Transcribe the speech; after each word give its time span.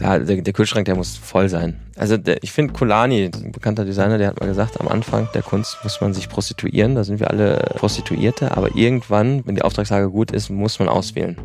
klar, 0.00 0.18
der, 0.18 0.42
der, 0.42 0.52
Kühlschrank, 0.52 0.86
der 0.86 0.96
muss 0.96 1.16
voll 1.16 1.48
sein. 1.48 1.78
Also 1.96 2.16
der, 2.16 2.42
ich 2.42 2.52
finde 2.52 2.72
Kolani, 2.72 3.30
ein 3.32 3.52
bekannter 3.52 3.84
Designer, 3.84 4.18
der 4.18 4.28
hat 4.28 4.40
mal 4.40 4.46
gesagt, 4.46 4.80
am 4.80 4.88
Anfang 4.88 5.28
der 5.34 5.42
Kunst 5.42 5.78
muss 5.82 6.00
man 6.00 6.14
sich 6.14 6.28
prostituieren, 6.28 6.94
da 6.94 7.04
sind 7.04 7.20
wir 7.20 7.30
alle 7.30 7.58
Prostituierte, 7.76 8.56
aber 8.56 8.74
irgendwann, 8.74 9.46
wenn 9.46 9.54
die 9.54 9.62
Auftragslage 9.62 10.10
gut 10.10 10.30
ist, 10.30 10.50
muss 10.50 10.78
man 10.78 10.88
auswählen. 10.88 11.36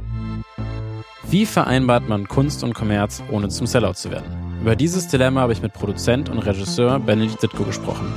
Wie 1.30 1.46
vereinbart 1.46 2.08
man 2.08 2.28
Kunst 2.28 2.64
und 2.64 2.74
Kommerz, 2.74 3.22
ohne 3.30 3.50
zum 3.50 3.68
Sellout 3.68 3.96
zu 3.96 4.12
werden? 4.12 4.26
Über 4.62 4.76
dieses 4.76 5.08
Dilemma 5.08 5.42
habe 5.42 5.54
ich 5.54 5.62
mit 5.62 5.74
Produzent 5.74 6.30
und 6.30 6.40
Regisseur 6.40 7.00
Benedikt 7.00 7.42
Sittko 7.42 7.64
gesprochen. 7.64 8.12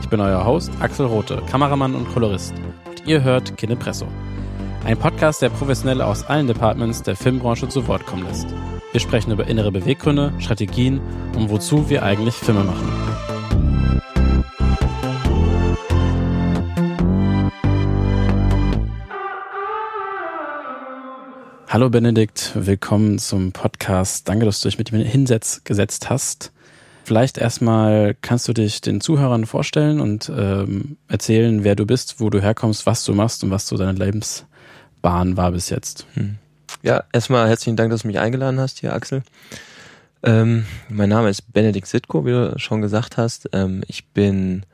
Ich 0.00 0.08
bin 0.08 0.20
euer 0.20 0.44
Host 0.44 0.70
Axel 0.80 1.06
Rote, 1.06 1.42
Kameramann 1.50 1.94
und 1.94 2.08
Kolorist. 2.12 2.54
Und 2.88 3.06
ihr 3.06 3.22
hört 3.22 3.56
Kinepresso. 3.56 4.06
Ein 4.84 4.96
Podcast, 4.96 5.42
der 5.42 5.50
Professionelle 5.50 6.06
aus 6.06 6.24
allen 6.24 6.46
Departments 6.46 7.02
der 7.02 7.16
Filmbranche 7.16 7.68
zu 7.68 7.86
Wort 7.86 8.04
kommen 8.06 8.26
lässt. 8.26 8.46
Wir 8.92 9.00
sprechen 9.00 9.32
über 9.32 9.46
innere 9.46 9.72
Beweggründe, 9.72 10.34
Strategien 10.38 11.00
und 11.34 11.48
wozu 11.48 11.88
wir 11.88 12.02
eigentlich 12.02 12.34
Filme 12.34 12.62
machen. 12.62 12.86
Hallo 21.68 21.88
Benedikt, 21.88 22.52
willkommen 22.54 23.18
zum 23.18 23.52
Podcast. 23.52 24.28
Danke, 24.28 24.44
dass 24.44 24.60
du 24.60 24.68
dich 24.68 24.76
mit 24.76 24.92
mir 24.92 25.02
hingesetzt 25.02 26.10
hast. 26.10 26.52
Vielleicht 27.04 27.38
erstmal 27.38 28.14
kannst 28.20 28.46
du 28.46 28.52
dich 28.52 28.82
den 28.82 29.00
Zuhörern 29.00 29.46
vorstellen 29.46 30.02
und 30.02 30.30
ähm, 30.36 30.98
erzählen, 31.08 31.64
wer 31.64 31.76
du 31.76 31.86
bist, 31.86 32.20
wo 32.20 32.28
du 32.28 32.42
herkommst, 32.42 32.84
was 32.84 33.06
du 33.06 33.14
machst 33.14 33.42
und 33.42 33.50
was 33.50 33.66
so 33.66 33.78
deine 33.78 33.98
Lebens 33.98 34.44
Bahn 35.00 35.38
war 35.38 35.50
bis 35.52 35.70
jetzt. 35.70 36.06
Hm. 36.12 36.36
Ja, 36.80 37.04
erstmal 37.12 37.48
herzlichen 37.48 37.76
Dank, 37.76 37.90
dass 37.90 38.02
du 38.02 38.08
mich 38.08 38.18
eingeladen 38.18 38.58
hast 38.58 38.80
hier, 38.80 38.94
Axel. 38.94 39.22
Ähm, 40.22 40.64
mein 40.88 41.08
Name 41.08 41.28
ist 41.28 41.52
Benedikt 41.52 41.86
Sitko, 41.86 42.24
wie 42.24 42.30
du 42.30 42.58
schon 42.58 42.80
gesagt 42.80 43.16
hast. 43.16 43.50
Ähm, 43.52 43.82
ich 43.88 44.06
bin 44.06 44.64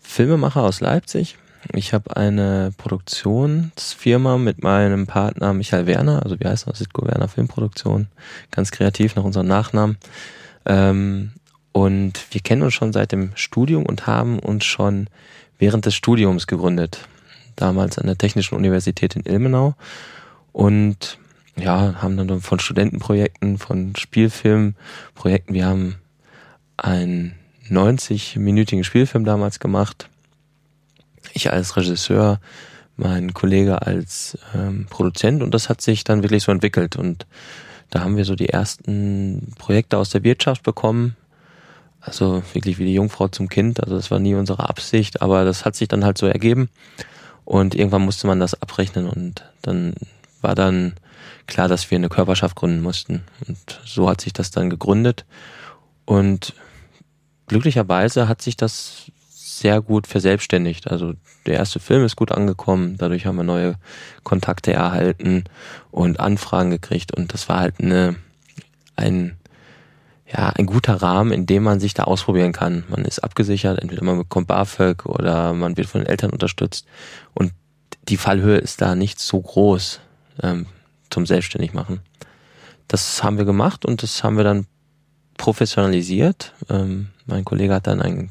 Filmemacher 0.00 0.62
aus 0.62 0.80
Leipzig. 0.80 1.36
Ich 1.72 1.92
habe 1.92 2.16
eine 2.16 2.72
Produktionsfirma 2.76 4.38
mit 4.38 4.62
meinem 4.62 5.06
Partner 5.06 5.52
Michael 5.52 5.86
Werner, 5.86 6.22
also 6.22 6.38
wie 6.40 6.46
heißt 6.46 6.66
das, 6.66 6.78
Sitko 6.78 7.06
Werner 7.06 7.28
Filmproduktion, 7.28 8.08
ganz 8.50 8.70
kreativ 8.70 9.16
nach 9.16 9.24
unserem 9.24 9.46
Nachnamen. 9.46 9.98
Ähm, 10.64 11.32
und 11.72 12.26
wir 12.30 12.40
kennen 12.40 12.62
uns 12.62 12.74
schon 12.74 12.92
seit 12.92 13.12
dem 13.12 13.32
Studium 13.34 13.84
und 13.84 14.06
haben 14.06 14.38
uns 14.38 14.64
schon 14.64 15.08
während 15.58 15.86
des 15.86 15.94
Studiums 15.94 16.46
gegründet 16.46 17.06
damals 17.56 17.98
an 17.98 18.06
der 18.06 18.18
Technischen 18.18 18.54
Universität 18.54 19.16
in 19.16 19.24
Ilmenau 19.24 19.74
und 20.56 21.18
ja, 21.58 21.96
haben 22.00 22.16
dann 22.16 22.40
von 22.40 22.58
Studentenprojekten, 22.58 23.58
von 23.58 23.94
Spielfilmprojekten, 23.94 25.54
wir 25.54 25.66
haben 25.66 25.96
einen 26.78 27.34
90-minütigen 27.68 28.82
Spielfilm 28.82 29.26
damals 29.26 29.60
gemacht. 29.60 30.08
Ich 31.34 31.52
als 31.52 31.76
Regisseur, 31.76 32.40
mein 32.96 33.34
Kollege 33.34 33.82
als 33.82 34.38
ähm, 34.54 34.86
Produzent 34.88 35.42
und 35.42 35.52
das 35.52 35.68
hat 35.68 35.82
sich 35.82 36.04
dann 36.04 36.22
wirklich 36.22 36.44
so 36.44 36.52
entwickelt 36.52 36.96
und 36.96 37.26
da 37.90 38.00
haben 38.00 38.16
wir 38.16 38.24
so 38.24 38.34
die 38.34 38.48
ersten 38.48 39.52
Projekte 39.58 39.98
aus 39.98 40.08
der 40.08 40.24
Wirtschaft 40.24 40.62
bekommen. 40.62 41.16
Also 42.00 42.42
wirklich 42.54 42.78
wie 42.78 42.86
die 42.86 42.94
Jungfrau 42.94 43.28
zum 43.28 43.50
Kind. 43.50 43.82
Also 43.82 43.94
das 43.94 44.10
war 44.10 44.20
nie 44.20 44.34
unsere 44.34 44.70
Absicht, 44.70 45.20
aber 45.20 45.44
das 45.44 45.66
hat 45.66 45.76
sich 45.76 45.88
dann 45.88 46.06
halt 46.06 46.16
so 46.16 46.26
ergeben. 46.26 46.70
Und 47.44 47.74
irgendwann 47.74 48.06
musste 48.06 48.26
man 48.26 48.40
das 48.40 48.60
abrechnen 48.60 49.06
und 49.06 49.44
dann 49.60 49.92
war 50.46 50.54
dann 50.54 50.94
klar, 51.48 51.66
dass 51.66 51.90
wir 51.90 51.96
eine 51.96 52.08
Körperschaft 52.08 52.54
gründen 52.54 52.82
mussten. 52.82 53.24
Und 53.48 53.80
so 53.84 54.08
hat 54.08 54.20
sich 54.20 54.32
das 54.32 54.52
dann 54.52 54.70
gegründet. 54.70 55.24
Und 56.04 56.54
glücklicherweise 57.48 58.28
hat 58.28 58.40
sich 58.40 58.56
das 58.56 59.10
sehr 59.32 59.80
gut 59.80 60.06
verselbstständigt. 60.06 60.88
Also 60.88 61.14
der 61.46 61.54
erste 61.54 61.80
Film 61.80 62.04
ist 62.04 62.14
gut 62.14 62.30
angekommen, 62.30 62.96
dadurch 62.96 63.26
haben 63.26 63.36
wir 63.36 63.42
neue 63.42 63.74
Kontakte 64.22 64.72
erhalten 64.72 65.44
und 65.90 66.20
Anfragen 66.20 66.70
gekriegt 66.70 67.16
und 67.16 67.32
das 67.32 67.48
war 67.48 67.60
halt 67.60 67.80
eine, 67.80 68.16
ein 68.96 69.36
ja, 70.26 70.50
ein 70.50 70.66
guter 70.66 70.94
Rahmen, 70.94 71.30
in 71.30 71.46
dem 71.46 71.62
man 71.62 71.78
sich 71.78 71.94
da 71.94 72.02
ausprobieren 72.04 72.52
kann. 72.52 72.82
Man 72.88 73.04
ist 73.04 73.20
abgesichert, 73.20 73.78
entweder 73.78 74.04
man 74.04 74.18
bekommt 74.18 74.48
BAföG 74.48 75.06
oder 75.06 75.54
man 75.54 75.76
wird 75.76 75.86
von 75.86 76.00
den 76.00 76.08
Eltern 76.08 76.30
unterstützt. 76.30 76.84
Und 77.32 77.52
die 78.08 78.16
Fallhöhe 78.16 78.58
ist 78.58 78.80
da 78.80 78.96
nicht 78.96 79.20
so 79.20 79.40
groß 79.40 80.00
ähm, 80.42 80.66
zum 81.10 81.26
selbstständig 81.26 81.72
machen. 81.72 82.00
Das 82.88 83.22
haben 83.22 83.38
wir 83.38 83.44
gemacht 83.44 83.84
und 83.84 84.02
das 84.02 84.22
haben 84.22 84.36
wir 84.36 84.44
dann 84.44 84.66
professionalisiert. 85.36 86.52
Ähm, 86.68 87.08
mein 87.26 87.44
Kollege 87.44 87.74
hat 87.74 87.86
dann 87.86 88.00
ein 88.00 88.30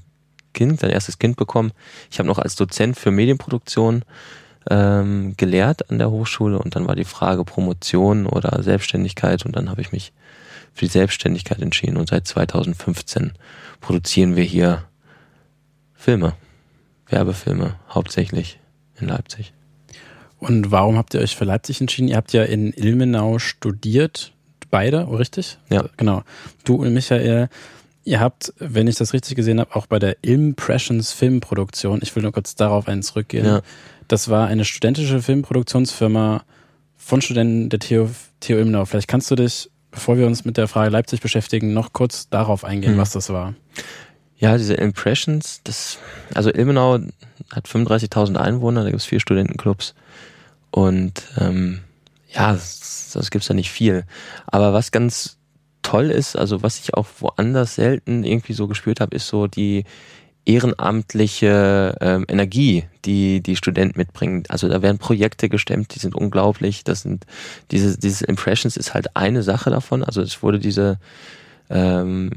Kind, 0.53 0.79
sein 0.79 0.89
erstes 0.89 1.19
Kind 1.19 1.35
bekommen. 1.35 1.71
Ich 2.09 2.19
habe 2.19 2.27
noch 2.27 2.39
als 2.39 2.55
Dozent 2.55 2.97
für 2.97 3.11
Medienproduktion 3.11 4.03
ähm, 4.69 5.35
gelehrt 5.38 5.91
an 5.91 5.99
der 5.99 6.09
Hochschule 6.09 6.57
und 6.57 6.75
dann 6.75 6.88
war 6.88 6.95
die 6.95 7.03
Frage 7.03 7.44
Promotion 7.44 8.25
oder 8.25 8.63
Selbstständigkeit 8.63 9.45
und 9.45 9.55
dann 9.55 9.69
habe 9.69 9.81
ich 9.81 9.91
mich 9.91 10.13
für 10.73 10.85
die 10.85 10.91
Selbstständigkeit 10.91 11.61
entschieden 11.61 11.97
und 11.97 12.09
seit 12.09 12.27
2015 12.27 13.33
produzieren 13.79 14.35
wir 14.35 14.44
hier 14.44 14.83
Filme, 15.94 16.33
Werbefilme, 17.07 17.75
hauptsächlich 17.89 18.59
in 18.99 19.07
Leipzig. 19.07 19.53
Und 20.40 20.72
warum 20.72 20.97
habt 20.97 21.13
ihr 21.13 21.22
euch 21.22 21.35
für 21.35 21.46
Leipzig 21.46 21.81
entschieden? 21.81 22.07
Ihr 22.07 22.18
habt 22.18 22.34
ja 22.34 22.44
in 22.44 22.73
Ilmenau 22.73 23.40
studiert, 23.40 24.34
beide, 24.69 25.07
richtig? 25.09 25.57
Ja. 25.69 25.85
Genau. 25.97 26.23
Du 26.63 26.75
und 26.75 26.94
Michael, 26.94 27.50
ihr 28.03 28.19
habt, 28.19 28.53
wenn 28.59 28.88
ich 28.88 28.95
das 28.95 29.13
richtig 29.13 29.35
gesehen 29.35 29.59
habe, 29.59 29.75
auch 29.75 29.88
bei 29.88 30.00
der 30.00 30.18
Impressions 30.24 31.12
Filmproduktion, 31.13 32.00
ich 32.03 32.16
will 32.16 32.24
nur 32.24 32.34
kurz 32.34 32.56
darauf 32.56 32.88
einen 32.88 33.01
zurückgehen. 33.01 33.45
Ja. 33.45 33.62
Das 34.07 34.29
war 34.29 34.47
eine 34.47 34.66
studentische 34.66 35.22
Filmproduktionsfirma 35.22 36.44
von 36.97 37.22
Studenten 37.22 37.69
der 37.69 37.79
TU, 37.79 38.07
TU 38.40 38.53
Ilmenau. 38.53 38.85
Vielleicht 38.85 39.07
kannst 39.07 39.31
du 39.31 39.35
dich 39.35 39.69
bevor 39.95 40.18
wir 40.18 40.28
uns 40.28 40.45
mit 40.45 40.57
der 40.57 40.68
Frage 40.68 40.91
Leipzig 40.91 41.22
beschäftigen, 41.22 41.74
noch 41.74 41.94
kurz 41.94 42.29
darauf 42.29 42.63
eingehen, 42.63 42.94
hm. 42.94 43.00
was 43.00 43.12
das 43.12 43.29
war. 43.29 43.56
Ja, 44.38 44.57
diese 44.57 44.75
Impressions, 44.75 45.62
das, 45.63 45.97
also 46.34 46.53
Ilmenau 46.53 47.00
hat 47.51 47.68
35.000 47.68 48.35
Einwohner, 48.35 48.84
da 48.84 48.90
gibt 48.90 49.00
es 49.00 49.06
vier 49.06 49.22
Studentenclubs 49.22 49.95
und 50.75 51.24
ähm, 51.38 51.80
ja, 52.34 52.52
das, 52.52 53.31
gibt's 53.31 53.47
da 53.47 53.53
nicht 53.53 53.72
viel. 53.72 54.03
Aber 54.46 54.74
was 54.74 54.91
ganz 54.91 55.38
toll 55.84 56.12
ist, 56.12 56.36
also 56.36 56.63
was 56.63 56.80
ich 56.80 56.96
auch 56.96 57.08
woanders 57.19 57.75
selten 57.75 58.25
irgendwie 58.25 58.52
so 58.52 58.68
gespürt 58.68 59.00
habe, 59.00 59.16
ist 59.16 59.30
so 59.30 59.47
die 59.47 59.86
ehrenamtliche 60.44 61.96
ähm, 62.02 62.25
Energie, 62.28 62.84
die 63.06 63.40
die 63.40 63.56
Studenten 63.56 63.97
mitbringen. 63.97 64.44
Also 64.50 64.68
da 64.68 64.81
werden 64.81 64.97
Projekte 64.97 65.47
gestemmt, 65.47 65.96
die 65.96 66.00
sind 66.00 66.13
unglaublich. 66.13 66.84
Das 66.84 67.03
sind 67.03 67.25
diese 67.72 67.97
dieses 67.97 68.22
Impressions 68.22 68.75
ist 68.75 68.94
halt 68.94 69.16
eine 69.16 69.44
Sache 69.44 69.69
davon. 69.69 70.03
Also 70.03 70.22
es 70.22 70.44
wurde 70.44 70.59
diese 70.59 71.00
ähm, 71.69 72.31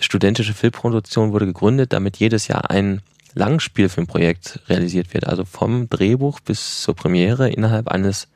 studentische 0.00 0.54
Filmproduktion 0.54 1.30
wurde 1.30 1.46
gegründet, 1.46 1.92
damit 1.92 2.16
jedes 2.16 2.48
Jahr 2.48 2.68
ein 2.68 3.00
Langspielfilmprojekt 3.34 4.60
realisiert 4.68 5.12
wird. 5.14 5.26
Also 5.26 5.44
vom 5.44 5.88
Drehbuch 5.88 6.40
bis 6.40 6.82
zur 6.82 6.94
Premiere 6.94 7.50
innerhalb 7.50 7.88
eines 7.88 8.28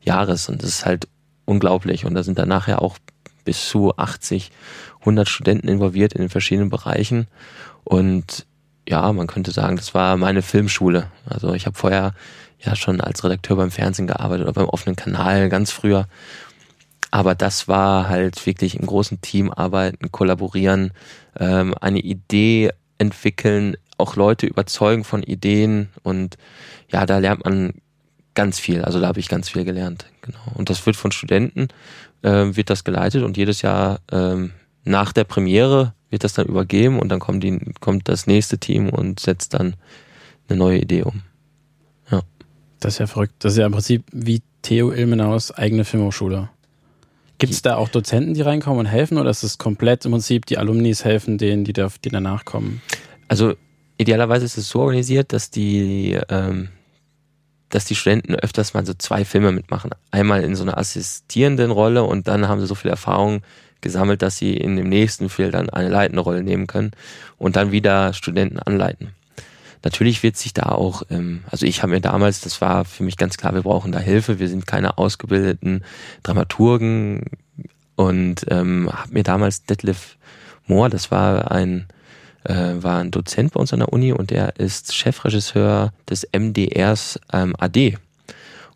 Jahres. 0.00 0.48
Und 0.48 0.62
das 0.62 0.70
ist 0.70 0.86
halt 0.86 1.08
unglaublich. 1.44 2.04
Und 2.04 2.14
da 2.14 2.22
sind 2.22 2.38
dann 2.38 2.48
nachher 2.48 2.82
auch 2.82 2.98
bis 3.44 3.68
zu 3.68 3.96
80, 3.96 4.50
100 5.00 5.28
Studenten 5.28 5.68
involviert 5.68 6.12
in 6.14 6.20
den 6.20 6.30
verschiedenen 6.30 6.70
Bereichen. 6.70 7.26
Und 7.84 8.46
ja, 8.88 9.12
man 9.12 9.26
könnte 9.26 9.50
sagen, 9.50 9.76
das 9.76 9.94
war 9.94 10.16
meine 10.16 10.42
Filmschule. 10.42 11.10
Also 11.26 11.54
ich 11.54 11.66
habe 11.66 11.76
vorher 11.76 12.14
ja 12.60 12.76
schon 12.76 13.00
als 13.00 13.24
Redakteur 13.24 13.56
beim 13.56 13.70
Fernsehen 13.70 14.06
gearbeitet 14.06 14.44
oder 14.44 14.54
beim 14.54 14.68
offenen 14.68 14.96
Kanal 14.96 15.48
ganz 15.48 15.70
früher. 15.70 16.06
Aber 17.10 17.34
das 17.34 17.68
war 17.68 18.08
halt 18.08 18.44
wirklich 18.44 18.76
im 18.76 18.86
großen 18.86 19.20
Team 19.20 19.50
arbeiten, 19.50 20.10
kollaborieren, 20.10 20.92
ähm, 21.38 21.74
eine 21.80 22.00
Idee 22.00 22.70
entwickeln, 22.98 23.76
auch 23.98 24.16
Leute 24.16 24.46
überzeugen 24.46 25.04
von 25.04 25.22
Ideen 25.22 25.88
und 26.02 26.36
ja, 26.90 27.06
da 27.06 27.18
lernt 27.18 27.44
man 27.44 27.74
ganz 28.34 28.58
viel. 28.58 28.82
Also 28.82 29.00
da 29.00 29.06
habe 29.06 29.20
ich 29.20 29.28
ganz 29.28 29.48
viel 29.48 29.64
gelernt. 29.64 30.06
Genau. 30.22 30.38
Und 30.54 30.70
das 30.70 30.84
wird 30.86 30.96
von 30.96 31.12
Studenten 31.12 31.68
äh, 32.22 32.56
wird 32.56 32.70
das 32.70 32.84
geleitet 32.84 33.22
und 33.22 33.36
jedes 33.36 33.62
Jahr 33.62 34.00
ähm, 34.10 34.52
nach 34.84 35.12
der 35.12 35.24
Premiere 35.24 35.94
wird 36.10 36.24
das 36.24 36.32
dann 36.34 36.46
übergeben 36.46 36.98
und 36.98 37.08
dann 37.08 37.20
kommt, 37.20 37.42
die, 37.44 37.58
kommt 37.80 38.08
das 38.08 38.26
nächste 38.26 38.58
Team 38.58 38.88
und 38.88 39.20
setzt 39.20 39.54
dann 39.54 39.74
eine 40.48 40.58
neue 40.58 40.78
Idee 40.78 41.02
um. 41.02 41.22
Ja. 42.10 42.22
Das 42.80 42.94
ist 42.94 42.98
ja 42.98 43.06
verrückt. 43.06 43.34
Das 43.40 43.52
ist 43.52 43.58
ja 43.58 43.66
im 43.66 43.72
Prinzip 43.72 44.04
wie 44.12 44.42
Theo 44.62 44.92
Ilmenaus 44.92 45.50
eigene 45.50 45.84
Filmhochschule. 45.84 46.50
Gibt 47.38 47.52
es 47.52 47.62
da 47.62 47.76
auch 47.76 47.88
Dozenten, 47.88 48.34
die 48.34 48.42
reinkommen 48.42 48.80
und 48.80 48.86
helfen 48.86 49.18
oder 49.18 49.30
ist 49.30 49.42
es 49.42 49.58
komplett 49.58 50.04
im 50.04 50.12
Prinzip 50.12 50.46
die 50.46 50.56
Alumnis 50.56 51.04
helfen 51.04 51.36
denen, 51.36 51.64
die, 51.64 51.72
da, 51.72 51.88
die 52.04 52.08
danach 52.08 52.44
kommen? 52.44 52.80
Also 53.26 53.54
idealerweise 53.96 54.44
ist 54.44 54.58
es 54.58 54.68
so 54.68 54.80
organisiert, 54.80 55.32
dass 55.32 55.50
die, 55.50 56.18
ähm, 56.28 56.68
dass 57.68 57.84
die 57.84 57.94
Studenten 57.94 58.34
öfters 58.34 58.74
mal 58.74 58.86
so 58.86 58.94
zwei 58.94 59.24
Filme 59.24 59.52
mitmachen. 59.52 59.90
Einmal 60.10 60.44
in 60.44 60.54
so 60.54 60.62
einer 60.62 60.78
assistierenden 60.78 61.70
Rolle 61.70 62.04
und 62.04 62.28
dann 62.28 62.48
haben 62.48 62.60
sie 62.60 62.66
so 62.66 62.74
viel 62.74 62.90
Erfahrung 62.90 63.42
gesammelt, 63.80 64.22
dass 64.22 64.36
sie 64.36 64.56
in 64.56 64.76
dem 64.76 64.88
nächsten 64.88 65.28
Film 65.28 65.52
dann 65.52 65.70
eine 65.70 65.88
leitende 65.88 66.22
Rolle 66.22 66.42
nehmen 66.42 66.66
können 66.66 66.92
und 67.36 67.56
dann 67.56 67.72
wieder 67.72 68.12
Studenten 68.12 68.58
anleiten. 68.58 69.10
Natürlich 69.84 70.22
wird 70.22 70.38
sich 70.38 70.54
da 70.54 70.62
auch, 70.62 71.02
ähm, 71.10 71.44
also 71.50 71.66
ich 71.66 71.82
habe 71.82 71.92
mir 71.92 72.00
damals, 72.00 72.40
das 72.40 72.60
war 72.62 72.86
für 72.86 73.02
mich 73.02 73.18
ganz 73.18 73.36
klar, 73.36 73.54
wir 73.54 73.62
brauchen 73.62 73.92
da 73.92 73.98
Hilfe, 73.98 74.38
wir 74.38 74.48
sind 74.48 74.66
keine 74.66 74.96
ausgebildeten 74.96 75.84
Dramaturgen 76.22 77.26
und 77.94 78.46
ähm, 78.48 78.90
habe 78.90 79.12
mir 79.12 79.22
damals 79.22 79.64
Detlef 79.64 80.16
Mohr, 80.66 80.88
das 80.88 81.10
war 81.10 81.50
ein 81.52 81.86
äh, 82.44 82.82
war 82.82 83.00
ein 83.00 83.10
Dozent 83.10 83.52
bei 83.52 83.60
uns 83.60 83.72
an 83.72 83.80
der 83.80 83.92
Uni 83.92 84.12
und 84.12 84.32
er 84.32 84.58
ist 84.58 84.94
Chefregisseur 84.94 85.92
des 86.08 86.28
MDRs 86.32 87.20
ähm, 87.32 87.54
AD. 87.58 87.98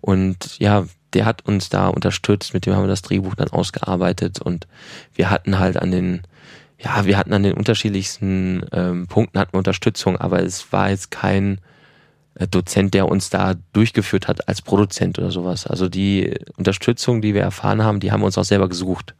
Und 0.00 0.58
ja, 0.58 0.86
der 1.12 1.24
hat 1.24 1.46
uns 1.46 1.68
da 1.68 1.88
unterstützt, 1.88 2.54
mit 2.54 2.66
dem 2.66 2.74
haben 2.74 2.84
wir 2.84 2.88
das 2.88 3.02
Drehbuch 3.02 3.34
dann 3.34 3.48
ausgearbeitet 3.48 4.40
und 4.40 4.66
wir 5.14 5.30
hatten 5.30 5.58
halt 5.58 5.76
an 5.76 5.90
den, 5.90 6.22
ja, 6.78 7.06
wir 7.06 7.16
hatten 7.16 7.32
an 7.32 7.42
den 7.42 7.54
unterschiedlichsten 7.54 8.64
ähm, 8.72 9.06
Punkten 9.06 9.38
hatten 9.38 9.54
wir 9.54 9.58
Unterstützung, 9.58 10.16
aber 10.16 10.42
es 10.42 10.72
war 10.72 10.90
jetzt 10.90 11.10
kein 11.10 11.60
äh, 12.34 12.46
Dozent, 12.46 12.94
der 12.94 13.08
uns 13.08 13.30
da 13.30 13.54
durchgeführt 13.72 14.28
hat 14.28 14.48
als 14.48 14.62
Produzent 14.62 15.18
oder 15.18 15.30
sowas. 15.30 15.66
Also 15.66 15.88
die 15.88 16.34
Unterstützung, 16.56 17.22
die 17.22 17.34
wir 17.34 17.42
erfahren 17.42 17.82
haben, 17.82 18.00
die 18.00 18.12
haben 18.12 18.20
wir 18.20 18.26
uns 18.26 18.38
auch 18.38 18.44
selber 18.44 18.68
gesucht. 18.68 19.14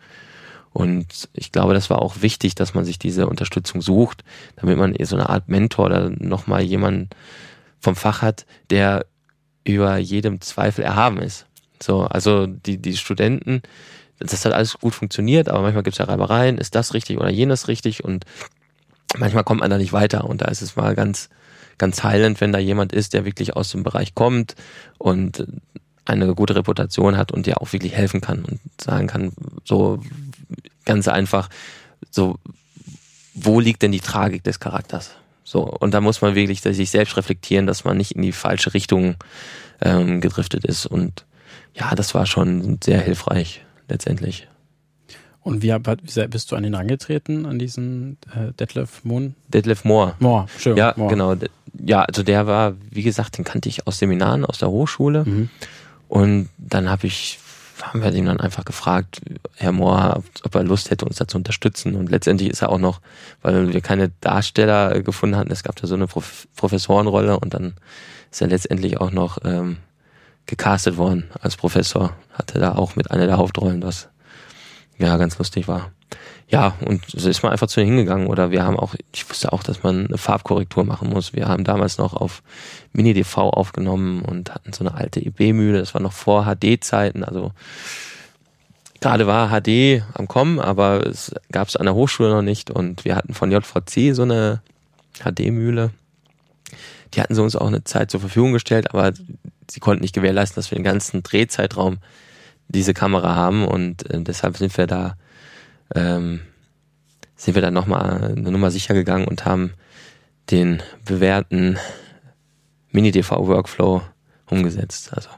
Und 0.73 1.29
ich 1.33 1.51
glaube, 1.53 1.75
das 1.75 1.91
war 1.91 2.01
auch 2.01 2.23
wichtig, 2.23 2.55
dass 2.55 2.75
man 2.75 2.85
sich 2.85 2.99
diese 2.99 3.27
Unterstützung 3.27 3.83
sucht, 3.83 4.23
damit 4.57 4.79
man 4.79 4.95
so 5.03 5.17
eine 5.17 5.29
Art 5.29 5.49
Mentor 5.49 5.87
oder 5.87 6.11
nochmal 6.11 6.63
jemanden 6.63 7.09
vom 7.81 7.97
Fach 7.97 8.23
hat, 8.23 8.47
der 8.71 9.07
über 9.65 9.97
jedem 9.99 10.41
Zweifel 10.41 10.85
erhaben 10.85 11.19
ist. 11.19 11.47
So, 11.83 12.03
also 12.03 12.47
die, 12.47 12.79
die 12.79 12.97
Studenten, 12.97 13.63
das 14.19 14.45
hat 14.45 14.53
alles 14.53 14.79
gut 14.79 14.95
funktioniert, 14.95 15.49
aber 15.49 15.63
manchmal 15.63 15.83
gibt 15.83 15.95
es 15.95 15.99
ja 15.99 16.07
Reibereien, 16.07 16.59
ist 16.59 16.75
das 16.75 16.95
richtig 16.95 17.19
oder 17.19 17.31
jenes 17.31 17.69
richtig 17.69 18.05
und 18.05 18.25
manchmal 19.17 19.45
kommt 19.45 19.61
man 19.61 19.71
da 19.71 19.79
nicht 19.79 19.93
weiter 19.93 20.25
und 20.25 20.43
da 20.43 20.47
ist 20.47 20.63
es 20.63 20.77
mal 20.77 20.95
ganz, 20.95 21.29
ganz 21.77 22.03
heilend, 22.03 22.41
wenn 22.41 22.53
da 22.53 22.59
jemand 22.59 22.93
ist, 22.93 23.15
der 23.15 23.25
wirklich 23.25 23.55
aus 23.57 23.71
dem 23.71 23.85
Bereich 23.85 24.15
kommt 24.15 24.57
und 24.99 25.47
eine 26.05 26.35
gute 26.35 26.57
Reputation 26.57 27.17
hat 27.17 27.33
und 27.33 27.47
dir 27.47 27.61
auch 27.61 27.73
wirklich 27.73 27.93
helfen 27.93 28.21
kann 28.21 28.45
und 28.45 28.61
sagen 28.81 29.07
kann, 29.07 29.33
so 29.65 30.01
ganz 30.85 31.09
einfach, 31.09 31.49
so, 32.11 32.39
wo 33.35 33.61
liegt 33.61 33.83
denn 33.83 33.93
die 33.93 34.01
Tragik 34.01 34.45
des 34.45 34.61
Charakters? 34.61 35.11
So, 35.45 35.63
und 35.63 35.95
da 35.95 36.01
muss 36.01 36.21
man 36.21 36.35
wirklich 36.35 36.61
sich 36.61 36.91
selbst 36.91 37.17
reflektieren, 37.17 37.67
dass 37.67 37.85
man 37.85 37.97
nicht 37.97 38.13
in 38.13 38.23
die 38.23 38.33
falsche 38.33 38.75
Richtung 38.75 39.17
ähm, 39.81 40.21
gedriftet 40.21 40.65
ist. 40.65 40.87
Und 40.87 41.25
ja, 41.75 41.95
das 41.95 42.15
war 42.15 42.27
schon 42.27 42.79
sehr 42.83 43.01
hilfreich 43.01 43.65
letztendlich. 43.89 44.47
Und 45.41 45.63
wie, 45.63 45.71
wie 45.71 46.27
bist 46.27 46.53
du 46.53 46.57
an 46.57 46.65
ihn 46.65 46.75
angetreten, 46.75 47.47
an 47.47 47.59
diesen 47.59 48.19
äh, 48.35 48.53
Detlef 48.53 49.05
Moon? 49.05 49.35
Detlef 49.49 49.85
Moore. 49.85 50.15
Moore, 50.19 50.47
schön. 50.59 50.77
Ja, 50.77 50.93
Moore. 50.97 51.11
genau. 51.11 51.35
Ja, 51.83 52.03
also 52.03 52.23
der 52.23 52.47
war, 52.47 52.75
wie 52.91 53.03
gesagt, 53.03 53.39
den 53.39 53.45
kannte 53.45 53.71
ich 53.71 53.87
aus 53.87 53.99
Seminaren, 53.99 54.45
aus 54.45 54.59
der 54.59 54.69
Hochschule. 54.69 55.25
Mhm. 55.25 55.49
Und 56.09 56.51
dann 56.59 56.91
habe 56.91 57.07
ich, 57.07 57.39
haben 57.83 58.03
wir 58.03 58.13
ihn 58.13 58.27
dann 58.27 58.41
einfach 58.41 58.65
gefragt, 58.65 59.21
Herr 59.57 59.73
Mohr, 59.73 60.23
ob 60.45 60.55
er 60.55 60.63
Lust 60.65 60.91
hätte, 60.91 61.05
uns 61.05 61.17
da 61.17 61.29
zu 61.29 61.39
unterstützen. 61.39 61.95
Und 61.95 62.11
letztendlich 62.11 62.51
ist 62.51 62.63
er 62.63 62.71
auch 62.71 62.79
noch, 62.79 63.01
weil 63.43 63.73
wir 63.73 63.81
keine 63.81 64.11
Darsteller 64.21 65.03
gefunden 65.03 65.37
hatten, 65.37 65.51
es 65.51 65.63
gab 65.63 65.77
da 65.77 65.87
so 65.87 65.95
eine 65.95 66.07
Prof 66.07 66.49
Professorenrolle 66.57 67.39
und 67.39 67.55
dann 67.55 67.75
ist 68.31 68.43
er 68.43 68.49
letztendlich 68.49 69.01
auch 69.01 69.11
noch 69.11 69.39
ähm, 69.45 69.79
gecastet 70.47 70.97
worden 70.97 71.31
als 71.41 71.57
Professor. 71.57 72.15
Hatte 72.33 72.59
da 72.59 72.73
auch 72.73 72.97
mit 72.97 73.11
einer 73.11 73.27
der 73.27 73.39
Hauptrollen, 73.39 73.83
was 73.83 74.09
ja 74.99 75.17
ganz 75.17 75.39
lustig 75.39 75.69
war. 75.69 75.93
Ja, 76.51 76.75
und 76.87 77.03
so 77.07 77.29
ist 77.29 77.43
man 77.43 77.53
einfach 77.53 77.67
zu 77.67 77.83
hingegangen. 77.83 78.27
Oder 78.27 78.51
wir 78.51 78.65
haben 78.65 78.79
auch, 78.79 78.95
ich 79.13 79.29
wusste 79.29 79.53
auch, 79.53 79.63
dass 79.63 79.83
man 79.83 80.07
eine 80.07 80.17
Farbkorrektur 80.17 80.83
machen 80.83 81.11
muss. 81.11 81.35
Wir 81.35 81.47
haben 81.47 81.63
damals 81.63 81.99
noch 81.99 82.15
auf 82.15 82.43
Mini-DV 82.95 83.37
aufgenommen 83.37 84.23
und 84.23 84.55
hatten 84.55 84.73
so 84.73 84.83
eine 84.83 84.95
alte 84.95 85.21
EB-Mühle. 85.21 85.79
Das 85.79 85.93
war 85.93 86.01
noch 86.01 86.15
vor 86.15 86.47
HD-Zeiten. 86.47 87.23
Also 87.23 87.53
gerade 89.01 89.27
war 89.27 89.51
HD 89.51 90.03
am 90.15 90.27
Kommen, 90.27 90.59
aber 90.59 91.07
es 91.07 91.35
gab 91.53 91.69
es 91.69 91.77
an 91.77 91.85
der 91.85 91.95
Hochschule 91.95 92.31
noch 92.31 92.43
nicht. 92.43 92.71
Und 92.71 93.05
wir 93.05 93.15
hatten 93.15 93.35
von 93.35 93.53
JVC 93.53 94.15
so 94.15 94.23
eine 94.23 94.63
HD-Mühle. 95.23 95.91
Die 97.13 97.21
hatten 97.21 97.35
sie 97.35 97.43
uns 97.43 97.57
auch 97.57 97.67
eine 97.67 97.85
Zeit 97.85 98.11
zur 98.11 98.21
Verfügung 98.21 98.55
gestellt, 98.55 98.95
aber 98.95 99.13
sie 99.71 99.81
konnten 99.81 100.03
nicht 100.03 100.15
gewährleisten, 100.15 100.57
dass 100.57 100.71
wir 100.71 100.77
den 100.77 100.85
ganzen 100.85 101.23
Drehzeitraum 101.23 101.99
diese 102.69 102.95
Kamera 102.95 103.37
haben. 103.37 103.69
Und 103.69 104.09
äh, 104.11 104.23
deshalb 104.23 104.57
sind 104.57 104.75
wir 104.79 104.87
da 104.87 105.17
ähm, 105.95 106.41
sind 107.37 107.55
wir 107.55 107.63
dann 107.63 107.75
nochmal 107.75 108.33
eine 108.37 108.51
Nummer 108.51 108.71
sicher 108.71 108.95
gegangen 108.95 109.27
und 109.27 109.45
haben 109.45 109.73
den 110.51 110.83
bewährten 111.05 111.79
Mini-DV-Workflow 112.91 114.03
umgesetzt. 114.47 115.11
Also 115.13 115.29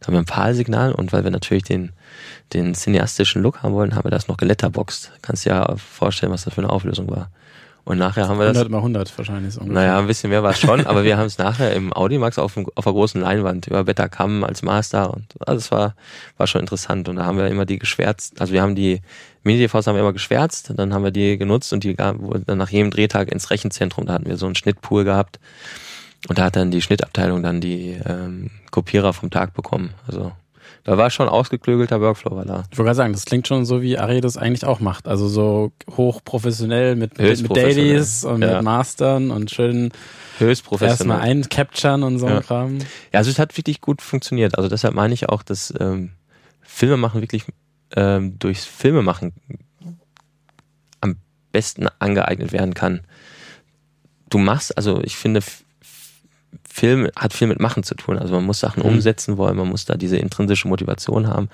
da 0.00 0.06
haben 0.06 0.14
wir 0.14 0.20
ein 0.20 0.24
PAL-Signal 0.24 0.92
und 0.92 1.12
weil 1.12 1.24
wir 1.24 1.30
natürlich 1.30 1.64
den, 1.64 1.92
den 2.52 2.74
cineastischen 2.74 3.42
Look 3.42 3.62
haben 3.62 3.74
wollen, 3.74 3.94
haben 3.94 4.04
wir 4.04 4.10
das 4.10 4.28
noch 4.28 4.36
geletterboxt. 4.36 5.12
Kannst 5.22 5.44
dir 5.44 5.50
ja 5.50 5.76
vorstellen, 5.76 6.32
was 6.32 6.44
das 6.44 6.54
für 6.54 6.62
eine 6.62 6.70
Auflösung 6.70 7.10
war. 7.10 7.30
Und 7.84 7.98
nachher 7.98 8.28
haben 8.28 8.38
wir 8.38 8.44
100 8.44 8.64
das. 8.64 8.70
mal 8.70 8.78
100 8.78 9.18
wahrscheinlich. 9.18 9.54
So 9.54 9.64
naja, 9.64 9.98
ein 9.98 10.06
bisschen 10.06 10.30
mehr 10.30 10.42
war 10.44 10.52
es 10.52 10.60
schon, 10.60 10.86
aber 10.86 11.02
wir 11.02 11.16
haben 11.18 11.26
es 11.26 11.38
nachher 11.38 11.74
im 11.74 11.92
Audimax 11.92 12.38
auf, 12.38 12.56
auf 12.56 12.86
einer 12.86 12.94
großen 12.94 13.20
Leinwand 13.20 13.66
über 13.66 13.82
Betacam 13.82 14.44
als 14.44 14.62
Master 14.62 15.12
und 15.12 15.26
also 15.40 15.58
das 15.58 15.70
war, 15.72 15.94
war 16.36 16.46
schon 16.46 16.60
interessant. 16.60 17.08
Und 17.08 17.16
da 17.16 17.24
haben 17.24 17.38
wir 17.38 17.48
immer 17.48 17.66
die 17.66 17.78
geschwärzt, 17.78 18.40
also 18.40 18.52
wir 18.52 18.62
haben 18.62 18.76
die 18.76 19.00
Mini-DVs 19.42 19.86
haben 19.86 19.96
wir 19.96 20.02
immer 20.02 20.12
geschwärzt, 20.12 20.72
dann 20.76 20.94
haben 20.94 21.02
wir 21.02 21.10
die 21.10 21.36
genutzt 21.36 21.72
und 21.72 21.82
die 21.82 21.98
wurden 21.98 22.44
dann 22.46 22.58
nach 22.58 22.70
jedem 22.70 22.90
Drehtag 22.90 23.32
ins 23.32 23.50
Rechenzentrum, 23.50 24.06
da 24.06 24.12
hatten 24.12 24.26
wir 24.26 24.36
so 24.36 24.46
einen 24.46 24.54
Schnittpool 24.54 25.02
gehabt. 25.04 25.40
Und 26.28 26.38
da 26.38 26.44
hat 26.44 26.54
dann 26.54 26.70
die 26.70 26.82
Schnittabteilung 26.82 27.42
dann 27.42 27.60
die 27.60 27.98
ähm, 28.06 28.50
Kopierer 28.70 29.12
vom 29.12 29.30
Tag 29.30 29.54
bekommen. 29.54 29.94
Also 30.06 30.30
da 30.84 30.98
war 30.98 31.10
schon 31.10 31.28
ausgeklügelter 31.28 32.00
Workflow 32.00 32.34
war 32.34 32.44
da. 32.44 32.64
Ich 32.70 32.78
wollte 32.78 32.88
gerade 32.88 32.96
sagen, 32.96 33.12
das 33.12 33.24
klingt 33.24 33.46
schon 33.46 33.64
so, 33.64 33.82
wie 33.82 33.98
Ari 33.98 34.20
das 34.20 34.36
eigentlich 34.36 34.64
auch 34.64 34.80
macht. 34.80 35.06
Also 35.06 35.28
so 35.28 35.72
hochprofessionell 35.96 36.96
mit, 36.96 37.18
mit, 37.18 37.42
mit 37.42 37.56
Dailies 37.56 38.24
und 38.24 38.42
ja. 38.42 38.54
mit 38.54 38.62
Mastern 38.62 39.30
und 39.30 39.50
schön 39.50 39.92
höchst 40.38 40.64
professionell. 40.64 41.16
Erstmal 41.16 41.20
eincapturen 41.20 42.02
und 42.02 42.18
so 42.18 42.26
ja. 42.26 42.40
Kram. 42.40 42.78
Ja, 43.12 43.18
also 43.18 43.30
es 43.30 43.38
hat 43.38 43.56
wirklich 43.56 43.80
gut 43.80 44.02
funktioniert. 44.02 44.56
Also 44.56 44.68
deshalb 44.68 44.94
meine 44.94 45.14
ich 45.14 45.28
auch, 45.28 45.44
dass 45.44 45.72
ähm, 45.78 46.10
Filme 46.62 46.96
machen 46.96 47.20
wirklich 47.20 47.44
ähm, 47.94 48.38
durchs 48.40 48.64
Filmemachen 48.64 49.34
am 51.00 51.16
besten 51.52 51.86
angeeignet 52.00 52.52
werden 52.52 52.74
kann. 52.74 53.02
Du 54.30 54.38
machst, 54.38 54.76
also 54.76 55.00
ich 55.04 55.16
finde, 55.16 55.42
Film 56.72 57.08
hat 57.14 57.34
viel 57.34 57.48
mit 57.48 57.60
Machen 57.60 57.82
zu 57.82 57.94
tun. 57.94 58.18
Also 58.18 58.34
man 58.34 58.44
muss 58.44 58.60
Sachen 58.60 58.82
mhm. 58.82 58.94
umsetzen 58.94 59.36
wollen, 59.36 59.58
man 59.58 59.68
muss 59.68 59.84
da 59.84 59.94
diese 59.94 60.16
intrinsische 60.16 60.68
Motivation 60.68 61.26
haben. 61.28 61.50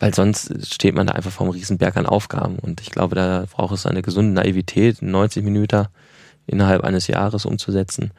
Weil 0.00 0.12
sonst 0.14 0.52
steht 0.66 0.96
man 0.96 1.06
da 1.06 1.14
einfach 1.14 1.30
vor 1.30 1.46
einem 1.46 1.54
Riesenberg 1.54 1.96
an 1.96 2.06
Aufgaben. 2.06 2.58
Und 2.58 2.80
ich 2.80 2.90
glaube, 2.90 3.14
da 3.14 3.46
braucht 3.50 3.72
es 3.72 3.86
eine 3.86 4.02
gesunde 4.02 4.32
Naivität, 4.32 5.00
90 5.00 5.44
Minuten 5.44 5.86
innerhalb 6.48 6.82
eines 6.82 7.06
Jahres 7.06 7.46
umzusetzen. 7.46 8.10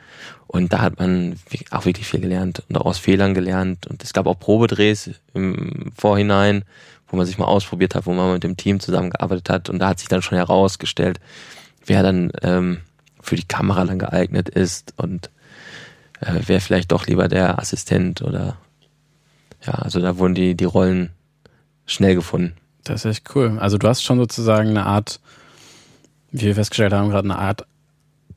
Und 0.48 0.72
da 0.72 0.80
hat 0.82 0.98
man 0.98 1.36
auch 1.72 1.86
wirklich 1.86 2.08
viel 2.08 2.22
gelernt 2.22 2.64
und 2.70 2.78
auch 2.78 2.86
aus 2.86 2.98
Fehlern 2.98 3.34
gelernt. 3.34 3.86
Und 3.86 4.02
es 4.02 4.14
gab 4.14 4.28
auch 4.28 4.40
Probedrehs 4.40 5.12
im 5.34 5.92
Vorhinein, 5.96 6.64
wo 7.10 7.18
man 7.18 7.26
sich 7.26 7.38
mal 7.38 7.46
ausprobiert 7.46 7.96
hat, 7.96 8.06
wo 8.06 8.14
man 8.14 8.32
mit 8.32 8.44
dem 8.44 8.56
Team 8.56 8.80
zusammengearbeitet 8.80 9.50
hat. 9.50 9.70
Und 9.70 9.80
da 9.80 9.90
hat 9.90 10.00
sich 10.00 10.08
dann 10.08 10.22
schon 10.22 10.38
herausgestellt, 10.38 11.20
wer 11.86 12.02
dann 12.02 12.32
ähm, 12.44 12.78
für 13.22 13.36
die 13.36 13.48
Kamera 13.48 13.84
dann 13.84 14.00
geeignet 14.00 14.48
ist 14.48 14.94
und 14.96 15.30
äh, 16.21 16.47
wäre 16.47 16.62
vielleicht 16.62 16.91
doch 16.91 17.07
lieber 17.07 17.27
der 17.27 17.59
Assistent 17.59 18.21
oder 18.21 18.57
ja, 19.65 19.74
also 19.74 20.00
da 20.00 20.17
wurden 20.17 20.36
die, 20.36 20.55
die 20.55 20.65
Rollen 20.65 21.09
schnell 21.86 22.15
gefunden. 22.15 22.53
Das 22.83 23.03
ist 23.03 23.17
echt 23.17 23.36
cool. 23.36 23.57
Also 23.59 23.77
du 23.77 23.88
hast 23.88 24.03
schon 24.03 24.17
sozusagen 24.17 24.69
eine 24.69 24.86
Art, 24.86 25.19
wie 26.31 26.45
wir 26.45 26.55
festgestellt 26.55 26.93
haben, 26.93 27.09
gerade 27.09 27.29
eine 27.29 27.39
Art 27.39 27.65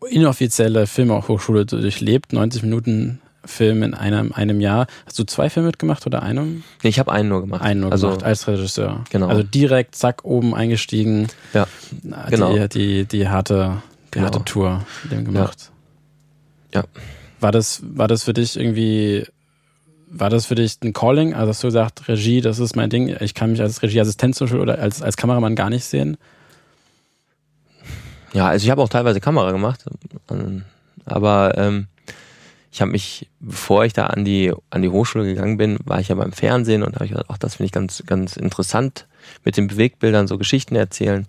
inoffizielle 0.08 0.86
Filmhochschule 0.86 1.66
durchlebt, 1.66 2.32
90 2.32 2.62
Minuten 2.62 3.20
Film 3.44 3.82
in 3.82 3.94
einem, 3.94 4.32
einem 4.32 4.60
Jahr. 4.60 4.86
Hast 5.06 5.18
du 5.18 5.24
zwei 5.24 5.48
Filme 5.50 5.68
mitgemacht 5.68 6.06
oder 6.06 6.22
einen? 6.22 6.64
Nee, 6.82 6.90
ich 6.90 6.98
habe 6.98 7.12
einen 7.12 7.28
nur 7.28 7.40
gemacht. 7.40 7.62
Einen 7.62 7.80
nur 7.80 7.92
also, 7.92 8.08
gemacht, 8.08 8.24
als 8.24 8.46
Regisseur. 8.46 9.04
Genau. 9.10 9.28
Also 9.28 9.42
direkt, 9.42 9.94
zack, 9.94 10.24
oben 10.24 10.54
eingestiegen. 10.54 11.28
Ja, 11.54 11.66
genau. 12.28 12.54
Die, 12.54 12.68
die, 12.68 13.04
die 13.06 13.28
harte, 13.28 13.82
die 14.08 14.18
genau. 14.18 14.26
harte 14.26 14.44
Tour 14.44 14.84
mit 15.04 15.12
dem 15.12 15.24
gemacht. 15.24 15.70
Ja. 16.74 16.80
ja. 16.80 16.86
War 17.40 17.52
das, 17.52 17.82
war 17.82 18.08
das 18.08 18.24
für 18.24 18.32
dich 18.32 18.58
irgendwie, 18.58 19.26
war 20.10 20.30
das 20.30 20.46
für 20.46 20.54
dich 20.54 20.76
ein 20.82 20.92
Calling? 20.92 21.34
Also 21.34 21.48
hast 21.48 21.62
du 21.62 21.68
gesagt, 21.68 22.08
Regie, 22.08 22.40
das 22.40 22.58
ist 22.58 22.76
mein 22.76 22.90
Ding, 22.90 23.16
ich 23.20 23.34
kann 23.34 23.52
mich 23.52 23.60
als 23.60 23.82
Regieassistent 23.82 24.34
zum 24.34 24.46
Beispiel 24.46 24.60
oder 24.60 24.78
als, 24.78 25.02
als 25.02 25.16
Kameramann 25.16 25.54
gar 25.56 25.70
nicht 25.70 25.84
sehen? 25.84 26.16
Ja, 28.32 28.48
also 28.48 28.64
ich 28.64 28.70
habe 28.70 28.82
auch 28.82 28.88
teilweise 28.88 29.20
Kamera 29.20 29.50
gemacht, 29.50 29.84
aber 31.04 31.54
ähm, 31.56 31.88
ich 32.72 32.80
habe 32.80 32.92
mich, 32.92 33.28
bevor 33.40 33.84
ich 33.84 33.92
da 33.92 34.06
an 34.06 34.24
die, 34.24 34.52
an 34.70 34.82
die 34.82 34.88
Hochschule 34.88 35.24
gegangen 35.24 35.56
bin, 35.56 35.78
war 35.84 35.98
ich 35.98 36.08
ja 36.08 36.14
beim 36.14 36.32
Fernsehen 36.32 36.82
und 36.82 36.92
da 36.92 36.96
habe 36.96 37.06
ich 37.06 37.10
gesagt, 37.10 37.30
ach, 37.30 37.38
das 37.38 37.56
finde 37.56 37.66
ich 37.66 37.72
ganz, 37.72 38.04
ganz 38.06 38.36
interessant, 38.36 39.06
mit 39.44 39.56
den 39.56 39.66
Bewegtbildern 39.66 40.28
so 40.28 40.38
Geschichten 40.38 40.76
erzählen. 40.76 41.26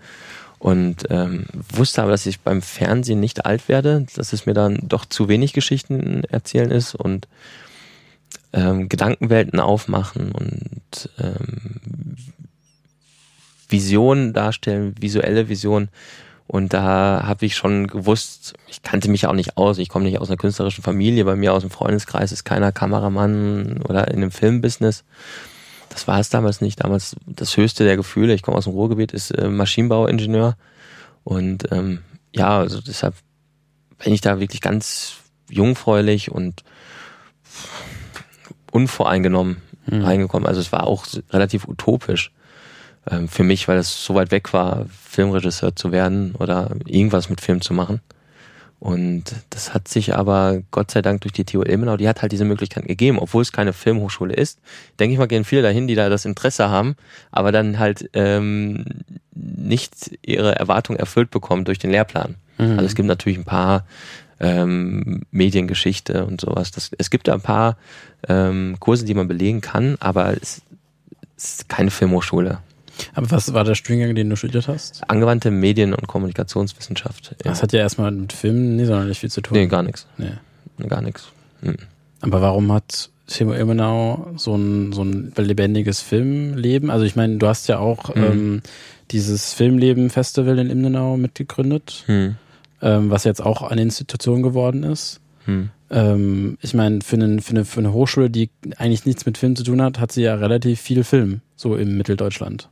Und 0.62 1.08
ähm, 1.10 1.48
wusste 1.74 2.04
aber, 2.04 2.12
dass 2.12 2.28
ich 2.28 2.42
beim 2.42 2.62
Fernsehen 2.62 3.20
nicht 3.20 3.48
alt 3.48 3.68
werde, 3.68 4.06
dass 4.16 4.32
es 4.32 4.46
mir 4.46 4.54
dann 4.54 4.78
doch 4.84 5.06
zu 5.06 5.28
wenig 5.28 5.54
Geschichten 5.54 6.24
erzählen 6.26 6.70
ist 6.70 6.94
und 6.94 7.28
ähm, 8.54 8.88
Gedankenwelten 8.88 9.60
aufmachen 9.60 10.32
und 10.32 11.10
ähm, 11.20 12.16
Visionen 13.70 14.34
darstellen, 14.34 14.94
visuelle 15.00 15.50
Visionen. 15.50 15.90
Und 16.46 16.74
da 16.74 17.24
habe 17.26 17.48
ich 17.48 17.56
schon 17.56 17.88
gewusst, 17.88 18.54
ich 18.68 18.84
kannte 18.84 19.10
mich 19.10 19.26
auch 19.26 19.34
nicht 19.34 19.58
aus, 19.58 19.80
ich 19.80 19.90
komme 19.90 20.06
nicht 20.06 20.20
aus 20.20 20.30
einer 20.30 20.38
künstlerischen 20.38 20.84
Familie, 20.84 21.26
bei 21.26 21.36
mir 21.36 21.54
aus 21.54 21.62
dem 21.62 21.72
Freundeskreis 21.72 22.32
ist 22.32 22.44
keiner 22.44 22.72
Kameramann 22.72 23.82
oder 23.82 24.10
in 24.10 24.18
einem 24.18 24.30
Filmbusiness. 24.30 25.06
Das 25.92 26.08
war 26.08 26.20
es 26.20 26.30
damals 26.30 26.62
nicht. 26.62 26.84
Damals 26.84 27.16
das 27.26 27.58
höchste 27.58 27.84
der 27.84 27.98
Gefühle, 27.98 28.34
ich 28.34 28.42
komme 28.42 28.58
aus 28.58 28.64
dem 28.64 28.74
Ruhrgebiet, 28.74 29.12
ist 29.12 29.32
äh, 29.32 29.50
Maschinenbauingenieur. 29.50 30.56
Und 31.24 31.72
ähm, 31.72 32.00
ja, 32.34 32.60
also 32.60 32.82
deshalb 32.82 33.16
bin 34.04 34.14
ich 34.14 34.22
da 34.22 34.40
wirklich 34.40 34.62
ganz 34.62 35.18
jungfräulich 35.50 36.32
und 36.32 36.64
unvoreingenommen 38.72 39.58
mhm. 39.86 40.04
reingekommen. 40.04 40.48
Also 40.48 40.62
es 40.62 40.72
war 40.72 40.88
auch 40.88 41.06
relativ 41.30 41.68
utopisch 41.68 42.32
ähm, 43.10 43.28
für 43.28 43.44
mich, 43.44 43.68
weil 43.68 43.78
es 43.78 44.04
so 44.04 44.16
weit 44.16 44.32
weg 44.32 44.54
war, 44.54 44.86
Filmregisseur 45.08 45.76
zu 45.76 45.92
werden 45.92 46.36
oder 46.36 46.72
irgendwas 46.86 47.30
mit 47.30 47.42
Film 47.42 47.62
zu 47.62 47.74
machen. 47.74 48.02
Und 48.82 49.36
das 49.52 49.76
hat 49.76 49.88
sich 49.88 50.16
aber 50.16 50.64
Gott 50.72 50.90
sei 50.90 51.04
Dank 51.04 51.22
durch 51.22 51.34
die 51.34 51.44
TU 51.44 51.62
Ilmenau, 51.62 51.98
die 51.98 52.10
hat 52.10 52.24
halt 52.24 52.32
diese 52.32 52.46
Möglichkeit 52.46 52.88
gegeben, 52.88 53.20
obwohl 53.20 53.44
es 53.44 53.52
keine 53.52 53.74
Filmhochschule 53.74 54.34
ist. 54.34 54.60
Denke 55.00 55.14
ich 55.14 55.20
mal, 55.20 55.28
gehen 55.28 55.44
viele 55.44 55.62
dahin, 55.62 55.86
die 55.86 55.94
da 55.94 56.10
das 56.10 56.26
Interesse 56.26 56.70
haben, 56.70 56.96
aber 57.30 57.52
dann 57.52 57.78
halt 57.78 58.10
ähm, 58.14 58.84
nicht 59.36 60.18
ihre 60.24 60.56
Erwartung 60.56 60.96
erfüllt 60.96 61.30
bekommen 61.30 61.64
durch 61.64 61.78
den 61.78 61.92
Lehrplan. 61.92 62.38
Mhm. 62.58 62.72
Also 62.72 62.86
es 62.86 62.96
gibt 62.96 63.08
natürlich 63.08 63.38
ein 63.38 63.46
paar 63.46 63.86
ähm, 64.40 65.22
Mediengeschichte 65.30 66.26
und 66.26 66.42
sowas. 66.42 66.72
Das, 66.72 66.90
es 66.98 67.12
gibt 67.12 67.28
da 67.28 67.36
ein 67.36 67.42
paar 67.42 67.78
ähm, 68.28 68.78
Kurse, 68.80 69.06
die 69.06 69.14
man 69.14 69.28
belegen 69.28 69.62
kann, 69.62 69.96
aber 70.00 70.34
es, 70.42 70.64
es 71.38 71.44
ist 71.54 71.70
keine 71.70 71.92
Filmhochschule. 71.92 72.58
Aber 73.14 73.32
was 73.32 73.54
war 73.54 73.64
der 73.64 73.76
Studiengang, 73.76 74.16
den 74.16 74.30
du 74.30 74.36
studiert 74.36 74.68
hast? 74.68 75.02
Angewandte 75.10 75.52
Medien- 75.52 75.94
und 75.94 76.08
Kommunikationswissenschaft. 76.08 77.36
Das 77.44 77.62
hat 77.62 77.74
ja 77.74 77.80
erstmal 77.80 78.12
mit 78.12 78.34
Filmen 78.34 78.76
nicht 78.76 78.88
sonderlich 78.88 79.20
viel 79.20 79.32
zu 79.32 79.42
tun. 79.42 79.58
Nee, 79.58 79.68
gar 79.68 79.84
nichts. 79.84 80.08
Nee. 80.18 80.32
Gar 80.88 81.02
nichts. 81.02 81.28
Hm. 81.62 81.76
Aber 82.22 82.42
warum 82.42 82.72
hat 82.72 83.10
Timo 83.28 83.54
Ilmenau 83.54 84.34
so 84.36 84.56
ein, 84.56 84.94
so 84.94 85.04
ein 85.04 85.34
lebendiges 85.36 86.02
Filmleben? 86.02 86.90
Also 86.90 87.06
ich 87.06 87.16
meine, 87.16 87.38
du 87.38 87.48
hast 87.48 87.68
ja 87.68 87.80
auch 87.80 88.14
hm. 88.14 88.24
ähm, 88.24 88.62
dieses 89.12 89.54
Filmleben-Festival 89.54 90.60
in 90.60 90.70
Ilmenau 90.70 91.18
mitgegründet, 91.18 92.04
hm. 92.06 92.36
ähm, 92.82 93.10
was 93.10 93.24
jetzt 93.24 93.42
auch 93.42 93.62
eine 93.62 93.82
Institution 93.82 94.42
geworden 94.42 94.84
ist. 94.84 95.20
Hm. 95.46 95.70
Ähm, 95.90 96.58
ich 96.62 96.74
meine, 96.74 97.02
für, 97.02 97.18
einen, 97.18 97.42
für, 97.42 97.52
eine, 97.52 97.66
für 97.66 97.80
eine 97.80 97.94
Hochschule, 97.94 98.30
die 98.30 98.50
eigentlich 98.78 99.06
nichts 99.06 99.26
mit 99.26 99.38
Film 99.38 99.56
zu 99.56 99.64
tun 99.64 99.82
hat, 99.82 100.00
hat 100.00 100.12
sie 100.12 100.22
ja 100.24 100.36
relativ 100.36 100.80
viel 100.80 101.04
Film, 101.04 101.42
so 101.56 101.76
im 101.76 101.98
Mitteldeutschland. 101.98 102.70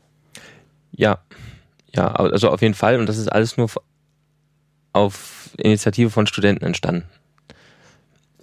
Ja, 1.00 1.20
ja, 1.96 2.12
also 2.12 2.50
auf 2.50 2.62
jeden 2.62 2.74
Fall. 2.74 3.00
Und 3.00 3.08
das 3.08 3.18
ist 3.18 3.30
alles 3.30 3.56
nur 3.56 3.70
auf 4.92 5.50
Initiative 5.56 6.10
von 6.10 6.28
Studenten 6.28 6.66
entstanden. 6.66 7.06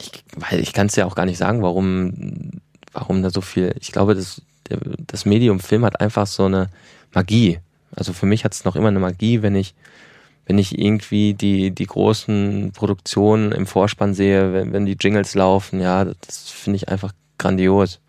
Ich, 0.00 0.24
weil 0.34 0.60
ich 0.60 0.72
kann 0.72 0.86
es 0.86 0.96
ja 0.96 1.04
auch 1.04 1.14
gar 1.14 1.26
nicht 1.26 1.36
sagen, 1.36 1.62
warum, 1.62 2.62
warum 2.94 3.22
da 3.22 3.28
so 3.28 3.42
viel. 3.42 3.76
Ich 3.78 3.92
glaube, 3.92 4.14
das, 4.14 4.40
das 5.06 5.26
Medium 5.26 5.60
Film 5.60 5.84
hat 5.84 6.00
einfach 6.00 6.26
so 6.26 6.46
eine 6.46 6.70
Magie. 7.12 7.60
Also 7.94 8.14
für 8.14 8.26
mich 8.26 8.42
hat 8.42 8.54
es 8.54 8.64
noch 8.64 8.74
immer 8.74 8.88
eine 8.88 9.00
Magie, 9.00 9.42
wenn 9.42 9.54
ich, 9.54 9.74
wenn 10.46 10.56
ich 10.56 10.78
irgendwie 10.78 11.34
die, 11.34 11.72
die 11.72 11.86
großen 11.86 12.72
Produktionen 12.72 13.52
im 13.52 13.66
Vorspann 13.66 14.14
sehe, 14.14 14.54
wenn, 14.54 14.72
wenn 14.72 14.86
die 14.86 14.96
Jingles 14.98 15.34
laufen, 15.34 15.78
ja, 15.78 16.06
das 16.06 16.48
finde 16.48 16.76
ich 16.76 16.88
einfach 16.88 17.12
grandios. 17.36 18.00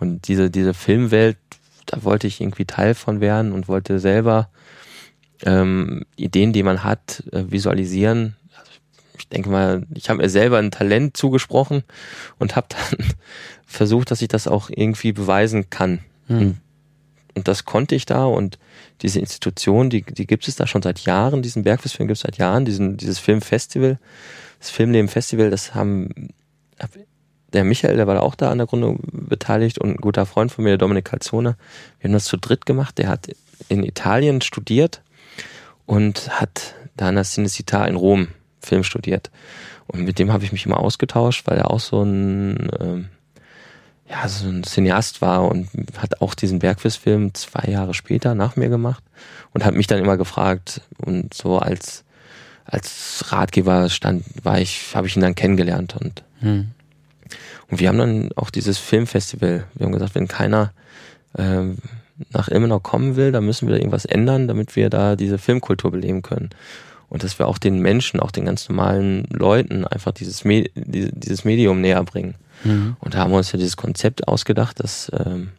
Und 0.00 0.28
diese, 0.28 0.50
diese 0.50 0.72
Filmwelt 0.72 1.36
da 1.92 2.02
wollte 2.04 2.26
ich 2.26 2.40
irgendwie 2.40 2.64
Teil 2.64 2.94
von 2.94 3.20
werden 3.20 3.52
und 3.52 3.68
wollte 3.68 3.98
selber 3.98 4.48
ähm, 5.44 6.04
Ideen, 6.16 6.54
die 6.54 6.62
man 6.62 6.84
hat, 6.84 7.22
äh, 7.32 7.44
visualisieren. 7.50 8.34
Also 8.58 8.72
ich 9.18 9.28
denke 9.28 9.50
mal, 9.50 9.86
ich 9.94 10.08
habe 10.08 10.22
mir 10.22 10.30
selber 10.30 10.58
ein 10.58 10.70
Talent 10.70 11.18
zugesprochen 11.18 11.84
und 12.38 12.56
habe 12.56 12.68
dann 12.70 13.06
versucht, 13.66 14.10
dass 14.10 14.22
ich 14.22 14.28
das 14.28 14.48
auch 14.48 14.70
irgendwie 14.70 15.12
beweisen 15.12 15.68
kann. 15.68 15.98
Hm. 16.28 16.38
Und, 16.38 16.60
und, 17.34 17.48
das 17.48 17.66
konnte 17.66 17.94
ich 17.94 18.06
da 18.06 18.24
und 18.24 18.58
diese 19.02 19.20
Institution, 19.20 19.90
die, 19.90 20.02
die 20.02 20.26
gibt 20.26 20.48
es 20.48 20.56
da 20.56 20.66
schon 20.66 20.80
seit 20.80 21.00
Jahren, 21.00 21.42
diesen 21.42 21.62
Bergfestfilm 21.62 22.08
gibt 22.08 22.16
es 22.16 22.22
seit 22.22 22.38
Jahren, 22.38 22.64
diesen, 22.64 22.96
dieses 22.96 23.18
Filmfestival, 23.18 23.98
das 24.60 24.70
Filmleben 24.70 25.08
Festival, 25.08 25.50
das 25.50 25.74
haben 25.74 26.30
der 27.52 27.64
Michael, 27.64 27.96
der 27.96 28.06
war 28.06 28.22
auch 28.22 28.34
da 28.34 28.50
an 28.50 28.58
der 28.58 28.66
Gründung 28.66 29.00
beteiligt 29.12 29.78
und 29.78 29.90
ein 29.90 29.96
guter 29.96 30.26
Freund 30.26 30.50
von 30.50 30.64
mir, 30.64 30.70
der 30.70 30.78
Dominik 30.78 31.06
Calzone. 31.06 31.56
Wir 32.00 32.08
haben 32.08 32.14
das 32.14 32.24
zu 32.24 32.36
dritt 32.36 32.66
gemacht. 32.66 32.98
Der 32.98 33.08
hat 33.08 33.28
in 33.68 33.84
Italien 33.84 34.40
studiert 34.40 35.02
und 35.86 36.40
hat 36.40 36.74
da 36.96 37.08
an 37.08 37.16
der 37.16 37.24
Cinecittà 37.24 37.86
in 37.86 37.96
Rom 37.96 38.28
Film 38.60 38.84
studiert. 38.84 39.30
Und 39.86 40.04
mit 40.04 40.18
dem 40.18 40.32
habe 40.32 40.44
ich 40.44 40.52
mich 40.52 40.66
immer 40.66 40.78
ausgetauscht, 40.78 41.46
weil 41.46 41.58
er 41.58 41.70
auch 41.70 41.80
so 41.80 42.02
ein, 42.02 42.70
ähm, 42.80 43.08
ja, 44.08 44.28
so 44.28 44.48
ein 44.48 44.62
Cineast 44.64 45.20
war 45.20 45.48
und 45.48 45.68
hat 45.98 46.20
auch 46.20 46.34
diesen 46.34 46.60
Bergfestfilm 46.60 47.34
zwei 47.34 47.70
Jahre 47.70 47.94
später 47.94 48.34
nach 48.34 48.56
mir 48.56 48.68
gemacht 48.68 49.02
und 49.52 49.64
hat 49.64 49.74
mich 49.74 49.86
dann 49.86 49.98
immer 49.98 50.16
gefragt 50.16 50.82
und 50.98 51.34
so 51.34 51.58
als 51.58 52.04
als 52.64 53.24
Ratgeber 53.32 53.88
stand, 53.90 54.24
war 54.44 54.60
ich, 54.60 54.94
habe 54.94 55.06
ich 55.06 55.16
ihn 55.16 55.22
dann 55.22 55.34
kennengelernt 55.34 55.96
und 56.00 56.22
hm. 56.40 56.70
Und 57.72 57.80
wir 57.80 57.88
haben 57.88 57.96
dann 57.96 58.28
auch 58.36 58.50
dieses 58.50 58.76
Filmfestival. 58.76 59.64
Wir 59.72 59.86
haben 59.86 59.92
gesagt, 59.92 60.14
wenn 60.14 60.28
keiner 60.28 60.74
ähm, 61.38 61.78
nach 62.30 62.48
Ilmenau 62.48 62.80
kommen 62.80 63.16
will, 63.16 63.32
dann 63.32 63.46
müssen 63.46 63.66
wir 63.66 63.72
da 63.72 63.78
irgendwas 63.78 64.04
ändern, 64.04 64.46
damit 64.46 64.76
wir 64.76 64.90
da 64.90 65.16
diese 65.16 65.38
Filmkultur 65.38 65.90
beleben 65.90 66.20
können. 66.20 66.50
Und 67.08 67.24
dass 67.24 67.38
wir 67.38 67.48
auch 67.48 67.56
den 67.56 67.78
Menschen, 67.80 68.20
auch 68.20 68.30
den 68.30 68.44
ganz 68.44 68.68
normalen 68.68 69.24
Leuten 69.30 69.86
einfach 69.86 70.12
dieses, 70.12 70.44
Me 70.44 70.66
dieses 70.74 71.46
Medium 71.46 71.80
näher 71.80 72.04
bringen. 72.04 72.34
Mhm. 72.62 72.96
Und 73.00 73.14
da 73.14 73.20
haben 73.20 73.30
wir 73.30 73.38
uns 73.38 73.52
ja 73.52 73.58
dieses 73.58 73.78
Konzept 73.78 74.28
ausgedacht, 74.28 74.78
dass 74.78 75.10
ähm, 75.18 75.52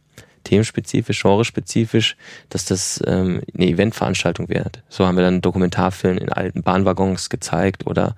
themenspezifisch, 0.43 1.24
genrespezifisch, 1.24 2.15
dass 2.50 2.65
das 2.65 3.01
ähm, 3.08 3.41
eine 3.58 3.65
Eventveranstaltung 3.65 4.50
wird. 4.50 4.84
So 4.88 5.08
haben 5.08 5.17
wir 5.17 5.24
dann 5.24 5.41
Dokumentarfilme 5.41 6.20
in 6.20 6.29
alten 6.29 6.62
Bahnwaggons 6.62 7.32
gezeigt 7.32 7.88
oder 7.88 8.15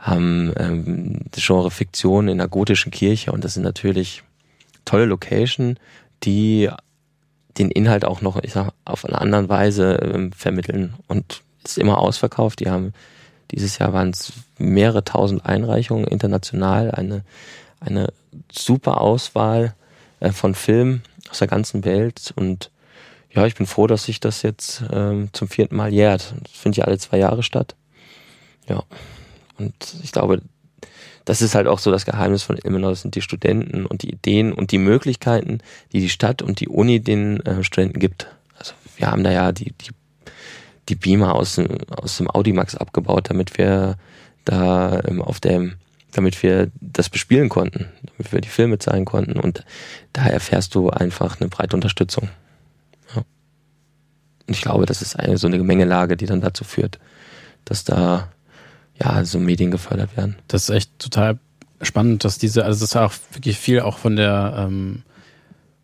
haben 0.00 0.52
ähm, 0.56 1.20
Genre 1.32 1.70
Fiktion 1.70 2.28
in 2.28 2.38
der 2.38 2.48
gotischen 2.48 2.90
Kirche 2.90 3.32
und 3.32 3.44
das 3.44 3.54
sind 3.54 3.62
natürlich 3.62 4.22
tolle 4.84 5.04
Location, 5.04 5.78
die 6.24 6.70
den 7.58 7.70
Inhalt 7.70 8.04
auch 8.04 8.22
noch, 8.22 8.42
ich 8.42 8.52
sag, 8.52 8.72
auf 8.84 9.04
eine 9.04 9.20
andere 9.20 9.48
Weise 9.48 9.94
ähm, 10.02 10.32
vermitteln 10.32 10.94
und 11.06 11.42
ist 11.64 11.78
immer 11.78 11.98
ausverkauft. 11.98 12.60
Die 12.60 12.70
haben 12.70 12.94
dieses 13.50 13.78
Jahr 13.78 13.92
waren 13.92 14.10
es 14.10 14.32
mehrere 14.58 15.04
tausend 15.04 15.44
Einreichungen 15.44 16.06
international, 16.06 16.90
eine 16.92 17.24
eine 17.80 18.12
super 18.52 19.00
Auswahl 19.00 19.74
äh, 20.20 20.30
von 20.32 20.54
Filmen 20.54 21.02
aus 21.30 21.38
der 21.38 21.48
ganzen 21.48 21.84
Welt 21.84 22.32
und 22.36 22.70
ja, 23.32 23.46
ich 23.46 23.54
bin 23.54 23.66
froh, 23.66 23.86
dass 23.86 24.04
sich 24.04 24.18
das 24.18 24.42
jetzt 24.42 24.82
ähm, 24.92 25.30
zum 25.32 25.48
vierten 25.48 25.76
Mal 25.76 25.92
jährt. 25.92 26.34
Das 26.42 26.52
findet 26.52 26.78
ja 26.78 26.84
alle 26.84 26.98
zwei 26.98 27.18
Jahre 27.18 27.44
statt. 27.44 27.76
Ja. 28.68 28.82
Und 29.60 29.74
ich 30.02 30.10
glaube, 30.10 30.40
das 31.26 31.42
ist 31.42 31.54
halt 31.54 31.66
auch 31.66 31.78
so 31.78 31.90
das 31.90 32.06
Geheimnis 32.06 32.42
von 32.42 32.56
Ilmenau, 32.56 32.90
das 32.90 33.02
sind 33.02 33.14
die 33.14 33.20
Studenten 33.20 33.84
und 33.84 34.02
die 34.02 34.10
Ideen 34.10 34.52
und 34.52 34.72
die 34.72 34.78
Möglichkeiten, 34.78 35.58
die 35.92 36.00
die 36.00 36.08
Stadt 36.08 36.40
und 36.40 36.60
die 36.60 36.68
Uni 36.68 37.00
den 37.00 37.44
äh, 37.44 37.62
Studenten 37.62 38.00
gibt. 38.00 38.26
Also 38.56 38.72
wir 38.96 39.10
haben 39.10 39.22
da 39.22 39.30
ja 39.30 39.52
die, 39.52 39.72
die, 39.72 39.90
die 40.88 40.94
Beamer 40.94 41.34
aus 41.34 41.56
dem, 41.56 41.68
aus 41.90 42.16
dem 42.16 42.30
Audimax 42.30 42.74
abgebaut, 42.74 43.28
damit 43.28 43.58
wir 43.58 43.96
da 44.46 45.02
ähm, 45.06 45.20
auf 45.20 45.40
dem, 45.40 45.74
damit 46.12 46.42
wir 46.42 46.70
das 46.80 47.10
bespielen 47.10 47.50
konnten, 47.50 47.86
damit 48.06 48.32
wir 48.32 48.40
die 48.40 48.48
Filme 48.48 48.78
zeigen 48.78 49.04
konnten 49.04 49.38
und 49.38 49.64
da 50.14 50.26
erfährst 50.26 50.74
du 50.74 50.88
einfach 50.88 51.38
eine 51.38 51.50
breite 51.50 51.76
Unterstützung. 51.76 52.30
Ja. 53.14 53.22
Und 54.46 54.56
ich 54.56 54.62
glaube, 54.62 54.86
das 54.86 55.02
ist 55.02 55.16
eine, 55.16 55.36
so 55.36 55.46
eine 55.46 55.58
Gemengelage, 55.58 56.16
die 56.16 56.26
dann 56.26 56.40
dazu 56.40 56.64
führt, 56.64 56.98
dass 57.66 57.84
da 57.84 58.30
ja, 59.02 59.24
so 59.24 59.38
Medien 59.38 59.70
gefördert 59.70 60.16
werden. 60.16 60.36
Das 60.48 60.64
ist 60.64 60.70
echt 60.70 60.98
total 60.98 61.38
spannend, 61.82 62.24
dass 62.24 62.38
diese, 62.38 62.64
also 62.64 62.80
das 62.80 62.90
ist 62.90 62.96
auch 62.96 63.12
wirklich 63.32 63.58
viel 63.58 63.80
auch 63.80 63.98
von 63.98 64.16
der, 64.16 64.54
ähm, 64.58 65.02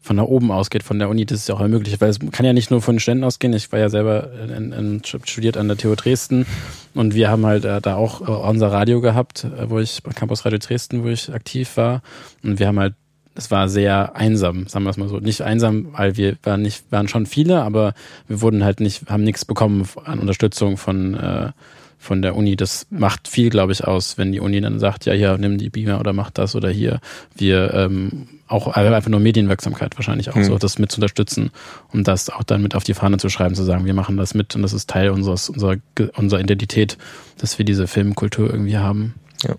von 0.00 0.16
da 0.18 0.22
oben 0.22 0.52
ausgeht, 0.52 0.84
von 0.84 0.98
der 0.98 1.08
Uni, 1.08 1.26
das 1.26 1.40
ist 1.40 1.48
ja 1.48 1.56
auch 1.56 1.60
ermöglicht, 1.60 2.00
weil 2.00 2.10
es 2.10 2.20
kann 2.30 2.46
ja 2.46 2.52
nicht 2.52 2.70
nur 2.70 2.80
von 2.80 2.94
den 2.94 3.00
Ständen 3.00 3.24
ausgehen. 3.24 3.52
Ich 3.54 3.72
war 3.72 3.80
ja 3.80 3.88
selber 3.88 4.30
in, 4.40 4.72
in, 4.72 5.02
studiert 5.04 5.56
an 5.56 5.66
der 5.66 5.76
TU 5.76 5.94
Dresden 5.96 6.46
und 6.94 7.14
wir 7.14 7.28
haben 7.28 7.44
halt 7.44 7.64
äh, 7.64 7.80
da 7.80 7.96
auch 7.96 8.20
äh, 8.20 8.30
unser 8.30 8.70
Radio 8.70 9.00
gehabt, 9.00 9.44
äh, 9.44 9.68
wo 9.68 9.80
ich, 9.80 10.02
Campus 10.14 10.44
Radio 10.44 10.58
Dresden, 10.58 11.02
wo 11.02 11.08
ich 11.08 11.32
aktiv 11.32 11.76
war. 11.76 12.02
Und 12.44 12.60
wir 12.60 12.68
haben 12.68 12.78
halt, 12.78 12.94
es 13.34 13.50
war 13.50 13.68
sehr 13.68 14.14
einsam, 14.14 14.68
sagen 14.68 14.84
wir 14.84 14.90
es 14.90 14.96
mal 14.96 15.08
so. 15.08 15.18
Nicht 15.18 15.42
einsam, 15.42 15.88
weil 15.92 16.16
wir 16.16 16.36
waren 16.44 16.62
nicht, 16.62 16.84
waren 16.92 17.08
schon 17.08 17.26
viele, 17.26 17.62
aber 17.62 17.92
wir 18.28 18.40
wurden 18.40 18.64
halt 18.64 18.80
nicht, 18.80 19.10
haben 19.10 19.24
nichts 19.24 19.44
bekommen 19.44 19.88
an 20.04 20.20
Unterstützung 20.20 20.76
von 20.76 21.14
äh, 21.14 21.50
von 21.98 22.22
der 22.22 22.36
Uni. 22.36 22.56
Das 22.56 22.86
macht 22.90 23.28
viel, 23.28 23.50
glaube 23.50 23.72
ich, 23.72 23.84
aus, 23.84 24.18
wenn 24.18 24.32
die 24.32 24.40
Uni 24.40 24.60
dann 24.60 24.78
sagt, 24.78 25.06
ja, 25.06 25.12
hier, 25.12 25.38
nimm 25.38 25.58
die 25.58 25.70
Beamer 25.70 26.00
oder 26.00 26.12
mach 26.12 26.30
das 26.30 26.54
oder 26.54 26.70
hier. 26.70 27.00
Wir 27.34 27.74
ähm, 27.74 28.28
auch 28.48 28.68
einfach 28.68 29.10
nur 29.10 29.20
Medienwirksamkeit 29.20 29.96
wahrscheinlich 29.96 30.30
auch 30.30 30.36
mhm. 30.36 30.44
so, 30.44 30.58
das 30.58 30.78
mit 30.78 30.92
zu 30.92 30.98
unterstützen 30.98 31.50
und 31.92 32.06
das 32.06 32.30
auch 32.30 32.44
dann 32.44 32.62
mit 32.62 32.74
auf 32.74 32.84
die 32.84 32.94
Fahne 32.94 33.16
zu 33.18 33.28
schreiben, 33.28 33.54
zu 33.54 33.64
sagen, 33.64 33.86
wir 33.86 33.94
machen 33.94 34.16
das 34.16 34.34
mit 34.34 34.54
und 34.54 34.62
das 34.62 34.72
ist 34.72 34.88
Teil 34.88 35.10
unseres, 35.10 35.48
unserer, 35.48 35.76
unserer 36.16 36.40
Identität, 36.40 36.96
dass 37.38 37.58
wir 37.58 37.64
diese 37.64 37.86
Filmkultur 37.86 38.48
irgendwie 38.48 38.78
haben. 38.78 39.14
Ja. 39.42 39.56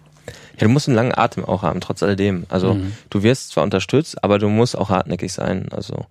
Ja, 0.60 0.65
du 0.65 0.70
musst 0.70 0.88
einen 0.88 0.96
langen 0.96 1.13
Atem 1.15 1.46
auch 1.46 1.62
haben, 1.62 1.82
trotz 1.82 2.01
alledem. 2.01 2.46
Also 2.50 2.74
mhm. 2.74 2.94
du 3.12 3.22
wirst 3.22 3.51
zwar 3.51 3.63
unterstützt, 3.63 4.24
aber 4.24 4.39
du 4.39 4.50
musst 4.50 4.75
auch 4.75 4.89
hartnäckig 4.89 5.32
sein. 5.32 5.67
Also, 5.72 6.08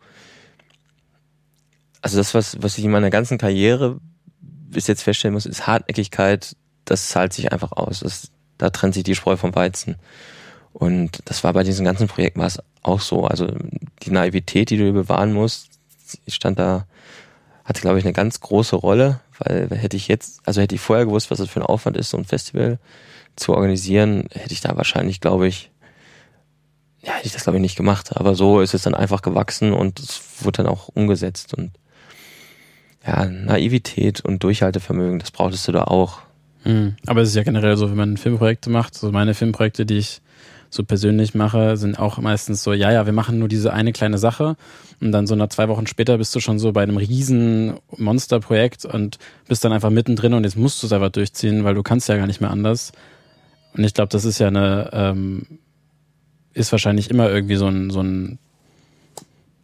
also 2.01 2.17
das, 2.17 2.33
was, 2.33 2.63
was 2.63 2.79
ich 2.79 2.85
in 2.85 2.93
meiner 2.93 3.11
ganzen 3.11 3.39
Karriere 3.39 3.99
bis 4.77 4.87
jetzt 4.87 5.03
feststellen 5.03 5.33
muss, 5.33 5.47
ist 5.47 5.67
Hartnäckigkeit, 5.67 6.55
das 6.85 7.09
zahlt 7.09 7.33
sich 7.33 7.51
einfach 7.51 7.73
aus. 7.73 8.01
Das, 8.01 8.31
da 8.59 8.69
trennt 8.69 8.93
sich 8.93 9.05
die 9.05 9.15
Spreu 9.15 9.37
vom 9.37 9.55
Weizen. 9.55 9.97
Und 10.75 11.21
das 11.25 11.43
war 11.45 11.55
bei 11.55 11.63
diesem 11.63 11.87
ganzen 11.87 12.09
Projekt 12.09 12.37
war 12.37 12.47
es 12.47 12.59
auch 12.83 13.01
so. 13.01 13.25
Also 13.25 13.49
die 14.03 14.11
Naivität, 14.11 14.69
die 14.69 14.77
du 14.77 14.93
bewahren 14.93 15.33
musst, 15.33 15.71
stand 16.29 16.59
da, 16.59 16.87
hatte 17.65 17.81
glaube 17.81 17.99
ich 17.99 18.05
eine 18.05 18.13
ganz 18.13 18.39
große 18.41 18.77
Rolle, 18.77 19.21
weil 19.39 19.71
hätte 19.71 19.97
ich 19.97 20.09
jetzt, 20.09 20.41
also 20.45 20.61
hätte 20.61 20.75
ich 20.75 20.83
vorher 20.83 21.07
gewusst, 21.07 21.31
was 21.31 21.39
das 21.39 21.49
für 21.49 21.61
ein 21.61 21.67
Aufwand 21.67 21.97
ist, 21.97 22.11
so 22.11 22.19
ein 22.19 22.27
Festival 22.27 22.79
zu 23.35 23.55
organisieren, 23.55 24.29
hätte 24.31 24.53
ich 24.53 24.61
da 24.61 24.77
wahrscheinlich, 24.77 25.23
glaube 25.23 25.49
ich, 25.49 25.71
ja, 27.03 27.15
hätte 27.15 27.27
ich 27.27 27.33
das 27.33 27.45
glaube 27.45 27.57
ich 27.57 27.63
nicht 27.63 27.77
gemacht. 27.77 28.15
Aber 28.15 28.35
so 28.35 28.61
ist 28.61 28.75
es 28.75 28.83
dann 28.83 28.95
einfach 28.95 29.23
gewachsen 29.23 29.73
und 29.73 29.99
es 29.99 30.21
wurde 30.41 30.63
dann 30.63 30.67
auch 30.67 30.89
umgesetzt 30.89 31.55
und 31.55 31.73
ja, 33.07 33.27
Naivität 33.27 34.21
und 34.21 34.43
Durchhaltevermögen, 34.43 35.19
das 35.19 35.31
brauchtest 35.31 35.69
du 35.69 35.73
da 35.73 35.85
auch. 35.85 36.21
Mhm. 36.65 36.97
Aber 37.07 37.23
es 37.23 37.31
ist 37.31 37.37
ja 37.37 37.43
generell 37.45 37.77
so, 37.77 37.89
wenn 37.89 37.97
man 37.97 38.17
Filmprojekte 38.17 38.71
macht, 38.71 38.95
so 38.95 39.13
meine 39.13 39.35
Filmprojekte, 39.35 39.87
die 39.87 39.99
ich 39.99 40.21
so 40.69 40.83
persönlich 40.83 41.35
mache, 41.35 41.77
sind 41.77 41.99
auch 41.99 42.19
meistens 42.19 42.63
so, 42.63 42.73
ja, 42.73 42.91
ja, 42.91 43.07
wir 43.07 43.13
machen 43.13 43.39
nur 43.39 43.49
diese 43.49 43.73
eine 43.73 43.93
kleine 43.93 44.19
Sache 44.19 44.57
und 45.01 45.13
dann 45.13 45.27
so 45.27 45.37
nach 45.37 45.49
zwei 45.49 45.69
Wochen 45.69 45.87
später 45.87 46.19
bist 46.19 46.35
du 46.35 46.41
schon 46.41 46.59
so 46.59 46.73
bei 46.73 46.83
einem 46.83 46.97
riesen 46.97 47.75
Monsterprojekt 47.97 48.85
und 48.85 49.19
bist 49.47 49.65
dann 49.65 49.73
einfach 49.73 49.91
mittendrin 49.91 50.35
und 50.35 50.45
jetzt 50.45 50.57
musst 50.57 50.83
du 50.83 50.87
es 50.87 50.93
einfach 50.93 51.11
durchziehen, 51.11 51.65
weil 51.65 51.75
du 51.75 51.83
kannst 51.83 52.09
ja 52.09 52.17
gar 52.17 52.27
nicht 52.27 52.41
mehr 52.41 52.51
anders. 52.51 52.93
Und 53.75 53.85
ich 53.85 53.95
glaube, 53.95 54.09
das 54.09 54.25
ist 54.25 54.39
ja 54.39 54.49
eine, 54.49 54.91
ähm, 54.93 55.47
ist 56.53 56.73
wahrscheinlich 56.73 57.11
immer 57.11 57.31
irgendwie 57.31 57.57
so 57.57 57.69
ein, 57.69 57.91
so 57.91 58.01
ein, 58.01 58.39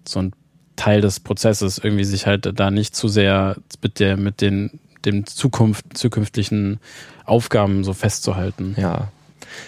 so 0.07 0.21
ein 0.21 0.33
Teil 0.77 1.01
des 1.01 1.21
Prozesses, 1.21 1.79
irgendwie 1.79 2.05
sich 2.05 2.27
halt 2.27 2.59
da 2.59 2.71
nicht 2.71 2.97
zu 2.97 3.09
sehr 3.09 3.57
mit 3.83 4.01
der, 4.01 4.17
mit 4.17 4.41
den, 4.41 4.81
dem 5.05 5.27
Zukunft, 5.27 5.97
zukünftigen 5.97 6.81
Aufgaben 7.25 7.85
so 7.85 7.93
festzuhalten. 7.93 8.75
Ja. 8.79 9.09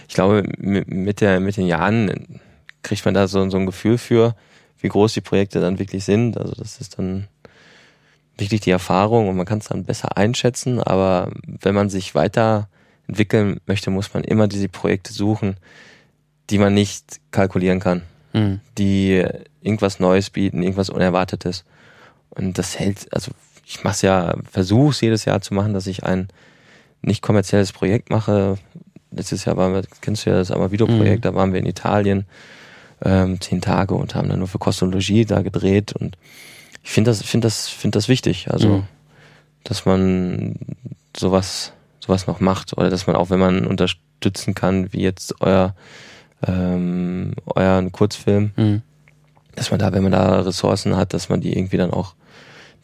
Ich 0.09 0.15
glaube, 0.15 0.45
mit 0.59 1.21
der, 1.21 1.41
mit 1.41 1.57
den 1.57 1.67
Jahren 1.67 2.41
kriegt 2.83 3.05
man 3.05 3.15
da 3.15 3.29
so, 3.29 3.49
so 3.51 3.57
ein 3.57 3.67
Gefühl 3.67 3.99
für, 3.99 4.35
wie 4.79 4.89
groß 4.89 5.13
die 5.15 5.21
Projekte 5.21 5.61
dann 5.61 5.79
wirklich 5.79 6.05
sind. 6.05 6.39
Also 6.39 6.55
das 6.55 6.81
ist 6.81 6.99
dann 6.99 7.29
wirklich 8.37 8.61
die 8.61 8.71
Erfahrung 8.71 9.29
und 9.29 9.37
man 9.37 9.47
kann 9.47 9.59
es 9.59 9.69
dann 9.69 9.85
besser 9.85 10.17
einschätzen. 10.17 10.81
Aber 10.81 11.31
wenn 11.45 11.75
man 11.75 11.91
sich 11.91 12.15
weiterentwickeln 12.15 13.61
möchte, 13.67 13.91
muss 13.91 14.15
man 14.15 14.25
immer 14.25 14.49
diese 14.49 14.69
Projekte 14.69 15.13
suchen, 15.13 15.57
die 16.51 16.59
man 16.59 16.75
nicht 16.75 17.21
kalkulieren 17.31 17.81
kann, 17.81 18.03
mhm. 18.35 18.61
die 18.77 19.25
irgendwas 19.63 20.01
Neues 20.01 20.29
bieten, 20.29 20.63
irgendwas 20.63 20.91
Unerwartetes. 20.91 21.65
Und 22.31 22.59
das 22.59 22.79
hält, 22.79 23.07
also 23.13 23.33
ich 23.65 23.83
mache 23.83 23.95
es 23.95 24.03
ja, 24.03 24.35
versuche 24.51 24.91
es 24.91 25.01
jedes 25.01 25.25
Jahr 25.25 25.41
zu 25.41 25.55
machen, 25.55 25.73
dass 25.73 25.87
ich 25.87 26.05
ein 26.05 26.29
nicht 27.01 27.23
kommerzielles 27.23 27.73
Projekt 27.73 28.11
mache. 28.11 28.59
Letztes 29.11 29.47
Jahr 29.47 29.57
waren 29.57 29.73
wir, 29.73 29.83
kennst 30.03 30.27
du 30.27 30.31
ja 30.31 30.37
das 30.37 30.51
Amavido-Projekt, 30.51 31.25
mhm. 31.25 31.29
da 31.29 31.35
waren 31.35 31.53
wir 31.53 31.61
in 31.61 31.67
Italien 31.67 32.27
ähm, 33.03 33.41
zehn 33.41 33.61
Tage 33.61 33.95
und 33.95 34.15
haben 34.15 34.29
dann 34.29 34.39
nur 34.39 34.49
für 34.49 34.59
Kostologie 34.59 35.25
da 35.25 35.43
gedreht 35.43 35.93
und 35.93 36.19
ich 36.85 36.91
finde 36.91 37.11
das, 37.11 37.23
finde 37.23 37.47
das, 37.47 37.69
finde 37.69 37.97
das 37.97 38.09
wichtig. 38.09 38.51
Also, 38.51 38.69
mhm. 38.69 38.83
dass 39.65 39.87
man 39.87 40.57
sowas, 41.17 41.73
sowas 41.99 42.27
noch 42.27 42.41
macht 42.41 42.77
oder 42.77 42.91
dass 42.91 43.07
man 43.07 43.17
auch, 43.17 43.31
wenn 43.31 43.41
man 43.41 43.67
unterstützen 43.67 44.55
kann, 44.55 44.93
wie 44.93 45.01
jetzt 45.01 45.41
euer, 45.41 45.75
ähm, 46.47 47.33
euren 47.47 47.93
Kurzfilm, 47.93 48.53
mhm 48.57 48.83
dass 49.55 49.71
man 49.71 49.81
da, 49.81 49.93
wenn 49.93 50.03
man 50.03 50.13
da 50.13 50.41
Ressourcen 50.41 50.97
hat, 50.97 51.15
dass 51.15 51.29
man 51.29 51.41
die 51.41 51.57
irgendwie 51.57 51.77
dann 51.77 51.93
auch 51.93 52.15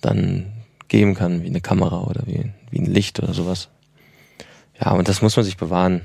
dann 0.01 0.53
geben 0.89 1.15
kann, 1.15 1.43
wie 1.43 1.49
eine 1.49 1.61
Kamera 1.61 2.03
oder 2.03 2.23
wie, 2.27 2.51
wie 2.71 2.79
ein 2.79 2.87
Licht 2.87 3.21
oder 3.21 3.35
sowas. 3.35 3.69
Ja, 4.81 4.93
und 4.93 5.09
das 5.09 5.23
muss 5.23 5.37
man 5.37 5.45
sich 5.45 5.57
bewahren. 5.57 6.03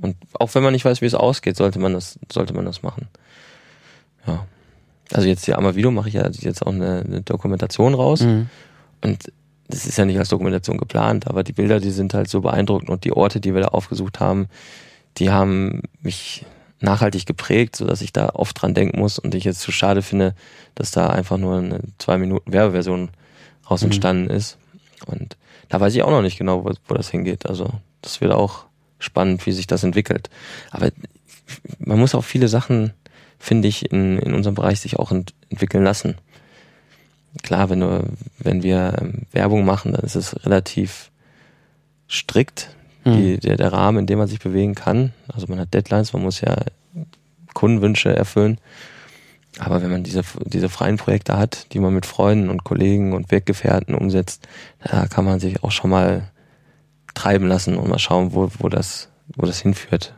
Und 0.00 0.16
auch 0.34 0.54
wenn 0.54 0.62
man 0.62 0.72
nicht 0.72 0.84
weiß, 0.84 1.00
wie 1.00 1.06
es 1.06 1.14
ausgeht, 1.14 1.56
sollte 1.56 1.78
man 1.78 1.92
das, 1.92 2.18
sollte 2.30 2.54
man 2.54 2.64
das 2.64 2.82
machen. 2.82 3.08
Ja. 4.26 4.46
Also 5.12 5.26
jetzt 5.26 5.44
hier 5.44 5.56
einmal 5.56 5.74
Video 5.74 5.90
mache 5.90 6.08
ich 6.08 6.14
ja 6.14 6.28
jetzt 6.28 6.62
auch 6.64 6.72
eine, 6.72 7.02
eine 7.06 7.22
Dokumentation 7.22 7.94
raus. 7.94 8.20
Mhm. 8.20 8.48
Und 9.02 9.32
das 9.68 9.86
ist 9.86 9.98
ja 9.98 10.04
nicht 10.04 10.18
als 10.18 10.28
Dokumentation 10.28 10.78
geplant, 10.78 11.28
aber 11.28 11.44
die 11.44 11.52
Bilder, 11.52 11.80
die 11.80 11.90
sind 11.90 12.14
halt 12.14 12.28
so 12.28 12.40
beeindruckend 12.40 12.90
und 12.90 13.04
die 13.04 13.12
Orte, 13.12 13.40
die 13.40 13.54
wir 13.54 13.62
da 13.62 13.68
aufgesucht 13.68 14.18
haben, 14.20 14.48
die 15.18 15.30
haben 15.30 15.82
mich 16.02 16.44
nachhaltig 16.80 17.26
geprägt, 17.26 17.76
so 17.76 17.86
dass 17.86 18.00
ich 18.00 18.12
da 18.12 18.30
oft 18.30 18.60
dran 18.60 18.74
denken 18.74 18.98
muss 18.98 19.18
und 19.18 19.34
ich 19.34 19.44
jetzt 19.44 19.60
zu 19.60 19.70
schade 19.72 20.02
finde, 20.02 20.34
dass 20.74 20.90
da 20.90 21.10
einfach 21.10 21.36
nur 21.36 21.58
eine 21.58 21.80
zwei 21.98 22.18
Minuten 22.18 22.52
Werbeversion 22.52 23.10
raus 23.70 23.82
mhm. 23.82 23.86
entstanden 23.86 24.24
mhm. 24.24 24.30
ist. 24.30 24.58
Und 25.06 25.36
da 25.68 25.80
weiß 25.80 25.94
ich 25.94 26.02
auch 26.02 26.10
noch 26.10 26.22
nicht 26.22 26.38
genau, 26.38 26.64
wo, 26.64 26.72
wo 26.86 26.94
das 26.94 27.10
hingeht. 27.10 27.46
Also 27.46 27.70
das 28.02 28.20
wird 28.20 28.32
auch 28.32 28.64
spannend, 28.98 29.44
wie 29.46 29.52
sich 29.52 29.66
das 29.66 29.84
entwickelt. 29.84 30.30
Aber 30.70 30.90
man 31.78 31.98
muss 31.98 32.14
auch 32.14 32.24
viele 32.24 32.48
Sachen, 32.48 32.92
finde 33.38 33.68
ich, 33.68 33.90
in, 33.90 34.18
in 34.18 34.34
unserem 34.34 34.54
Bereich 34.54 34.80
sich 34.80 34.98
auch 34.98 35.10
ent 35.10 35.34
entwickeln 35.48 35.84
lassen. 35.84 36.16
Klar, 37.42 37.70
wenn, 37.70 37.80
du, 37.80 38.04
wenn 38.38 38.62
wir 38.62 38.96
ähm, 39.00 39.26
Werbung 39.32 39.64
machen, 39.64 39.92
dann 39.92 40.04
ist 40.04 40.16
es 40.16 40.44
relativ 40.44 41.10
strikt. 42.08 42.74
Die, 43.16 43.38
der, 43.38 43.56
der 43.56 43.72
Rahmen, 43.72 43.98
in 43.98 44.06
dem 44.06 44.18
man 44.18 44.28
sich 44.28 44.40
bewegen 44.40 44.74
kann. 44.74 45.12
Also 45.32 45.46
man 45.48 45.58
hat 45.58 45.74
Deadlines, 45.74 46.12
man 46.12 46.22
muss 46.22 46.40
ja 46.40 46.56
Kundenwünsche 47.54 48.14
erfüllen. 48.14 48.58
Aber 49.58 49.82
wenn 49.82 49.90
man 49.90 50.04
diese, 50.04 50.22
diese 50.44 50.68
freien 50.68 50.96
Projekte 50.96 51.36
hat, 51.36 51.72
die 51.72 51.80
man 51.80 51.92
mit 51.92 52.06
Freunden 52.06 52.50
und 52.50 52.64
Kollegen 52.64 53.12
und 53.12 53.30
Weggefährten 53.30 53.94
umsetzt, 53.94 54.46
da 54.82 55.06
kann 55.06 55.24
man 55.24 55.40
sich 55.40 55.64
auch 55.64 55.72
schon 55.72 55.90
mal 55.90 56.30
treiben 57.14 57.46
lassen 57.48 57.76
und 57.76 57.88
mal 57.88 57.98
schauen, 57.98 58.32
wo, 58.32 58.48
wo, 58.58 58.68
das, 58.68 59.08
wo 59.36 59.46
das 59.46 59.60
hinführt. 59.60 60.14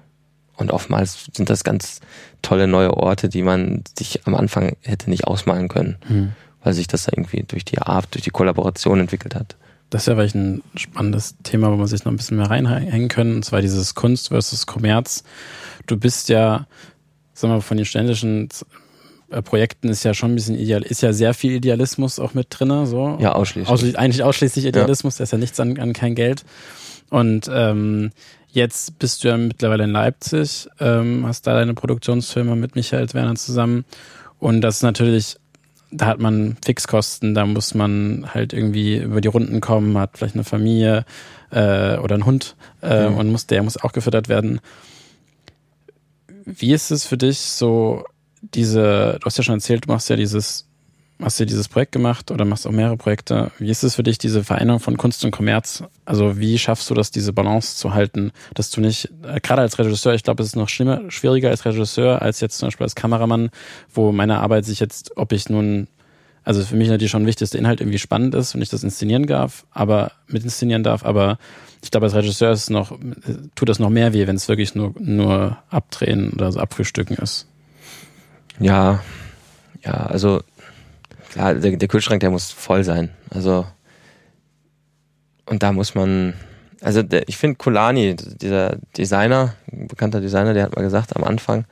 Und 0.57 0.71
oftmals 0.71 1.29
sind 1.33 1.49
das 1.49 1.65
ganz 1.65 2.01
tolle 2.43 2.67
neue 2.67 2.95
Orte, 2.95 3.29
die 3.29 3.43
man 3.43 3.83
sich 3.97 4.27
am 4.27 4.35
Anfang 4.35 4.77
hätte 4.83 5.09
nicht 5.09 5.27
ausmalen 5.27 5.69
können, 5.69 5.97
hm. 6.07 6.33
weil 6.63 6.75
sich 6.75 6.87
das 6.87 7.09
irgendwie 7.09 7.43
durch 7.43 7.65
die 7.65 7.79
Art, 7.79 8.15
durch 8.15 8.25
die 8.25 8.31
Kollaboration 8.31 9.01
entwickelt 9.01 9.35
hat. 9.35 9.57
Das 9.93 10.05
ist 10.05 10.07
ja 10.07 10.15
vielleicht 10.15 10.35
ein 10.35 10.63
spannendes 10.75 11.37
Thema, 11.43 11.71
wo 11.71 11.77
man 11.77 11.87
sich 11.87 12.03
noch 12.07 12.13
ein 12.13 12.17
bisschen 12.17 12.39
mehr 12.39 12.49
reinhängen 12.49 13.09
können, 13.09 13.37
und 13.37 13.45
zwar 13.45 13.61
dieses 13.61 13.95
Kunst 13.95 14.29
versus 14.29 14.67
Kommerz. 14.67 15.23
Du 15.87 15.99
bist 15.99 16.31
ja, 16.31 16.67
sagen 17.35 17.53
wir 17.53 17.57
mal, 17.57 17.61
von 17.61 17.77
den 17.77 17.85
ständischen 17.85 18.49
äh, 19.29 19.43
Projekten 19.43 19.91
ist 19.91 20.03
ja 20.03 20.15
schon 20.15 20.33
ein 20.33 20.35
bisschen 20.35 20.55
ideal, 20.59 20.81
ist 20.81 21.03
ja 21.03 21.13
sehr 21.13 21.35
viel 21.35 21.53
Idealismus 21.53 22.19
auch 22.19 22.33
mit 22.33 22.47
drin. 22.49 22.87
So. 22.87 23.19
Ja, 23.21 23.33
ausschließlich. 23.35 23.69
Ausschließlich 23.69 23.99
eigentlich 23.99 24.23
ausschließlich 24.23 24.65
Idealismus, 24.65 25.17
ja. 25.17 25.19
da 25.19 25.25
ist 25.25 25.33
ja 25.33 25.39
nichts 25.39 25.61
an, 25.61 25.79
an 25.79 25.93
kein 25.93 26.15
Geld. 26.15 26.47
Und 27.11 27.51
ähm, 27.53 28.13
jetzt 28.49 28.99
bist 28.99 29.23
du 29.23 29.29
ja 29.29 29.37
mittlerweile 29.37 29.85
in 29.85 29.91
Leipzig, 29.91 30.69
ähm, 30.81 31.27
hast 31.27 31.47
da 31.47 31.53
deine 31.53 31.75
Produktionsfirma 31.75 32.55
mit 32.55 32.77
Michael 32.77 33.13
Werner 33.13 33.35
zusammen. 33.35 33.85
Und 34.39 34.63
das 34.63 34.77
ist 34.77 34.85
natürlich 34.85 35.37
da 35.93 36.07
hat 36.07 36.19
man 36.19 36.57
Fixkosten, 36.65 37.35
da 37.35 37.47
muss 37.47 37.75
man 37.75 38.27
halt 38.33 38.53
irgendwie 38.53 38.97
über 38.97 39.21
die 39.21 39.29
Runden 39.29 39.61
kommen, 39.61 39.97
hat 39.99 40.17
vielleicht 40.17 40.35
eine 40.35 40.45
Familie 40.45 41.05
äh, 41.51 41.99
oder 41.99 42.15
einen 42.15 42.27
Hund 42.27 42.57
äh, 42.83 43.09
mhm. 43.09 43.19
und 43.19 43.31
muss, 43.31 43.47
der 43.47 43.63
muss 43.63 43.77
auch 43.77 43.93
gefüttert 43.93 44.29
werden. 44.29 44.61
Wie 46.45 46.73
ist 46.73 46.91
es 46.91 47.07
für 47.07 47.19
dich 47.19 47.39
so, 47.39 48.05
diese, 48.41 49.19
du 49.21 49.27
hast 49.27 49.37
ja 49.37 49.45
schon 49.45 49.57
erzählt, 49.57 49.87
du 49.87 49.93
machst 49.93 50.09
ja 50.09 50.17
dieses 50.17 50.67
hast 51.23 51.41
du 51.41 51.47
dieses 51.47 51.69
Projekt 51.69 51.93
gemacht 51.93 52.31
oder 52.31 52.45
machst 52.45 52.67
auch 52.67 52.73
mehrere 52.73 52.97
Projekte. 52.97 53.51
Wie 53.59 53.71
ist 53.71 53.83
es 53.83 53.95
für 53.95 54.03
dich, 54.03 54.19
diese 54.19 54.45
Vereinung 54.45 54.81
von 54.81 54.97
Kunst 54.97 55.25
und 55.25 55.31
Kommerz? 55.31 55.85
Also 56.05 56.39
wie 56.39 56.59
schaffst 56.59 56.91
du 56.91 56.95
das, 56.95 57.11
diese 57.11 57.33
Balance 57.33 57.77
zu 57.77 57.95
halten, 57.95 58.33
dass 58.55 58.71
du 58.71 58.81
nicht, 58.81 59.09
äh, 59.23 59.41
gerade 59.41 59.63
als 59.63 59.79
Regisseur, 59.79 60.15
ich 60.15 60.23
glaube, 60.23 60.43
es 60.43 60.51
ist 60.51 60.57
noch 60.57 60.69
schlimmer, 60.69 61.03
schwieriger 61.09 61.51
als 61.51 61.65
Regisseur 61.65 62.23
als 62.23 62.41
jetzt 62.41 62.59
zum 62.59 62.69
Beispiel 62.69 62.85
als 62.85 62.95
Kameramann, 62.95 63.51
wo 63.93 64.13
meine 64.13 64.41
Arbeit 64.41 64.65
sich 64.65 64.81
jetzt, 64.81 65.17
ob 65.17 65.33
ich 65.33 65.49
nun, 65.49 65.87
also 66.45 66.63
für 66.65 66.77
mich 66.77 66.89
natürlich 66.89 67.11
schon 67.11 67.27
wichtig, 67.27 67.55
Inhalt 67.55 67.81
irgendwie 67.81 67.99
spannend 67.99 68.35
ist 68.35 68.55
und 68.55 68.63
ich 68.63 68.69
das 68.69 68.83
inszenieren 68.83 69.27
darf, 69.27 69.65
aber 69.71 70.13
mit 70.27 70.45
inszenieren 70.45 70.83
darf, 70.83 71.05
aber 71.05 71.39
ich 71.83 71.91
glaube, 71.91 72.07
als 72.07 72.15
Regisseur 72.15 72.53
ist 72.53 72.71
noch, 72.71 72.97
tut 73.55 73.69
das 73.69 73.79
noch 73.79 73.91
mehr 73.91 74.13
weh, 74.13 74.27
wenn 74.27 74.37
es 74.37 74.49
wirklich 74.49 74.75
nur, 74.75 74.95
nur 74.99 75.59
abdrehen 75.69 76.33
oder 76.33 76.53
so 76.53 76.61
abfrühstücken 76.61 77.17
ist. 77.17 77.47
Ja, 78.61 79.03
ja, 79.85 80.07
also 80.07 80.43
klar, 81.33 81.55
der, 81.55 81.77
der 81.77 81.89
Kühlschrank, 81.89 82.21
der 82.21 82.31
muss 82.31 82.51
voll 82.51 82.85
sein. 82.85 83.11
Also 83.31 83.67
und 85.47 85.63
da 85.63 85.73
muss 85.73 85.95
man, 85.95 86.35
also 86.81 87.03
der, 87.03 87.29
ich 87.29 87.37
finde 87.37 87.57
Kulani, 87.57 88.17
dieser 88.17 88.77
Designer, 88.97 89.55
ein 89.71 89.89
bekannter 89.89 90.21
Designer, 90.21 90.55
der 90.55 90.65
hat 90.65 90.77
mal 90.77 90.83
gesagt, 90.83 91.17
am 91.17 91.25
Anfang 91.25 91.65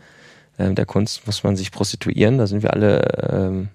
äh, 0.59 0.73
der 0.75 0.87
Kunst 0.87 1.27
muss 1.27 1.45
man 1.45 1.57
sich 1.57 1.71
prostituieren, 1.71 2.39
da 2.39 2.47
sind 2.47 2.63
wir 2.63 2.73
alle 2.73 3.01
ähm, 3.31 3.69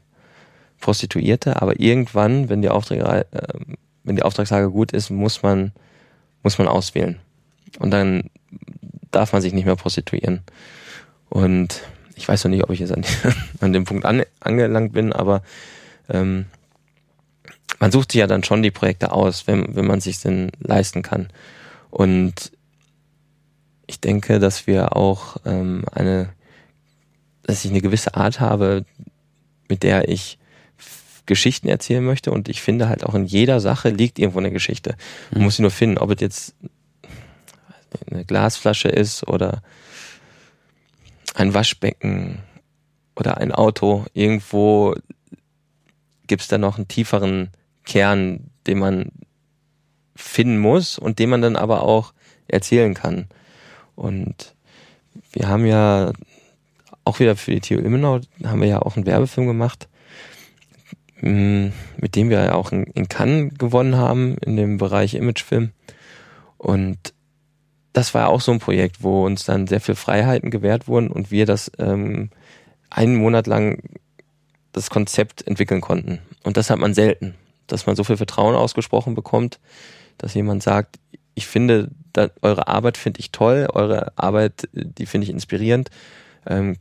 Prostituierte, 0.79 1.61
aber 1.61 1.79
irgendwann, 1.79 2.49
wenn 2.49 2.61
die 2.61 2.69
Aufträge, 2.69 3.03
äh, 3.03 3.25
wenn 4.03 4.15
die 4.15 4.23
Auftragslage 4.23 4.69
gut 4.69 4.91
ist, 4.91 5.09
muss 5.09 5.41
man, 5.41 5.71
muss 6.43 6.57
man 6.57 6.67
auswählen. 6.67 7.17
Und 7.79 7.91
dann 7.91 8.29
darf 9.11 9.33
man 9.33 9.41
sich 9.41 9.53
nicht 9.53 9.65
mehr 9.65 9.75
prostituieren. 9.75 10.41
Und 11.29 11.81
ich 12.15 12.27
weiß 12.27 12.43
noch 12.45 12.51
nicht, 12.51 12.63
ob 12.63 12.71
ich 12.71 12.79
jetzt 12.79 12.93
an, 12.93 13.05
an 13.59 13.73
dem 13.73 13.85
Punkt 13.85 14.05
an, 14.05 14.23
angelangt 14.39 14.93
bin, 14.93 15.13
aber 15.13 15.43
ähm, 16.09 16.45
man 17.79 17.91
sucht 17.91 18.11
sich 18.11 18.19
ja 18.19 18.27
dann 18.27 18.43
schon 18.43 18.63
die 18.63 18.71
Projekte 18.71 19.11
aus, 19.11 19.47
wenn, 19.47 19.75
wenn 19.75 19.85
man 19.85 20.01
sich 20.01 20.19
denn 20.19 20.51
leisten 20.59 21.01
kann. 21.01 21.29
Und 21.89 22.51
ich 23.87 23.99
denke, 23.99 24.39
dass 24.39 24.67
wir 24.67 24.95
auch 24.95 25.37
ähm, 25.45 25.83
eine, 25.91 26.29
dass 27.43 27.65
ich 27.65 27.71
eine 27.71 27.81
gewisse 27.81 28.15
Art 28.15 28.39
habe, 28.39 28.85
mit 29.67 29.83
der 29.83 30.09
ich 30.09 30.37
Geschichten 31.25 31.67
erzählen 31.67 32.03
möchte 32.03 32.31
und 32.31 32.49
ich 32.49 32.61
finde 32.61 32.87
halt 32.87 33.03
auch 33.03 33.15
in 33.15 33.25
jeder 33.25 33.59
Sache 33.59 33.89
liegt 33.89 34.19
irgendwo 34.19 34.39
eine 34.39 34.51
Geschichte. 34.51 34.95
Man 35.31 35.39
mhm. 35.39 35.45
muss 35.45 35.55
sie 35.55 35.63
nur 35.63 35.71
finden, 35.71 35.97
ob 35.97 36.11
es 36.11 36.21
jetzt 36.21 36.55
eine 38.11 38.25
Glasflasche 38.25 38.89
ist 38.89 39.27
oder 39.27 39.61
ein 41.35 41.53
Waschbecken 41.53 42.39
oder 43.15 43.37
ein 43.37 43.51
Auto. 43.51 44.05
Irgendwo 44.13 44.95
gibt 46.27 46.41
es 46.41 46.47
da 46.47 46.57
noch 46.57 46.77
einen 46.77 46.87
tieferen 46.87 47.49
Kern, 47.83 48.49
den 48.65 48.79
man 48.79 49.11
finden 50.15 50.57
muss 50.57 50.97
und 50.97 51.19
den 51.19 51.29
man 51.29 51.41
dann 51.41 51.55
aber 51.55 51.83
auch 51.83 52.13
erzählen 52.47 52.93
kann. 52.93 53.27
Und 53.95 54.55
wir 55.31 55.47
haben 55.47 55.65
ja 55.65 56.13
auch 57.03 57.19
wieder 57.19 57.35
für 57.35 57.51
die 57.51 57.61
TU 57.61 57.75
Ilmenau 57.75 58.19
haben 58.43 58.61
wir 58.61 58.67
ja 58.67 58.81
auch 58.81 58.95
einen 58.95 59.05
Werbefilm 59.05 59.47
gemacht, 59.47 59.87
mm, 61.21 61.67
mit 61.97 62.15
dem 62.15 62.29
wir 62.29 62.43
ja 62.43 62.53
auch 62.55 62.71
in, 62.71 63.09
Cannes 63.09 63.53
gewonnen 63.57 63.95
haben 63.95 64.37
in 64.39 64.55
dem 64.55 64.77
Bereich 64.77 65.13
Imagefilm. 65.13 65.71
Und 66.57 67.13
das 67.95 68.13
war 68.13 68.23
ja 68.23 68.27
auch 68.27 68.41
so 68.41 68.51
ein 68.51 68.59
Projekt, 68.59 69.03
wo 69.03 69.25
uns 69.25 69.45
dann 69.45 69.67
sehr 69.67 69.79
viel 69.79 69.95
Freiheiten 69.95 70.51
gewährt 70.51 70.89
wurden 70.89 71.07
und 71.09 71.31
wir 71.31 71.45
das 71.45 71.71
ähm, 71.79 72.29
einen 72.89 73.15
Monat 73.15 73.47
lang 73.47 73.81
das 74.73 74.89
Konzept 74.89 75.47
entwickeln 75.47 75.79
konnten. 75.79 76.19
Und 76.43 76.57
das 76.57 76.69
hat 76.69 76.77
man 76.77 76.93
selten, 76.93 77.35
dass 77.67 77.85
man 77.85 77.95
so 77.95 78.03
viel 78.03 78.17
Vertrauen 78.17 78.53
ausgesprochen 78.53 79.15
bekommt, 79.15 79.61
dass 80.17 80.33
jemand 80.33 80.61
sagt, 80.61 80.99
ich 81.35 81.47
finde, 81.47 81.89
da, 82.11 82.29
eure 82.41 82.67
Arbeit 82.67 82.97
finde 82.97 83.21
ich 83.21 83.31
toll, 83.31 83.67
eure 83.71 84.11
Arbeit, 84.17 84.67
die 84.73 85.05
finde 85.05 85.23
ich 85.23 85.31
inspirierend. 85.31 85.89
Ähm, 86.45 86.75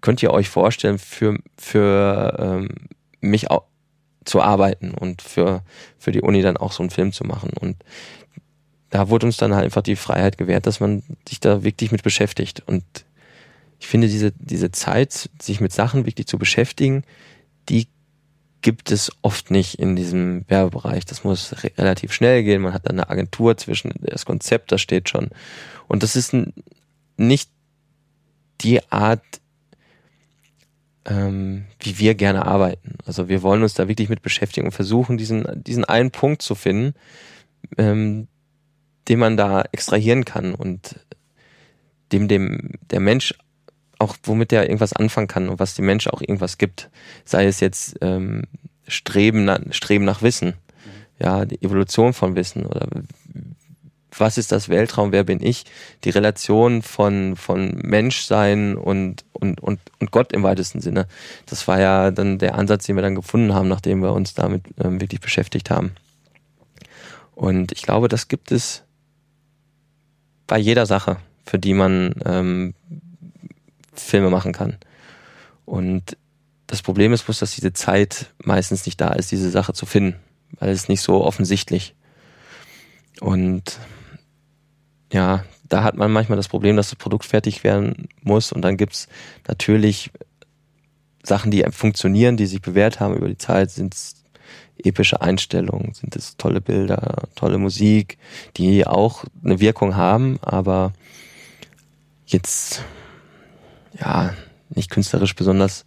könnt 0.00 0.22
ihr 0.22 0.32
euch 0.32 0.48
vorstellen, 0.48 0.98
für, 0.98 1.38
für 1.58 2.36
ähm, 2.38 2.68
mich 3.20 3.46
zu 4.24 4.40
arbeiten 4.40 4.92
und 4.92 5.20
für, 5.20 5.62
für 5.98 6.12
die 6.12 6.22
Uni 6.22 6.40
dann 6.40 6.56
auch 6.56 6.72
so 6.72 6.82
einen 6.82 6.90
Film 6.90 7.12
zu 7.12 7.24
machen. 7.24 7.50
Und 7.60 7.76
da 8.90 9.08
wurde 9.08 9.26
uns 9.26 9.36
dann 9.36 9.54
halt 9.54 9.64
einfach 9.64 9.82
die 9.82 9.96
Freiheit 9.96 10.38
gewährt, 10.38 10.66
dass 10.66 10.80
man 10.80 11.02
sich 11.28 11.40
da 11.40 11.62
wirklich 11.62 11.92
mit 11.92 12.02
beschäftigt. 12.02 12.62
Und 12.66 12.84
ich 13.80 13.86
finde, 13.86 14.08
diese, 14.08 14.32
diese 14.32 14.70
Zeit, 14.70 15.30
sich 15.40 15.60
mit 15.60 15.72
Sachen 15.72 16.06
wirklich 16.06 16.26
zu 16.26 16.38
beschäftigen, 16.38 17.04
die 17.68 17.88
gibt 18.60 18.90
es 18.90 19.12
oft 19.22 19.50
nicht 19.50 19.78
in 19.78 19.94
diesem 19.94 20.44
Werbebereich. 20.48 21.04
Das 21.04 21.22
muss 21.22 21.62
re 21.62 21.70
relativ 21.78 22.12
schnell 22.12 22.42
gehen. 22.42 22.62
Man 22.62 22.72
hat 22.72 22.86
dann 22.86 22.98
eine 22.98 23.10
Agentur 23.10 23.56
zwischen, 23.56 23.92
das 24.00 24.24
Konzept, 24.24 24.72
das 24.72 24.80
steht 24.80 25.08
schon. 25.08 25.30
Und 25.86 26.02
das 26.02 26.16
ist 26.16 26.34
nicht 27.16 27.50
die 28.60 28.80
Art, 28.90 29.22
ähm, 31.04 31.66
wie 31.80 31.98
wir 31.98 32.14
gerne 32.14 32.46
arbeiten. 32.46 32.96
Also 33.06 33.28
wir 33.28 33.42
wollen 33.42 33.62
uns 33.62 33.74
da 33.74 33.86
wirklich 33.86 34.08
mit 34.08 34.22
beschäftigen 34.22 34.66
und 34.66 34.72
versuchen, 34.72 35.18
diesen, 35.18 35.62
diesen 35.62 35.84
einen 35.84 36.10
Punkt 36.10 36.42
zu 36.42 36.54
finden, 36.54 36.94
ähm, 37.76 38.26
den 39.08 39.18
man 39.18 39.36
da 39.36 39.64
extrahieren 39.72 40.24
kann 40.24 40.54
und 40.54 41.00
dem 42.12 42.28
dem 42.28 42.72
der 42.90 43.00
Mensch 43.00 43.34
auch 43.98 44.16
womit 44.22 44.52
der 44.52 44.64
irgendwas 44.64 44.92
anfangen 44.92 45.26
kann 45.26 45.48
und 45.48 45.58
was 45.58 45.74
dem 45.74 45.86
Mensch 45.86 46.06
auch 46.06 46.20
irgendwas 46.20 46.58
gibt, 46.58 46.88
sei 47.24 47.46
es 47.46 47.60
jetzt 47.60 47.96
ähm, 48.00 48.44
Streben, 48.86 49.44
nach, 49.44 49.60
Streben 49.70 50.04
nach 50.04 50.22
Wissen, 50.22 50.48
mhm. 50.48 51.24
ja 51.24 51.44
die 51.44 51.60
Evolution 51.62 52.12
von 52.12 52.36
Wissen 52.36 52.64
oder 52.64 52.86
was 54.16 54.38
ist 54.38 54.52
das 54.52 54.68
Weltraum, 54.68 55.12
wer 55.12 55.24
bin 55.24 55.42
ich, 55.42 55.64
die 56.04 56.10
Relation 56.10 56.82
von 56.82 57.36
von 57.36 57.76
Menschsein 57.82 58.76
und 58.76 59.24
und 59.32 59.60
und 59.60 59.80
und 60.00 60.10
Gott 60.10 60.32
im 60.32 60.42
weitesten 60.42 60.80
Sinne. 60.80 61.06
Das 61.46 61.68
war 61.68 61.80
ja 61.80 62.10
dann 62.10 62.38
der 62.38 62.56
Ansatz, 62.56 62.86
den 62.86 62.96
wir 62.96 63.02
dann 63.02 63.14
gefunden 63.14 63.54
haben, 63.54 63.68
nachdem 63.68 64.02
wir 64.02 64.12
uns 64.12 64.34
damit 64.34 64.64
ähm, 64.82 65.00
wirklich 65.00 65.20
beschäftigt 65.20 65.70
haben. 65.70 65.92
Und 67.34 67.70
ich 67.72 67.82
glaube, 67.82 68.08
das 68.08 68.28
gibt 68.28 68.50
es 68.50 68.82
bei 70.48 70.58
jeder 70.58 70.86
Sache, 70.86 71.18
für 71.46 71.60
die 71.60 71.74
man 71.74 72.14
ähm, 72.24 72.74
Filme 73.94 74.30
machen 74.30 74.52
kann. 74.52 74.76
Und 75.64 76.16
das 76.66 76.82
Problem 76.82 77.12
ist 77.12 77.24
bloß, 77.24 77.38
dass 77.38 77.54
diese 77.54 77.72
Zeit 77.72 78.32
meistens 78.42 78.84
nicht 78.84 79.00
da 79.00 79.12
ist, 79.12 79.30
diese 79.30 79.50
Sache 79.50 79.72
zu 79.72 79.86
finden, 79.86 80.18
weil 80.58 80.70
es 80.70 80.88
nicht 80.88 81.02
so 81.02 81.22
offensichtlich. 81.24 81.94
Und 83.20 83.78
ja, 85.12 85.44
da 85.68 85.84
hat 85.84 85.96
man 85.96 86.10
manchmal 86.10 86.36
das 86.36 86.48
Problem, 86.48 86.76
dass 86.76 86.90
das 86.90 86.98
Produkt 86.98 87.24
fertig 87.24 87.62
werden 87.62 88.08
muss 88.22 88.52
und 88.52 88.62
dann 88.62 88.76
gibt's 88.76 89.08
natürlich 89.46 90.10
Sachen, 91.22 91.50
die 91.50 91.64
funktionieren, 91.70 92.36
die 92.36 92.46
sich 92.46 92.62
bewährt 92.62 93.00
haben 93.00 93.16
über 93.16 93.28
die 93.28 93.36
Zeit, 93.36 93.70
sind 93.70 93.94
epische 94.84 95.20
Einstellungen, 95.20 95.94
sind 95.94 96.16
es 96.16 96.36
tolle 96.36 96.60
Bilder, 96.60 97.24
tolle 97.34 97.58
Musik, 97.58 98.18
die 98.56 98.86
auch 98.86 99.24
eine 99.44 99.60
Wirkung 99.60 99.96
haben, 99.96 100.38
aber 100.42 100.92
jetzt 102.26 102.82
ja 103.98 104.34
nicht 104.70 104.90
künstlerisch 104.90 105.34
besonders 105.34 105.84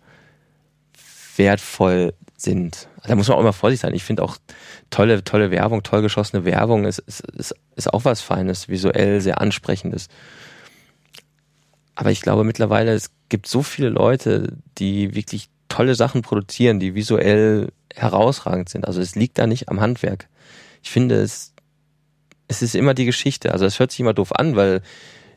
wertvoll 1.38 2.14
sind. 2.36 2.88
Da 3.04 3.16
muss 3.16 3.28
man 3.28 3.38
auch 3.38 3.42
immer 3.42 3.54
vorsichtig 3.54 3.82
sein. 3.82 3.94
Ich 3.94 4.04
finde 4.04 4.24
auch 4.24 4.38
tolle, 4.90 5.24
tolle 5.24 5.52
Werbung, 5.52 5.84
toll 5.84 6.02
geschossene 6.02 6.46
Werbung 6.46 6.86
ist, 6.86 7.00
ist, 7.00 7.22
ist, 7.22 7.56
ist 7.76 7.94
auch 7.94 8.06
was 8.06 8.22
Feines, 8.22 8.68
visuell 8.68 9.22
sehr 9.22 9.40
ansprechendes. 9.40 10.08
Aber 11.96 12.12
ich 12.12 12.22
glaube 12.22 12.44
mittlerweile, 12.44 12.94
es 12.94 13.12
gibt 13.30 13.48
so 13.48 13.64
viele 13.64 13.90
Leute, 13.90 14.58
die 14.78 15.14
wirklich 15.16 15.50
tolle 15.72 15.96
Sachen 15.96 16.22
produzieren, 16.22 16.80
die 16.80 16.96
visuell 16.96 17.70
herausragend 17.96 18.70
sind. 18.70 18.86
Also 18.86 19.02
es 19.02 19.16
liegt 19.16 19.38
da 19.38 19.48
nicht 19.48 19.70
am 19.70 19.80
Handwerk. 19.80 20.28
Ich 20.84 20.92
finde 20.92 21.16
es, 21.16 21.54
es 22.48 22.62
ist 22.62 22.76
immer 22.76 22.94
die 22.94 23.06
Geschichte. 23.06 23.52
Also 23.54 23.66
es 23.66 23.80
hört 23.80 23.92
sich 23.92 24.02
immer 24.02 24.14
doof 24.14 24.34
an, 24.34 24.56
weil 24.56 24.82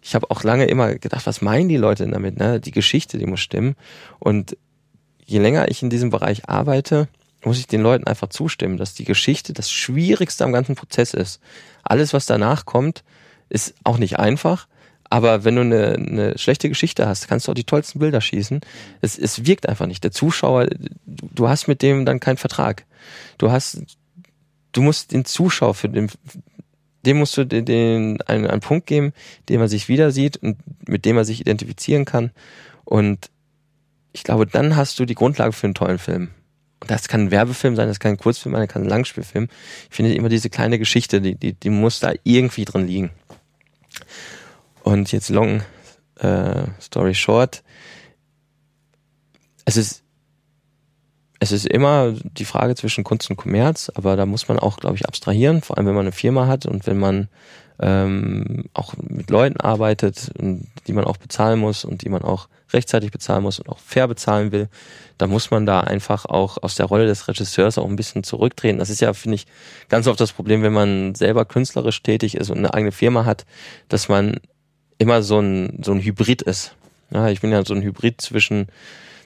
ich 0.02 0.14
habe 0.14 0.30
auch 0.30 0.42
lange 0.42 0.66
immer 0.66 0.94
gedacht, 0.96 1.26
was 1.26 1.40
meinen 1.40 1.68
die 1.68 1.76
Leute 1.76 2.06
damit? 2.06 2.36
Ne? 2.36 2.60
Die 2.60 2.72
Geschichte, 2.72 3.16
die 3.16 3.26
muss 3.26 3.40
stimmen. 3.40 3.76
Und 4.18 4.56
je 5.24 5.38
länger 5.38 5.70
ich 5.70 5.82
in 5.82 5.90
diesem 5.90 6.10
Bereich 6.10 6.48
arbeite, 6.48 7.08
muss 7.44 7.58
ich 7.58 7.66
den 7.66 7.82
Leuten 7.82 8.06
einfach 8.06 8.28
zustimmen, 8.28 8.76
dass 8.76 8.94
die 8.94 9.04
Geschichte 9.04 9.52
das 9.52 9.70
Schwierigste 9.70 10.44
am 10.44 10.52
ganzen 10.52 10.74
Prozess 10.74 11.14
ist. 11.14 11.40
Alles, 11.82 12.12
was 12.12 12.26
danach 12.26 12.66
kommt, 12.66 13.04
ist 13.48 13.74
auch 13.84 13.98
nicht 13.98 14.18
einfach. 14.18 14.66
Aber 15.14 15.44
wenn 15.44 15.54
du 15.54 15.60
eine, 15.60 15.92
eine 15.92 16.38
schlechte 16.38 16.68
Geschichte 16.68 17.06
hast, 17.06 17.28
kannst 17.28 17.46
du 17.46 17.52
auch 17.52 17.54
die 17.54 17.62
tollsten 17.62 18.00
Bilder 18.00 18.20
schießen. 18.20 18.62
Es, 19.00 19.16
es 19.16 19.46
wirkt 19.46 19.68
einfach 19.68 19.86
nicht. 19.86 20.02
Der 20.02 20.10
Zuschauer, 20.10 20.66
du 21.06 21.48
hast 21.48 21.68
mit 21.68 21.82
dem 21.82 22.04
dann 22.04 22.18
keinen 22.18 22.36
Vertrag. 22.36 22.84
Du 23.38 23.52
hast, 23.52 23.80
du 24.72 24.82
musst 24.82 25.12
den 25.12 25.24
Zuschauer 25.24 25.74
für 25.74 25.88
den, 25.88 26.10
dem 27.06 27.18
musst 27.18 27.36
du 27.36 27.46
den, 27.46 27.64
den 27.64 28.22
einen, 28.22 28.48
einen 28.48 28.60
Punkt 28.60 28.88
geben, 28.88 29.12
den 29.48 29.60
man 29.60 29.68
sich 29.68 29.88
wieder 29.88 30.10
sieht 30.10 30.38
und 30.38 30.56
mit 30.88 31.04
dem 31.04 31.14
man 31.14 31.24
sich 31.24 31.40
identifizieren 31.40 32.06
kann. 32.06 32.32
Und 32.84 33.30
ich 34.14 34.24
glaube, 34.24 34.48
dann 34.48 34.74
hast 34.74 34.98
du 34.98 35.04
die 35.04 35.14
Grundlage 35.14 35.52
für 35.52 35.68
einen 35.68 35.74
tollen 35.74 36.00
Film. 36.00 36.30
das 36.88 37.06
kann 37.06 37.26
ein 37.26 37.30
Werbefilm 37.30 37.76
sein, 37.76 37.86
das 37.86 38.00
kann 38.00 38.14
ein 38.14 38.18
Kurzfilm 38.18 38.52
sein, 38.56 38.62
das 38.62 38.72
kann 38.72 38.82
ein 38.82 38.88
Langspielfilm. 38.88 39.46
Ich 39.90 39.94
finde 39.94 40.12
immer 40.12 40.28
diese 40.28 40.50
kleine 40.50 40.80
Geschichte, 40.80 41.20
die, 41.20 41.36
die, 41.36 41.52
die 41.52 41.70
muss 41.70 42.00
da 42.00 42.14
irgendwie 42.24 42.64
drin 42.64 42.88
liegen. 42.88 43.10
Und 44.84 45.12
jetzt 45.12 45.30
long 45.30 45.62
äh, 46.20 46.62
story 46.80 47.14
short. 47.14 47.64
Es 49.64 49.76
ist 49.76 50.02
es 51.40 51.52
ist 51.52 51.66
immer 51.66 52.12
die 52.22 52.44
Frage 52.44 52.74
zwischen 52.74 53.04
Kunst 53.04 53.28
und 53.28 53.36
Kommerz, 53.36 53.90
aber 53.94 54.16
da 54.16 54.24
muss 54.24 54.48
man 54.48 54.58
auch, 54.58 54.78
glaube 54.78 54.96
ich, 54.96 55.06
abstrahieren, 55.06 55.60
vor 55.60 55.76
allem 55.76 55.86
wenn 55.86 55.94
man 55.94 56.06
eine 56.06 56.12
Firma 56.12 56.46
hat 56.46 56.64
und 56.64 56.86
wenn 56.86 56.98
man 56.98 57.28
ähm, 57.80 58.64
auch 58.72 58.94
mit 58.96 59.28
Leuten 59.30 59.60
arbeitet, 59.60 60.30
die 60.38 60.92
man 60.92 61.04
auch 61.04 61.16
bezahlen 61.16 61.58
muss 61.58 61.84
und 61.84 62.02
die 62.02 62.08
man 62.08 62.22
auch 62.22 62.48
rechtzeitig 62.72 63.10
bezahlen 63.10 63.42
muss 63.42 63.58
und 63.58 63.68
auch 63.68 63.78
fair 63.78 64.08
bezahlen 64.08 64.52
will, 64.52 64.68
da 65.18 65.26
muss 65.26 65.50
man 65.50 65.66
da 65.66 65.80
einfach 65.80 66.24
auch 66.24 66.62
aus 66.62 66.76
der 66.76 66.86
Rolle 66.86 67.06
des 67.06 67.28
Regisseurs 67.28 67.78
auch 67.78 67.88
ein 67.88 67.96
bisschen 67.96 68.24
zurücktreten. 68.24 68.78
Das 68.78 68.90
ist 68.90 69.00
ja, 69.00 69.12
finde 69.12 69.34
ich, 69.34 69.46
ganz 69.88 70.06
oft 70.06 70.20
das 70.20 70.32
Problem, 70.32 70.62
wenn 70.62 70.72
man 70.72 71.14
selber 71.14 71.44
künstlerisch 71.44 72.02
tätig 72.02 72.36
ist 72.36 72.50
und 72.50 72.58
eine 72.58 72.72
eigene 72.72 72.92
Firma 72.92 73.24
hat, 73.24 73.44
dass 73.88 74.08
man 74.08 74.40
immer 74.98 75.22
so 75.22 75.40
ein, 75.40 75.80
so 75.82 75.92
ein 75.92 76.00
Hybrid 76.00 76.42
ist. 76.42 76.74
Ja, 77.10 77.28
ich 77.28 77.40
bin 77.40 77.50
ja 77.50 77.64
so 77.64 77.74
ein 77.74 77.82
Hybrid 77.82 78.20
zwischen 78.20 78.68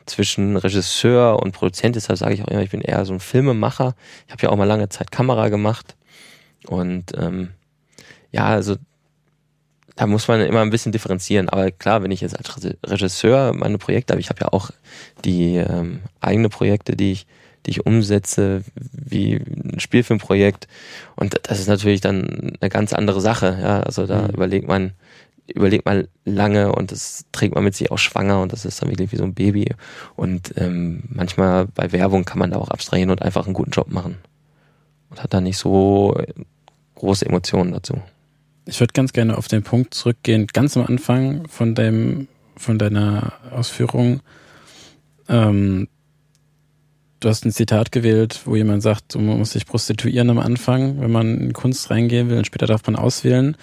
zwischen 0.06 0.56
Regisseur 0.56 1.38
und 1.42 1.52
Produzent, 1.52 1.94
deshalb 1.94 2.18
sage 2.18 2.32
ich 2.32 2.42
auch 2.42 2.48
immer, 2.48 2.62
ich 2.62 2.70
bin 2.70 2.80
eher 2.80 3.04
so 3.04 3.12
ein 3.12 3.20
Filmemacher. 3.20 3.94
Ich 4.26 4.32
habe 4.32 4.42
ja 4.42 4.48
auch 4.48 4.56
mal 4.56 4.64
lange 4.64 4.88
Zeit 4.88 5.10
Kamera 5.10 5.50
gemacht 5.50 5.96
und 6.66 7.12
ähm, 7.16 7.50
ja, 8.32 8.46
also 8.46 8.76
da 9.96 10.06
muss 10.06 10.28
man 10.28 10.40
immer 10.40 10.60
ein 10.60 10.70
bisschen 10.70 10.92
differenzieren. 10.92 11.48
Aber 11.48 11.70
klar, 11.72 12.02
wenn 12.02 12.12
ich 12.12 12.20
jetzt 12.20 12.38
als 12.38 12.54
Regisseur 12.86 13.52
meine 13.52 13.78
Projekte 13.78 14.12
habe, 14.12 14.20
ich 14.20 14.28
habe 14.30 14.40
ja 14.42 14.52
auch 14.52 14.70
die 15.24 15.56
ähm, 15.56 16.00
eigene 16.20 16.48
Projekte, 16.48 16.94
die 16.94 17.12
ich, 17.12 17.26
die 17.66 17.70
ich 17.70 17.84
umsetze, 17.84 18.62
wie 18.92 19.34
ein 19.34 19.80
Spielfilmprojekt. 19.80 20.68
Und 21.16 21.40
das 21.42 21.58
ist 21.58 21.66
natürlich 21.66 22.00
dann 22.00 22.52
eine 22.60 22.70
ganz 22.70 22.92
andere 22.92 23.20
Sache. 23.20 23.58
Ja, 23.60 23.80
also 23.80 24.06
da 24.06 24.22
mhm. 24.22 24.34
überlegt 24.34 24.68
man, 24.68 24.92
überlegt 25.54 25.86
man 25.86 26.08
lange 26.24 26.72
und 26.72 26.92
das 26.92 27.24
trägt 27.32 27.54
man 27.54 27.64
mit 27.64 27.74
sich 27.74 27.90
auch 27.90 27.98
schwanger 27.98 28.40
und 28.40 28.52
das 28.52 28.64
ist 28.64 28.82
dann 28.82 28.90
wirklich 28.90 29.12
wie 29.12 29.16
so 29.16 29.24
ein 29.24 29.34
Baby. 29.34 29.74
Und 30.14 30.54
ähm, 30.56 31.04
manchmal 31.08 31.66
bei 31.66 31.90
Werbung 31.92 32.24
kann 32.24 32.38
man 32.38 32.50
da 32.50 32.58
auch 32.58 32.68
abstrahieren 32.68 33.10
und 33.10 33.22
einfach 33.22 33.46
einen 33.46 33.54
guten 33.54 33.70
Job 33.70 33.90
machen. 33.90 34.18
Und 35.10 35.22
hat 35.22 35.32
da 35.32 35.40
nicht 35.40 35.56
so 35.56 36.14
große 36.96 37.24
Emotionen 37.24 37.72
dazu. 37.72 38.00
Ich 38.66 38.80
würde 38.80 38.92
ganz 38.92 39.14
gerne 39.14 39.38
auf 39.38 39.48
den 39.48 39.62
Punkt 39.62 39.94
zurückgehen, 39.94 40.46
ganz 40.52 40.76
am 40.76 40.84
Anfang 40.84 41.48
von 41.48 41.74
dem, 41.74 42.28
von 42.56 42.78
deiner 42.78 43.32
Ausführung. 43.50 44.20
Ähm, 45.28 45.88
du 47.20 47.28
hast 47.30 47.46
ein 47.46 47.52
Zitat 47.52 47.90
gewählt, 47.92 48.42
wo 48.44 48.54
jemand 48.56 48.82
sagt, 48.82 49.14
man 49.14 49.38
muss 49.38 49.52
sich 49.52 49.64
prostituieren 49.64 50.28
am 50.28 50.38
Anfang, 50.38 51.00
wenn 51.00 51.10
man 51.10 51.40
in 51.40 51.52
Kunst 51.54 51.90
reingehen 51.90 52.28
will 52.28 52.36
und 52.36 52.46
später 52.46 52.66
darf 52.66 52.84
man 52.84 52.96
auswählen. 52.96 53.56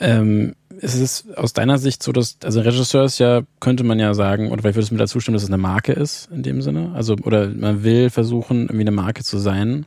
Ähm, 0.00 0.54
ist 0.80 0.96
es 0.96 1.26
aus 1.36 1.52
deiner 1.52 1.78
Sicht 1.78 2.02
so, 2.02 2.10
dass, 2.12 2.38
also 2.42 2.60
Regisseur 2.60 3.04
ist 3.04 3.18
ja, 3.18 3.42
könnte 3.60 3.84
man 3.84 4.00
ja 4.00 4.12
sagen, 4.14 4.50
oder 4.50 4.62
vielleicht 4.62 4.76
würdest 4.76 4.90
du 4.90 4.94
mir 4.96 4.98
dazu 4.98 5.20
stimmen, 5.20 5.34
dass 5.34 5.44
es 5.44 5.48
eine 5.48 5.58
Marke 5.58 5.92
ist, 5.92 6.28
in 6.32 6.42
dem 6.42 6.62
Sinne? 6.62 6.92
Also, 6.94 7.14
oder 7.22 7.48
man 7.48 7.84
will 7.84 8.10
versuchen, 8.10 8.62
irgendwie 8.62 8.80
eine 8.80 8.90
Marke 8.90 9.22
zu 9.22 9.38
sein 9.38 9.86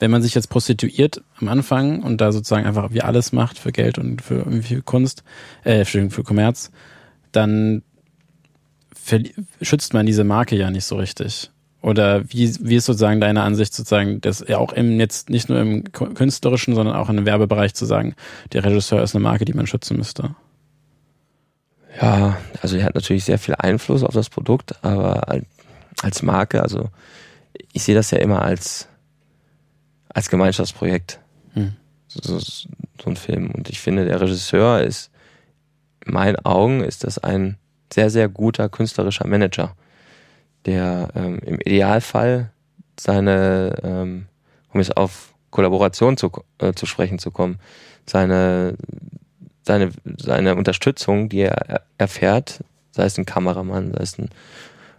wenn 0.00 0.10
man 0.10 0.22
sich 0.22 0.34
jetzt 0.34 0.48
prostituiert 0.48 1.22
am 1.36 1.48
Anfang 1.48 2.02
und 2.02 2.20
da 2.20 2.32
sozusagen 2.32 2.66
einfach 2.66 2.92
wie 2.92 3.02
alles 3.02 3.32
macht 3.32 3.58
für 3.58 3.72
Geld 3.72 3.98
und 3.98 4.22
für 4.22 4.36
irgendwie 4.36 4.80
Kunst, 4.82 5.22
äh, 5.62 5.84
für, 5.84 6.10
für 6.10 6.22
Kommerz, 6.22 6.70
dann 7.32 7.82
schützt 9.60 9.94
man 9.94 10.06
diese 10.06 10.24
Marke 10.24 10.56
ja 10.56 10.70
nicht 10.70 10.84
so 10.84 10.96
richtig. 10.96 11.50
Oder 11.84 12.24
wie, 12.30 12.50
wie 12.60 12.76
ist 12.76 12.86
sozusagen 12.86 13.20
deine 13.20 13.42
Ansicht 13.42 13.74
sozusagen, 13.74 14.22
dass 14.22 14.42
ja 14.48 14.56
auch 14.56 14.72
im 14.72 14.98
jetzt 14.98 15.28
nicht 15.28 15.50
nur 15.50 15.60
im 15.60 15.84
künstlerischen, 15.92 16.74
sondern 16.74 16.96
auch 16.96 17.10
im 17.10 17.26
Werbebereich 17.26 17.74
zu 17.74 17.84
sagen, 17.84 18.14
der 18.54 18.64
Regisseur 18.64 19.02
ist 19.02 19.14
eine 19.14 19.22
Marke, 19.22 19.44
die 19.44 19.52
man 19.52 19.66
schützen 19.66 19.98
müsste? 19.98 20.34
Ja, 22.00 22.38
also 22.62 22.78
er 22.78 22.84
hat 22.84 22.94
natürlich 22.94 23.24
sehr 23.24 23.38
viel 23.38 23.54
Einfluss 23.58 24.02
auf 24.02 24.14
das 24.14 24.30
Produkt, 24.30 24.82
aber 24.82 25.42
als 26.00 26.22
Marke, 26.22 26.62
also 26.62 26.88
ich 27.74 27.82
sehe 27.82 27.94
das 27.94 28.10
ja 28.10 28.18
immer 28.18 28.40
als 28.40 28.88
als 30.08 30.30
Gemeinschaftsprojekt. 30.30 31.20
Hm. 31.52 31.74
So, 32.08 32.38
so, 32.38 32.38
so 32.38 33.10
ein 33.10 33.16
Film. 33.16 33.50
Und 33.50 33.68
ich 33.68 33.80
finde, 33.80 34.06
der 34.06 34.22
Regisseur 34.22 34.80
ist, 34.80 35.10
in 36.06 36.14
meinen 36.14 36.46
Augen, 36.46 36.82
ist 36.82 37.04
das 37.04 37.18
ein 37.18 37.58
sehr, 37.92 38.08
sehr 38.08 38.30
guter 38.30 38.70
künstlerischer 38.70 39.26
Manager, 39.26 39.76
der 40.66 41.10
ähm, 41.14 41.38
im 41.44 41.60
Idealfall 41.60 42.50
seine, 42.98 43.76
ähm, 43.82 44.26
um 44.72 44.80
es 44.80 44.90
auf 44.90 45.34
Kollaboration 45.50 46.16
zu, 46.16 46.30
äh, 46.58 46.72
zu 46.72 46.86
sprechen 46.86 47.18
zu 47.18 47.30
kommen, 47.30 47.58
seine, 48.06 48.76
seine, 49.62 49.90
seine 50.18 50.56
Unterstützung, 50.56 51.28
die 51.28 51.40
er 51.40 51.82
erfährt, 51.98 52.64
sei 52.90 53.04
es 53.04 53.18
ein 53.18 53.26
Kameramann, 53.26 53.92
sei 53.92 54.02
es 54.02 54.18
ein 54.18 54.30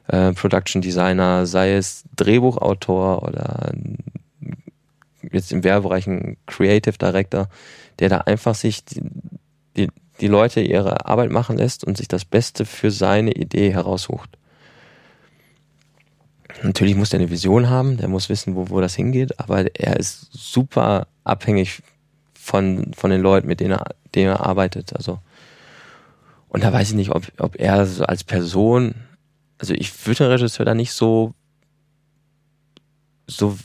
äh, 0.07 0.33
Production 0.33 0.81
Designer, 0.81 1.45
sei 1.45 1.73
es 1.73 2.03
Drehbuchautor 2.15 3.23
oder 3.23 3.71
jetzt 5.31 5.51
im 5.51 5.63
Werbebereich 5.63 6.07
ein 6.07 6.37
Creative 6.45 6.97
Director, 6.97 7.49
der 7.99 8.09
da 8.09 8.17
einfach 8.19 8.55
sich 8.55 8.85
die, 8.85 9.01
die, 9.75 9.89
die 10.21 10.27
Leute 10.27 10.61
ihre 10.61 11.05
Arbeit 11.05 11.31
machen 11.31 11.57
lässt 11.57 11.83
und 11.83 11.97
sich 11.97 12.07
das 12.07 12.25
Beste 12.25 12.65
für 12.65 12.91
seine 12.91 13.31
Idee 13.31 13.73
heraussucht. 13.73 14.37
Natürlich 16.63 16.95
muss 16.95 17.09
der 17.09 17.19
eine 17.19 17.29
Vision 17.29 17.69
haben, 17.69 17.97
der 17.97 18.07
muss 18.07 18.29
wissen, 18.29 18.55
wo, 18.55 18.69
wo 18.69 18.81
das 18.81 18.95
hingeht, 18.95 19.39
aber 19.39 19.75
er 19.75 19.97
ist 19.97 20.29
super 20.31 21.07
abhängig 21.23 21.81
von, 22.33 22.93
von 22.93 23.11
den 23.11 23.21
Leuten, 23.21 23.47
mit 23.47 23.59
denen 23.59 23.73
er, 23.73 23.95
denen 24.13 24.29
er 24.29 24.45
arbeitet. 24.45 24.95
Also, 24.95 25.19
und 26.49 26.63
da 26.63 26.71
weiß 26.71 26.89
ich 26.89 26.95
nicht, 26.95 27.11
ob, 27.11 27.25
ob 27.37 27.59
er 27.59 27.87
als 28.07 28.23
Person, 28.23 28.95
also 29.57 29.73
ich 29.73 30.05
würde 30.05 30.25
den 30.25 30.31
Regisseur 30.31 30.65
da 30.65 30.73
nicht 30.73 30.93
so, 30.93 31.33
so 33.27 33.57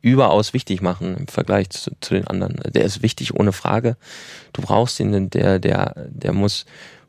überaus 0.00 0.54
wichtig 0.54 0.80
machen 0.80 1.16
im 1.16 1.28
Vergleich 1.28 1.70
zu, 1.70 1.90
zu, 2.00 2.14
den 2.14 2.26
anderen. 2.26 2.56
Der 2.72 2.84
ist 2.84 3.02
wichtig 3.02 3.34
ohne 3.34 3.52
Frage. 3.52 3.96
Du 4.52 4.62
brauchst 4.62 4.98
ihn, 5.00 5.30
der, 5.30 5.58
der, 5.58 5.94
der 6.08 6.32
muss, 6.32 6.64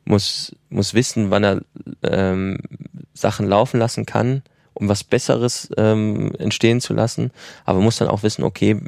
muss, 0.05 0.55
muss 0.69 0.93
wissen, 0.93 1.29
wann 1.29 1.43
er 1.43 1.61
ähm, 2.03 2.57
Sachen 3.13 3.47
laufen 3.47 3.79
lassen 3.79 4.05
kann, 4.05 4.43
um 4.79 4.89
was 4.89 5.03
Besseres 5.03 5.69
ähm, 5.77 6.33
entstehen 6.39 6.81
zu 6.81 6.93
lassen. 6.93 7.31
Aber 7.65 7.79
muss 7.79 7.97
dann 7.97 8.07
auch 8.07 8.23
wissen, 8.23 8.43
okay, 8.43 8.79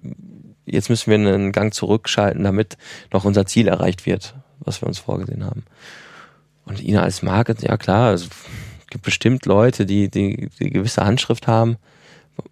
jetzt 0.65 0.89
müssen 0.89 1.09
wir 1.09 1.17
einen 1.17 1.51
Gang 1.51 1.73
zurückschalten, 1.73 2.43
damit 2.43 2.77
noch 3.11 3.25
unser 3.25 3.45
Ziel 3.45 3.67
erreicht 3.67 4.05
wird, 4.05 4.35
was 4.59 4.81
wir 4.81 4.87
uns 4.87 4.99
vorgesehen 4.99 5.45
haben. 5.45 5.65
Und 6.65 6.81
ihn 6.81 6.97
als 6.97 7.21
Marke, 7.21 7.55
ja 7.59 7.77
klar, 7.77 8.13
es 8.13 8.29
gibt 8.89 9.03
bestimmt 9.03 9.45
Leute, 9.45 9.85
die, 9.85 10.09
die, 10.09 10.49
die 10.59 10.69
gewisse 10.69 11.03
Handschrift 11.05 11.47
haben 11.47 11.77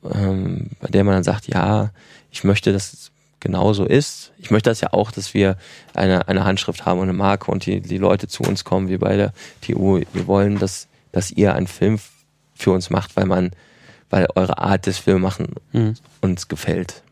ähm, 0.03 0.69
bei 0.79 0.87
der 0.87 1.03
man 1.03 1.15
dann 1.15 1.23
sagt, 1.23 1.47
ja, 1.47 1.91
ich 2.31 2.43
möchte, 2.43 2.73
dass 2.73 2.93
es 2.93 3.11
genau 3.39 3.73
so 3.73 3.85
ist. 3.85 4.31
Ich 4.37 4.51
möchte 4.51 4.69
das 4.69 4.81
ja 4.81 4.93
auch, 4.93 5.11
dass 5.11 5.33
wir 5.33 5.57
eine, 5.93 6.27
eine 6.27 6.43
Handschrift 6.43 6.85
haben 6.85 6.99
und 6.99 7.09
eine 7.09 7.17
Marke 7.17 7.51
und 7.51 7.65
die, 7.65 7.81
die 7.81 7.97
Leute 7.97 8.27
zu 8.27 8.43
uns 8.43 8.63
kommen, 8.63 8.89
wie 8.89 8.97
bei 8.97 9.15
der 9.15 9.33
TU. 9.61 10.01
Wir 10.13 10.27
wollen, 10.27 10.59
dass, 10.59 10.87
dass 11.11 11.31
ihr 11.31 11.55
einen 11.55 11.67
Film 11.67 11.99
für 12.59 12.71
uns 12.71 12.89
macht, 12.89 13.15
weil 13.15 13.25
man, 13.25 13.51
weil 14.09 14.27
eure 14.35 14.59
Art 14.59 14.85
des 14.85 14.99
Filmemachen 14.99 15.55
mhm. 15.71 15.95
uns 16.21 16.47
gefällt. 16.47 17.03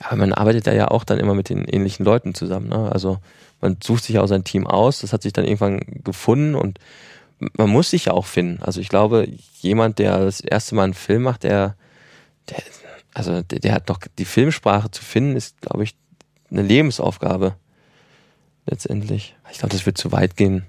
Ja, 0.00 0.16
man 0.16 0.32
arbeitet 0.32 0.66
da 0.66 0.72
ja 0.72 0.88
auch 0.88 1.04
dann 1.04 1.18
immer 1.18 1.34
mit 1.34 1.48
den 1.48 1.64
ähnlichen 1.64 2.04
Leuten 2.04 2.34
zusammen. 2.34 2.68
Ne? 2.68 2.90
Also 2.90 3.18
man 3.60 3.76
sucht 3.82 4.04
sich 4.04 4.18
auch 4.18 4.26
sein 4.26 4.44
Team 4.44 4.66
aus, 4.66 5.00
das 5.00 5.12
hat 5.12 5.22
sich 5.22 5.32
dann 5.32 5.44
irgendwann 5.44 5.80
gefunden 6.02 6.54
und 6.54 6.78
man 7.56 7.70
muss 7.70 7.90
sich 7.90 8.06
ja 8.06 8.12
auch 8.12 8.26
finden. 8.26 8.62
Also 8.62 8.80
ich 8.80 8.88
glaube, 8.88 9.28
jemand, 9.60 9.98
der 9.98 10.18
das 10.24 10.40
erste 10.40 10.74
Mal 10.74 10.84
einen 10.84 10.94
Film 10.94 11.22
macht, 11.22 11.42
der, 11.42 11.76
der 12.48 12.58
also 13.14 13.42
der, 13.42 13.60
der 13.60 13.74
hat 13.74 13.90
doch 13.90 13.98
die 14.18 14.24
Filmsprache 14.24 14.90
zu 14.90 15.02
finden, 15.02 15.36
ist, 15.36 15.60
glaube 15.60 15.84
ich, 15.84 15.94
eine 16.50 16.62
Lebensaufgabe 16.62 17.54
letztendlich. 18.66 19.36
Ich 19.50 19.58
glaube, 19.58 19.74
das 19.74 19.86
wird 19.86 19.98
zu 19.98 20.12
weit 20.12 20.36
gehen 20.36 20.64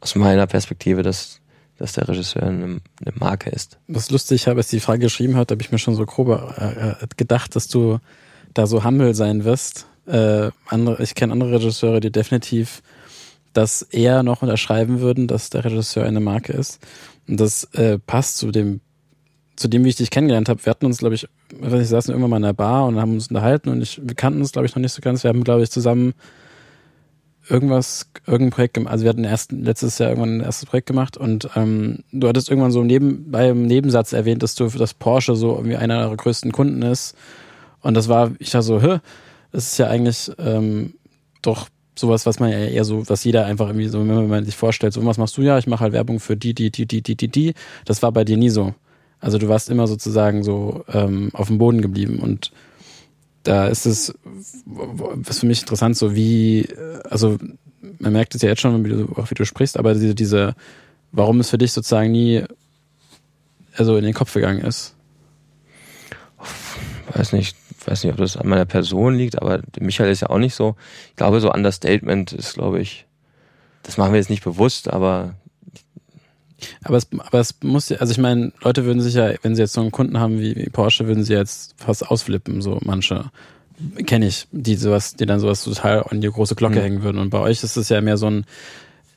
aus 0.00 0.14
meiner 0.14 0.46
Perspektive, 0.46 1.02
dass 1.02 1.40
dass 1.78 1.92
der 1.92 2.08
Regisseur 2.08 2.44
eine, 2.44 2.64
eine 2.64 3.12
Marke 3.14 3.50
ist. 3.50 3.78
Was 3.88 4.10
lustig, 4.10 4.42
ich 4.42 4.46
habe, 4.46 4.58
als 4.58 4.68
die 4.68 4.80
Frage 4.80 5.00
geschrieben 5.00 5.36
hat, 5.36 5.50
habe 5.50 5.62
ich 5.62 5.72
mir 5.72 5.78
schon 5.78 5.94
so 5.94 6.06
grob 6.06 6.28
äh, 6.58 6.94
gedacht, 7.16 7.56
dass 7.56 7.68
du 7.68 7.98
da 8.52 8.66
so 8.66 8.84
humble 8.84 9.14
sein 9.14 9.44
wirst. 9.44 9.86
Äh, 10.06 10.50
andere, 10.66 11.02
ich 11.02 11.14
kenne 11.14 11.32
andere 11.32 11.52
Regisseure, 11.52 12.00
die 12.00 12.12
definitiv 12.12 12.82
das 13.52 13.82
eher 13.82 14.22
noch 14.22 14.42
unterschreiben 14.42 15.00
würden, 15.00 15.26
dass 15.26 15.50
der 15.50 15.64
Regisseur 15.64 16.04
eine 16.04 16.20
Marke 16.20 16.52
ist. 16.52 16.80
Und 17.26 17.40
das 17.40 17.64
äh, 17.74 17.98
passt 17.98 18.38
zu 18.38 18.50
dem, 18.50 18.80
zu 19.56 19.68
dem, 19.68 19.84
wie 19.84 19.88
ich 19.88 19.96
dich 19.96 20.10
kennengelernt 20.10 20.48
habe. 20.48 20.64
Wir 20.64 20.70
hatten 20.70 20.86
uns, 20.86 20.98
glaube 20.98 21.14
ich, 21.14 21.28
nicht, 21.52 21.88
saßen 21.88 22.12
irgendwann 22.12 22.30
mal 22.30 22.36
in 22.36 22.42
der 22.42 22.52
Bar 22.52 22.86
und 22.86 23.00
haben 23.00 23.12
uns 23.12 23.28
unterhalten 23.28 23.68
und 23.68 23.82
ich, 23.82 24.00
wir 24.02 24.14
kannten 24.14 24.40
uns, 24.40 24.52
glaube 24.52 24.66
ich, 24.66 24.74
noch 24.74 24.82
nicht 24.82 24.92
so 24.92 25.00
ganz. 25.00 25.22
Wir 25.22 25.28
haben, 25.28 25.44
glaube 25.44 25.62
ich, 25.62 25.70
zusammen 25.70 26.14
irgendwas, 27.48 28.10
irgendein 28.26 28.50
Projekt 28.50 28.74
gemacht. 28.74 28.92
Also 28.92 29.04
wir 29.04 29.10
hatten 29.10 29.24
erst, 29.24 29.52
letztes 29.52 29.98
Jahr 29.98 30.10
irgendwann 30.10 30.38
ein 30.38 30.40
erstes 30.40 30.66
Projekt 30.66 30.86
gemacht 30.86 31.16
und 31.16 31.48
ähm, 31.56 32.04
du 32.12 32.28
hattest 32.28 32.48
irgendwann 32.48 32.72
so 32.72 32.82
neben, 32.82 33.30
beim 33.30 33.62
Nebensatz 33.62 34.12
erwähnt, 34.12 34.42
dass 34.42 34.54
du, 34.54 34.68
dass 34.68 34.94
Porsche 34.94 35.36
so 35.36 35.54
irgendwie 35.56 35.76
einer 35.76 36.00
eurer 36.00 36.16
größten 36.16 36.52
Kunden 36.52 36.82
ist. 36.82 37.16
Und 37.80 37.94
das 37.94 38.08
war, 38.08 38.32
ich 38.38 38.50
dachte 38.50 38.64
so, 38.64 38.80
hä, 38.80 38.98
das 39.52 39.72
ist 39.72 39.78
ja 39.78 39.88
eigentlich 39.88 40.32
ähm, 40.38 40.94
doch 41.42 41.68
sowas, 41.96 42.26
was 42.26 42.40
man 42.40 42.50
ja 42.50 42.58
eher 42.58 42.84
so, 42.84 43.08
was 43.08 43.24
jeder 43.24 43.46
einfach 43.46 43.68
irgendwie 43.68 43.88
so, 43.88 44.00
wenn 44.00 44.28
man 44.28 44.44
sich 44.44 44.56
vorstellt, 44.56 44.92
so 44.92 45.04
was 45.04 45.18
machst 45.18 45.36
du 45.36 45.42
ja, 45.42 45.58
ich 45.58 45.66
mache 45.66 45.80
halt 45.80 45.92
Werbung 45.92 46.20
für 46.20 46.36
die, 46.36 46.54
die, 46.54 46.70
die, 46.70 46.86
die, 46.86 47.02
die, 47.02 47.16
die, 47.16 47.28
die. 47.28 47.54
Das 47.84 48.02
war 48.02 48.10
bei 48.10 48.24
dir 48.24 48.36
nie 48.36 48.50
so. 48.50 48.74
Also 49.20 49.38
du 49.38 49.48
warst 49.48 49.70
immer 49.70 49.86
sozusagen 49.86 50.42
so 50.42 50.84
ähm, 50.92 51.30
auf 51.32 51.48
dem 51.48 51.58
Boden 51.58 51.80
geblieben 51.80 52.18
und 52.18 52.52
da 53.44 53.68
ist 53.68 53.86
es, 53.86 54.14
was 54.64 55.40
für 55.40 55.46
mich 55.46 55.60
interessant, 55.60 55.96
so 55.96 56.14
wie, 56.14 56.68
also 57.08 57.38
man 57.98 58.12
merkt 58.12 58.34
es 58.34 58.42
ja 58.42 58.48
jetzt 58.48 58.60
schon, 58.60 58.84
wie 58.84 58.88
du, 58.88 59.12
auch 59.16 59.30
wie 59.30 59.34
du 59.34 59.44
sprichst, 59.44 59.78
aber 59.78 59.94
diese, 59.94 60.14
diese, 60.14 60.54
warum 61.12 61.40
es 61.40 61.50
für 61.50 61.58
dich 61.58 61.72
sozusagen 61.72 62.10
nie 62.10 62.44
also 63.76 63.96
in 63.96 64.04
den 64.04 64.14
Kopf 64.14 64.32
gegangen 64.32 64.60
ist. 64.60 64.94
Weiß 67.12 67.32
nicht, 67.32 67.56
weiß 67.86 68.04
nicht, 68.04 68.12
ob 68.12 68.18
das 68.18 68.36
an 68.36 68.48
meiner 68.48 68.64
Person 68.64 69.14
liegt, 69.14 69.40
aber 69.40 69.60
Michael 69.78 70.10
ist 70.10 70.20
ja 70.20 70.30
auch 70.30 70.38
nicht 70.38 70.54
so. 70.54 70.76
Ich 71.10 71.16
glaube, 71.16 71.40
so 71.40 71.52
Understatement 71.52 72.32
ist, 72.32 72.54
glaube 72.54 72.80
ich, 72.80 73.06
das 73.82 73.98
machen 73.98 74.12
wir 74.12 74.18
jetzt 74.18 74.30
nicht 74.30 74.44
bewusst, 74.44 74.90
aber 74.90 75.34
aber 76.82 76.96
es, 76.96 77.06
aber 77.18 77.40
es 77.40 77.54
muss 77.62 77.88
ja, 77.88 77.98
also 77.98 78.12
ich 78.12 78.18
meine, 78.18 78.52
Leute 78.62 78.84
würden 78.84 79.00
sich 79.00 79.14
ja, 79.14 79.32
wenn 79.42 79.54
sie 79.54 79.62
jetzt 79.62 79.72
so 79.72 79.80
einen 79.80 79.90
Kunden 79.90 80.18
haben 80.18 80.40
wie, 80.40 80.56
wie 80.56 80.70
Porsche, 80.70 81.06
würden 81.06 81.24
sie 81.24 81.34
jetzt 81.34 81.74
fast 81.76 82.08
ausflippen, 82.08 82.62
so 82.62 82.78
manche. 82.82 83.30
Kenne 84.06 84.26
ich, 84.26 84.46
die 84.52 84.76
sowas, 84.76 85.14
die 85.14 85.26
dann 85.26 85.40
sowas 85.40 85.64
total 85.64 86.04
an 86.04 86.20
die 86.20 86.30
große 86.30 86.54
Glocke 86.54 86.78
mhm. 86.78 86.82
hängen 86.82 87.02
würden. 87.02 87.18
Und 87.18 87.30
bei 87.30 87.40
euch 87.40 87.64
ist 87.64 87.76
es 87.76 87.88
ja 87.88 88.00
mehr 88.00 88.16
so 88.16 88.30
ein, 88.30 88.44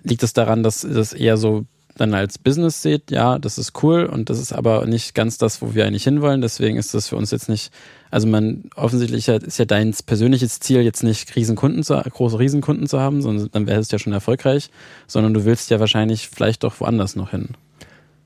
liegt 0.04 0.24
es 0.24 0.34
daran, 0.34 0.64
dass 0.64 0.82
das 0.82 1.14
eher 1.14 1.38
so 1.38 1.66
dann 1.98 2.14
als 2.14 2.38
Business 2.38 2.82
seht, 2.82 3.12
ja, 3.12 3.40
das 3.40 3.58
ist 3.58 3.84
cool 3.84 4.06
und 4.06 4.30
das 4.30 4.40
ist 4.40 4.54
aber 4.54 4.86
nicht 4.86 5.16
ganz 5.16 5.38
das, 5.38 5.62
wo 5.62 5.74
wir 5.74 5.86
eigentlich 5.86 6.04
hinwollen. 6.04 6.42
Deswegen 6.42 6.78
ist 6.78 6.94
das 6.94 7.10
für 7.10 7.16
uns 7.16 7.32
jetzt 7.32 7.50
nicht, 7.50 7.72
also 8.12 8.28
man 8.28 8.70
offensichtlich 8.76 9.28
ist 9.28 9.58
ja 9.58 9.66
dein 9.66 9.94
persönliches 10.06 10.60
Ziel 10.60 10.82
jetzt 10.82 11.04
nicht 11.04 11.36
Riesenkunden 11.36 11.84
zu, 11.84 11.96
große 11.96 12.40
Riesenkunden 12.40 12.88
zu 12.88 13.00
haben, 13.00 13.22
sondern 13.22 13.50
dann 13.52 13.68
wäre 13.68 13.80
es 13.80 13.92
ja 13.92 14.00
schon 14.00 14.14
erfolgreich, 14.14 14.70
sondern 15.08 15.34
du 15.34 15.46
willst 15.46 15.70
ja 15.70 15.80
wahrscheinlich 15.80 16.30
vielleicht 16.30 16.64
doch 16.64 16.80
woanders 16.80 17.16
noch 17.16 17.32
hin. 17.32 17.50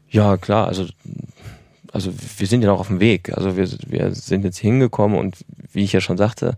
Ja, 0.10 0.38
klar, 0.38 0.68
also 0.68 0.86
also 1.94 2.14
wir 2.38 2.48
sind 2.48 2.62
ja 2.62 2.70
noch 2.70 2.80
auf 2.80 2.88
dem 2.88 3.00
Weg. 3.00 3.36
Also 3.36 3.58
wir, 3.58 3.68
wir 3.88 4.16
sind 4.16 4.46
jetzt 4.46 4.58
hingekommen 4.58 5.18
und 5.18 5.38
wie 5.74 5.84
ich 5.84 5.92
ja 5.92 6.02
schon 6.02 6.18
sagte, 6.18 6.58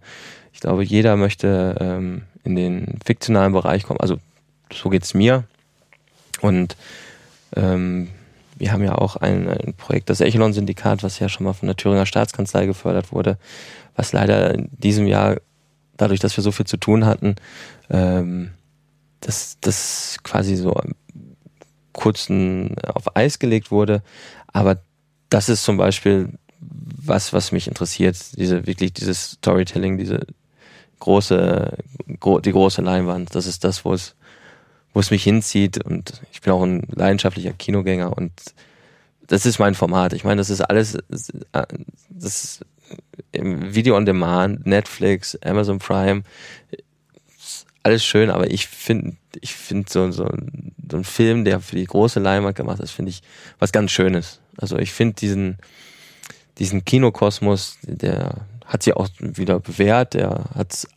ich 0.51 0.59
glaube, 0.59 0.83
jeder 0.83 1.17
möchte 1.17 1.75
ähm, 1.79 2.21
in 2.43 2.55
den 2.55 2.99
fiktionalen 3.03 3.53
Bereich 3.53 3.83
kommen. 3.83 3.99
Also 3.99 4.17
so 4.71 4.89
geht's 4.89 5.13
mir. 5.13 5.45
Und 6.43 6.75
ähm, 7.55 8.09
wir 8.57 8.73
haben 8.73 8.83
ja 8.83 8.95
auch 8.95 9.15
ein, 9.15 9.49
ein 9.49 9.73
Projekt, 9.75 10.09
das 10.09 10.19
Echelon-Syndikat, 10.19 11.01
was 11.01 11.19
ja 11.19 11.29
schon 11.29 11.45
mal 11.45 11.53
von 11.53 11.67
der 11.67 11.77
Thüringer 11.77 12.05
Staatskanzlei 12.05 12.65
gefördert 12.65 13.13
wurde, 13.13 13.37
was 13.95 14.11
leider 14.11 14.53
in 14.53 14.69
diesem 14.71 15.07
Jahr, 15.07 15.37
dadurch, 15.95 16.19
dass 16.19 16.35
wir 16.35 16.43
so 16.43 16.51
viel 16.51 16.67
zu 16.67 16.75
tun 16.75 17.05
hatten, 17.05 17.35
ähm, 17.89 18.51
das, 19.21 19.57
das 19.61 20.17
quasi 20.23 20.57
so 20.57 20.75
kurzen 21.93 22.75
auf 22.83 23.15
Eis 23.15 23.39
gelegt 23.39 23.71
wurde. 23.71 24.01
Aber 24.47 24.79
das 25.29 25.47
ist 25.47 25.63
zum 25.63 25.77
Beispiel 25.77 26.29
was, 26.59 27.31
was 27.31 27.53
mich 27.53 27.69
interessiert, 27.69 28.17
diese 28.37 28.67
wirklich 28.67 28.93
dieses 28.93 29.31
Storytelling, 29.31 29.97
diese 29.97 30.27
große, 30.99 31.77
gro 32.19 32.39
die 32.39 32.51
große 32.51 32.81
Leinwand. 32.81 33.33
Das 33.33 33.45
ist 33.45 33.63
das, 33.63 33.85
wo 33.85 33.93
es 33.93 34.15
wo 34.93 34.99
es 34.99 35.11
mich 35.11 35.23
hinzieht 35.23 35.83
und 35.83 36.21
ich 36.31 36.41
bin 36.41 36.53
auch 36.53 36.63
ein 36.63 36.83
leidenschaftlicher 36.91 37.53
Kinogänger 37.53 38.15
und 38.15 38.31
das 39.27 39.45
ist 39.45 39.59
mein 39.59 39.73
Format. 39.73 40.13
Ich 40.13 40.23
meine, 40.23 40.39
das 40.39 40.49
ist 40.49 40.61
alles, 40.61 40.97
das 41.11 42.43
ist 42.43 42.65
Video 43.31 43.95
on 43.95 44.05
Demand, 44.05 44.65
Netflix, 44.65 45.37
Amazon 45.43 45.79
Prime, 45.79 46.23
alles 47.83 48.05
schön, 48.05 48.29
aber 48.29 48.49
ich 48.49 48.67
finde, 48.67 49.17
ich 49.41 49.53
finde 49.53 49.91
so, 49.91 50.09
so, 50.11 50.29
so 50.89 50.97
ein 50.97 51.03
Film, 51.03 51.43
der 51.43 51.59
für 51.59 51.75
die 51.75 51.85
große 51.85 52.19
Leinwand 52.19 52.55
gemacht 52.55 52.79
ist, 52.79 52.91
finde 52.91 53.09
ich 53.09 53.21
was 53.59 53.71
ganz 53.71 53.91
Schönes. 53.91 54.39
Also 54.57 54.77
ich 54.77 54.93
finde 54.93 55.15
diesen, 55.15 55.57
diesen 56.59 56.85
Kinokosmos, 56.85 57.77
der 57.81 58.45
hat 58.65 58.83
sich 58.83 58.95
auch 58.95 59.09
wieder 59.19 59.59
bewährt, 59.59 60.13
der 60.13 60.45
hat, 60.55 60.87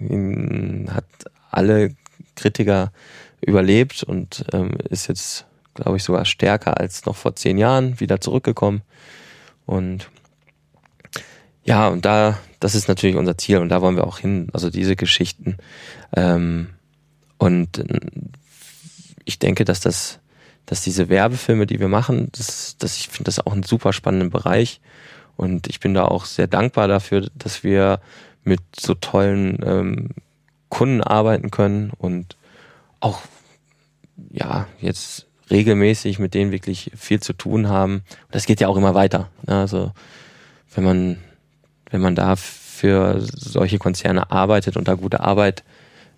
hat 0.00 1.04
alle 1.50 1.94
Kritiker 2.38 2.92
überlebt 3.40 4.02
und 4.02 4.44
ähm, 4.52 4.72
ist 4.88 5.08
jetzt, 5.08 5.46
glaube 5.74 5.96
ich, 5.96 6.04
sogar 6.04 6.24
stärker 6.24 6.78
als 6.78 7.04
noch 7.04 7.16
vor 7.16 7.34
zehn 7.36 7.58
Jahren 7.58 8.00
wieder 8.00 8.20
zurückgekommen. 8.20 8.82
Und 9.66 10.08
ja, 11.64 11.88
und 11.88 12.04
da, 12.04 12.38
das 12.60 12.74
ist 12.74 12.88
natürlich 12.88 13.16
unser 13.16 13.36
Ziel 13.36 13.58
und 13.58 13.68
da 13.68 13.82
wollen 13.82 13.96
wir 13.96 14.06
auch 14.06 14.18
hin, 14.18 14.48
also 14.52 14.70
diese 14.70 14.96
Geschichten. 14.96 15.58
Ähm, 16.16 16.68
und 17.36 17.78
äh, 17.78 18.00
ich 19.24 19.38
denke, 19.38 19.64
dass 19.64 19.80
das, 19.80 20.20
dass 20.64 20.82
diese 20.82 21.08
Werbefilme, 21.08 21.66
die 21.66 21.80
wir 21.80 21.88
machen, 21.88 22.30
das, 22.32 22.76
das 22.78 22.96
ich 22.96 23.08
finde 23.08 23.24
das 23.24 23.44
auch 23.44 23.52
einen 23.52 23.64
super 23.64 23.92
spannenden 23.92 24.30
Bereich. 24.30 24.80
Und 25.36 25.68
ich 25.68 25.78
bin 25.78 25.94
da 25.94 26.06
auch 26.06 26.24
sehr 26.24 26.46
dankbar 26.46 26.88
dafür, 26.88 27.28
dass 27.34 27.62
wir 27.62 28.00
mit 28.44 28.60
so 28.74 28.94
tollen 28.94 29.58
ähm, 29.62 30.08
Kunden 30.68 31.02
arbeiten 31.02 31.50
können 31.50 31.90
und 31.98 32.36
auch 33.00 33.20
ja 34.30 34.66
jetzt 34.80 35.26
regelmäßig 35.50 36.18
mit 36.18 36.34
denen 36.34 36.52
wirklich 36.52 36.90
viel 36.96 37.20
zu 37.20 37.32
tun 37.32 37.68
haben. 37.68 38.02
Das 38.30 38.46
geht 38.46 38.60
ja 38.60 38.68
auch 38.68 38.76
immer 38.76 38.94
weiter. 38.94 39.30
Ne? 39.46 39.58
Also 39.58 39.92
wenn 40.74 40.84
man 40.84 41.18
wenn 41.90 42.00
man 42.00 42.14
da 42.14 42.36
für 42.36 43.20
solche 43.20 43.78
Konzerne 43.78 44.30
arbeitet 44.30 44.76
und 44.76 44.88
da 44.88 44.94
gute 44.94 45.20
Arbeit 45.20 45.64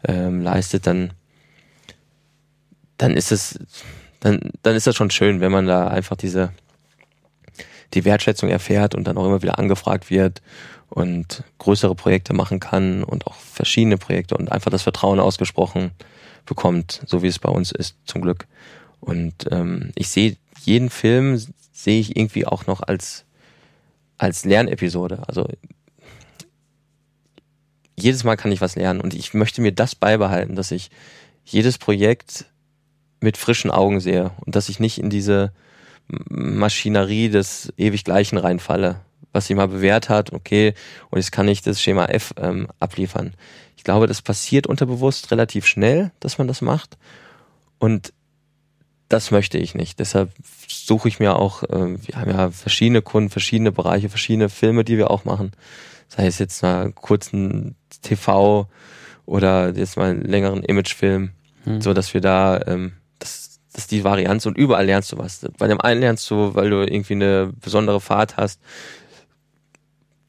ähm, 0.05 0.43
leistet, 0.43 0.87
dann 0.87 1.13
dann 2.99 3.13
ist 3.13 3.33
es 3.33 3.59
dann 4.19 4.41
dann 4.63 4.75
ist 4.75 4.87
das 4.87 4.97
schon 4.97 5.11
schön, 5.11 5.41
wenn 5.41 5.53
man 5.53 5.67
da 5.67 5.89
einfach 5.89 6.17
diese 6.17 6.53
die 7.94 8.05
Wertschätzung 8.05 8.48
erfährt 8.48 8.94
und 8.94 9.05
dann 9.05 9.18
auch 9.18 9.26
immer 9.26 9.42
wieder 9.42 9.59
angefragt 9.59 10.11
wird 10.11 10.42
und 10.88 11.44
größere 11.59 11.94
Projekte 11.94 12.33
machen 12.33 12.61
kann 12.61 13.05
und 13.05 13.26
auch 13.26 13.35
verschiedene 13.35 13.98
Projekte 13.98 14.37
und 14.37 14.50
einfach 14.50 14.70
das 14.70 14.83
Vertrauen 14.83 15.20
ausgesprochen 15.20 15.92
bekommt, 16.46 17.03
so 17.07 17.22
wie 17.22 17.29
es 17.29 17.38
bei 17.38 17.48
uns 17.48 17.72
ist, 17.72 17.96
zum 18.05 18.22
Glück. 18.22 18.46
Und 19.00 19.46
ähm, 19.50 19.92
ich 19.94 20.09
sehe 20.09 20.37
jeden 20.62 20.90
Film 20.90 21.40
sehe 21.72 22.00
ich 22.00 22.16
irgendwie 22.16 22.46
auch 22.46 22.66
noch 22.66 22.83
als 22.83 23.24
als 24.18 24.44
Lernepisode. 24.44 25.22
Also 25.26 25.48
jedes 27.96 28.24
Mal 28.24 28.37
kann 28.37 28.53
ich 28.53 28.61
was 28.61 28.76
lernen 28.76 29.00
und 29.00 29.14
ich 29.14 29.33
möchte 29.33 29.62
mir 29.62 29.72
das 29.72 29.94
beibehalten, 29.94 30.57
dass 30.57 30.70
ich 30.70 30.90
jedes 31.44 31.79
Projekt 31.79 32.46
mit 33.20 33.37
frischen 33.37 33.70
Augen 33.70 34.00
sehe 34.00 34.33
und 34.44 34.57
dass 34.57 34.68
ich 34.68 34.81
nicht 34.81 34.98
in 34.98 35.11
diese 35.11 35.53
Maschinerie 36.29 37.29
des 37.29 37.73
ewig 37.77 38.05
Gleichen 38.05 38.38
reinfalle, 38.38 39.01
was 39.33 39.46
sich 39.46 39.57
mal 39.57 39.68
bewährt 39.68 40.09
hat, 40.09 40.33
okay, 40.33 40.75
und 41.11 41.18
jetzt 41.18 41.33
kann 41.33 41.49
ich 41.49 41.62
das 41.62 41.81
Schema 41.81 42.07
F 42.07 42.35
ähm, 42.37 42.68
abliefern. 42.81 43.35
Ich 43.77 43.85
glaube, 43.85 44.07
das 44.07 44.20
passiert 44.20 44.66
unterbewusst 44.66 45.31
relativ 45.31 45.66
schnell, 45.66 46.11
dass 46.20 46.38
man 46.38 46.49
das 46.49 46.61
macht. 46.61 46.99
Und 47.79 48.12
das 49.09 49.31
möchte 49.31 49.59
ich 49.59 49.75
nicht. 49.75 49.99
Deshalb 49.99 50.33
suche 50.68 51.09
ich 51.09 51.18
mir 51.18 51.37
auch, 51.37 51.62
äh, 51.64 51.96
wir 52.07 52.16
haben 52.16 52.31
ja 52.31 52.51
verschiedene 52.51 53.03
Kunden, 53.03 53.31
verschiedene 53.31 53.73
Bereiche, 53.73 54.09
verschiedene 54.09 54.49
Filme, 54.49 54.85
die 54.85 54.99
wir 54.99 55.11
auch 55.11 55.25
machen. 55.25 55.53
Sei 56.09 56.27
es 56.27 56.38
jetzt 56.38 56.62
mal 56.62 56.92
kurzen 56.92 57.75
TV 58.03 58.68
oder 59.27 59.75
jetzt 59.75 59.96
mal 59.96 60.11
einen 60.11 60.23
längeren 60.23 60.62
Imagefilm, 60.62 61.31
hm. 61.64 61.81
so 61.81 61.92
dass 61.92 62.14
wir 62.14 62.20
da 62.20 62.61
ähm, 62.66 62.92
das 63.73 63.83
ist 63.83 63.93
die 63.93 64.05
Varianz 64.05 64.47
und 64.47 64.57
überall 64.57 64.87
lernst 64.87 65.13
du 65.13 65.19
was. 65.19 65.47
Bei 65.59 65.69
dem 65.69 65.81
einen 65.81 66.01
lernst 66.01 66.31
du, 66.31 66.55
weil 66.55 66.71
du 66.71 66.83
irgendwie 66.83 67.15
eine 67.15 67.53
besondere 67.61 68.01
Fahrt 68.01 68.37
hast, 68.37 68.61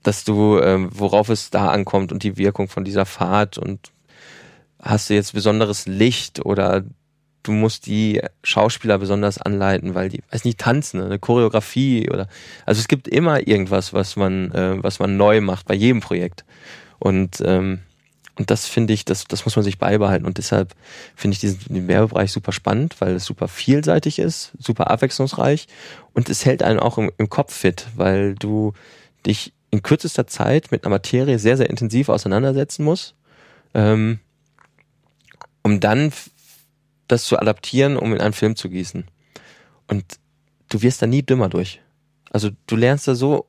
dass 0.04 0.24
du, 0.24 0.60
ähm, 0.60 0.90
worauf 0.92 1.30
es 1.30 1.50
da 1.50 1.70
ankommt 1.70 2.12
und 2.12 2.24
die 2.24 2.38
Wirkung 2.38 2.68
von 2.68 2.84
dieser 2.84 3.06
Fahrt 3.06 3.58
und 3.58 3.92
hast 4.82 5.10
du 5.10 5.14
jetzt 5.14 5.34
besonderes 5.34 5.86
Licht 5.88 6.44
oder 6.46 6.84
du 7.44 7.52
musst 7.52 7.88
die 7.88 8.22
Schauspieler 8.44 8.98
besonders 8.98 9.40
anleiten, 9.40 9.96
weil 9.96 10.10
die, 10.10 10.22
weiß 10.32 10.46
nicht, 10.46 10.60
tanzen, 10.60 11.02
eine 11.02 11.20
Choreografie 11.20 12.10
oder, 12.10 12.28
also 12.66 12.80
es 12.80 12.88
gibt 12.88 13.08
immer 13.08 13.48
irgendwas, 13.48 13.94
was 13.94 14.16
man, 14.16 14.52
äh, 14.52 14.84
was 14.84 15.00
man 15.00 15.18
neu 15.18 15.42
macht 15.42 15.66
bei 15.68 15.74
jedem 15.74 16.02
Projekt. 16.02 16.46
Und 17.00 17.42
ähm, 17.44 17.80
und 18.38 18.50
das 18.50 18.65
finde 18.65 18.94
ich, 18.94 19.06
das, 19.06 19.26
das 19.26 19.46
muss 19.46 19.56
man 19.56 19.63
sich 19.63 19.78
beibehalten. 19.78 20.26
Und 20.26 20.38
deshalb 20.38 20.74
finde 21.15 21.34
ich 21.34 21.39
diesen 21.39 21.88
Werbebereich 21.88 22.32
super 22.32 22.51
spannend, 22.51 22.95
weil 22.99 23.16
es 23.16 23.26
super 23.26 23.47
vielseitig 23.47 24.20
ist, 24.20 24.53
super 24.58 24.89
abwechslungsreich 24.89 25.68
und 26.14 26.30
es 26.30 26.45
hält 26.45 26.64
einen 26.64 26.80
auch 26.80 26.97
im, 26.97 27.12
im 27.18 27.30
Kopf 27.30 27.53
fit, 27.53 27.88
weil 27.95 28.36
du 28.36 28.74
dich 29.26 29.53
in 29.70 29.84
kürzester 29.84 30.28
Zeit 30.28 30.72
mit 30.72 30.84
einer 30.84 30.91
Materie 30.91 31.39
sehr, 31.39 31.58
sehr 31.58 31.70
intensiv 31.70 32.10
auseinandersetzen 32.10 32.84
musst. 32.84 33.16
Ähm, 33.74 34.20
um 35.64 35.80
dann 35.80 36.12
das 37.08 37.26
zu 37.26 37.38
adaptieren, 37.38 37.97
um 37.97 38.14
in 38.14 38.22
einen 38.22 38.34
Film 38.34 38.56
zu 38.56 38.70
gießen. 38.70 39.06
Und 39.88 40.03
du 40.70 40.82
wirst 40.82 41.01
da 41.01 41.08
nie 41.08 41.24
dümmer 41.24 41.49
durch. 41.49 41.82
Also 42.32 42.49
du 42.68 42.76
lernst 42.76 43.08
da 43.08 43.16
so 43.16 43.47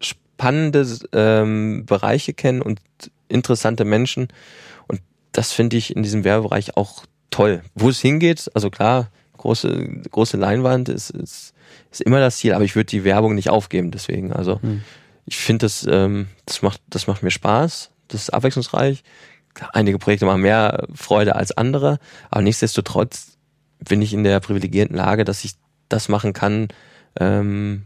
spannende 0.00 0.86
ähm, 1.12 1.84
Bereiche 1.86 2.34
kennen 2.34 2.62
und 2.62 2.80
interessante 3.28 3.84
Menschen. 3.84 4.28
Und 4.88 5.00
das 5.32 5.52
finde 5.52 5.76
ich 5.76 5.94
in 5.94 6.02
diesem 6.02 6.24
Werbebereich 6.24 6.76
auch 6.76 7.04
toll. 7.30 7.62
Wo 7.74 7.88
es 7.88 8.00
hingeht, 8.00 8.50
also 8.54 8.70
klar, 8.70 9.10
große, 9.36 10.02
große 10.10 10.36
Leinwand 10.36 10.88
ist, 10.88 11.10
ist, 11.10 11.54
ist 11.90 12.00
immer 12.00 12.20
das 12.20 12.38
Ziel, 12.38 12.54
aber 12.54 12.64
ich 12.64 12.76
würde 12.76 12.86
die 12.86 13.04
Werbung 13.04 13.34
nicht 13.34 13.50
aufgeben, 13.50 13.90
deswegen. 13.90 14.32
Also 14.32 14.60
hm. 14.62 14.82
ich 15.24 15.36
finde 15.36 15.66
das, 15.66 15.86
ähm, 15.88 16.28
das 16.46 16.62
macht, 16.62 16.80
das 16.88 17.06
macht 17.06 17.22
mir 17.22 17.30
Spaß, 17.30 17.90
das 18.08 18.22
ist 18.22 18.30
abwechslungsreich. 18.30 19.02
Einige 19.72 19.98
Projekte 19.98 20.26
machen 20.26 20.42
mehr 20.42 20.86
Freude 20.94 21.34
als 21.34 21.56
andere, 21.56 21.98
aber 22.30 22.42
nichtsdestotrotz 22.42 23.38
bin 23.78 24.02
ich 24.02 24.12
in 24.12 24.24
der 24.24 24.40
privilegierten 24.40 24.96
Lage, 24.96 25.24
dass 25.24 25.44
ich 25.44 25.52
das 25.88 26.08
machen 26.08 26.32
kann, 26.32 26.68
ähm, 27.18 27.84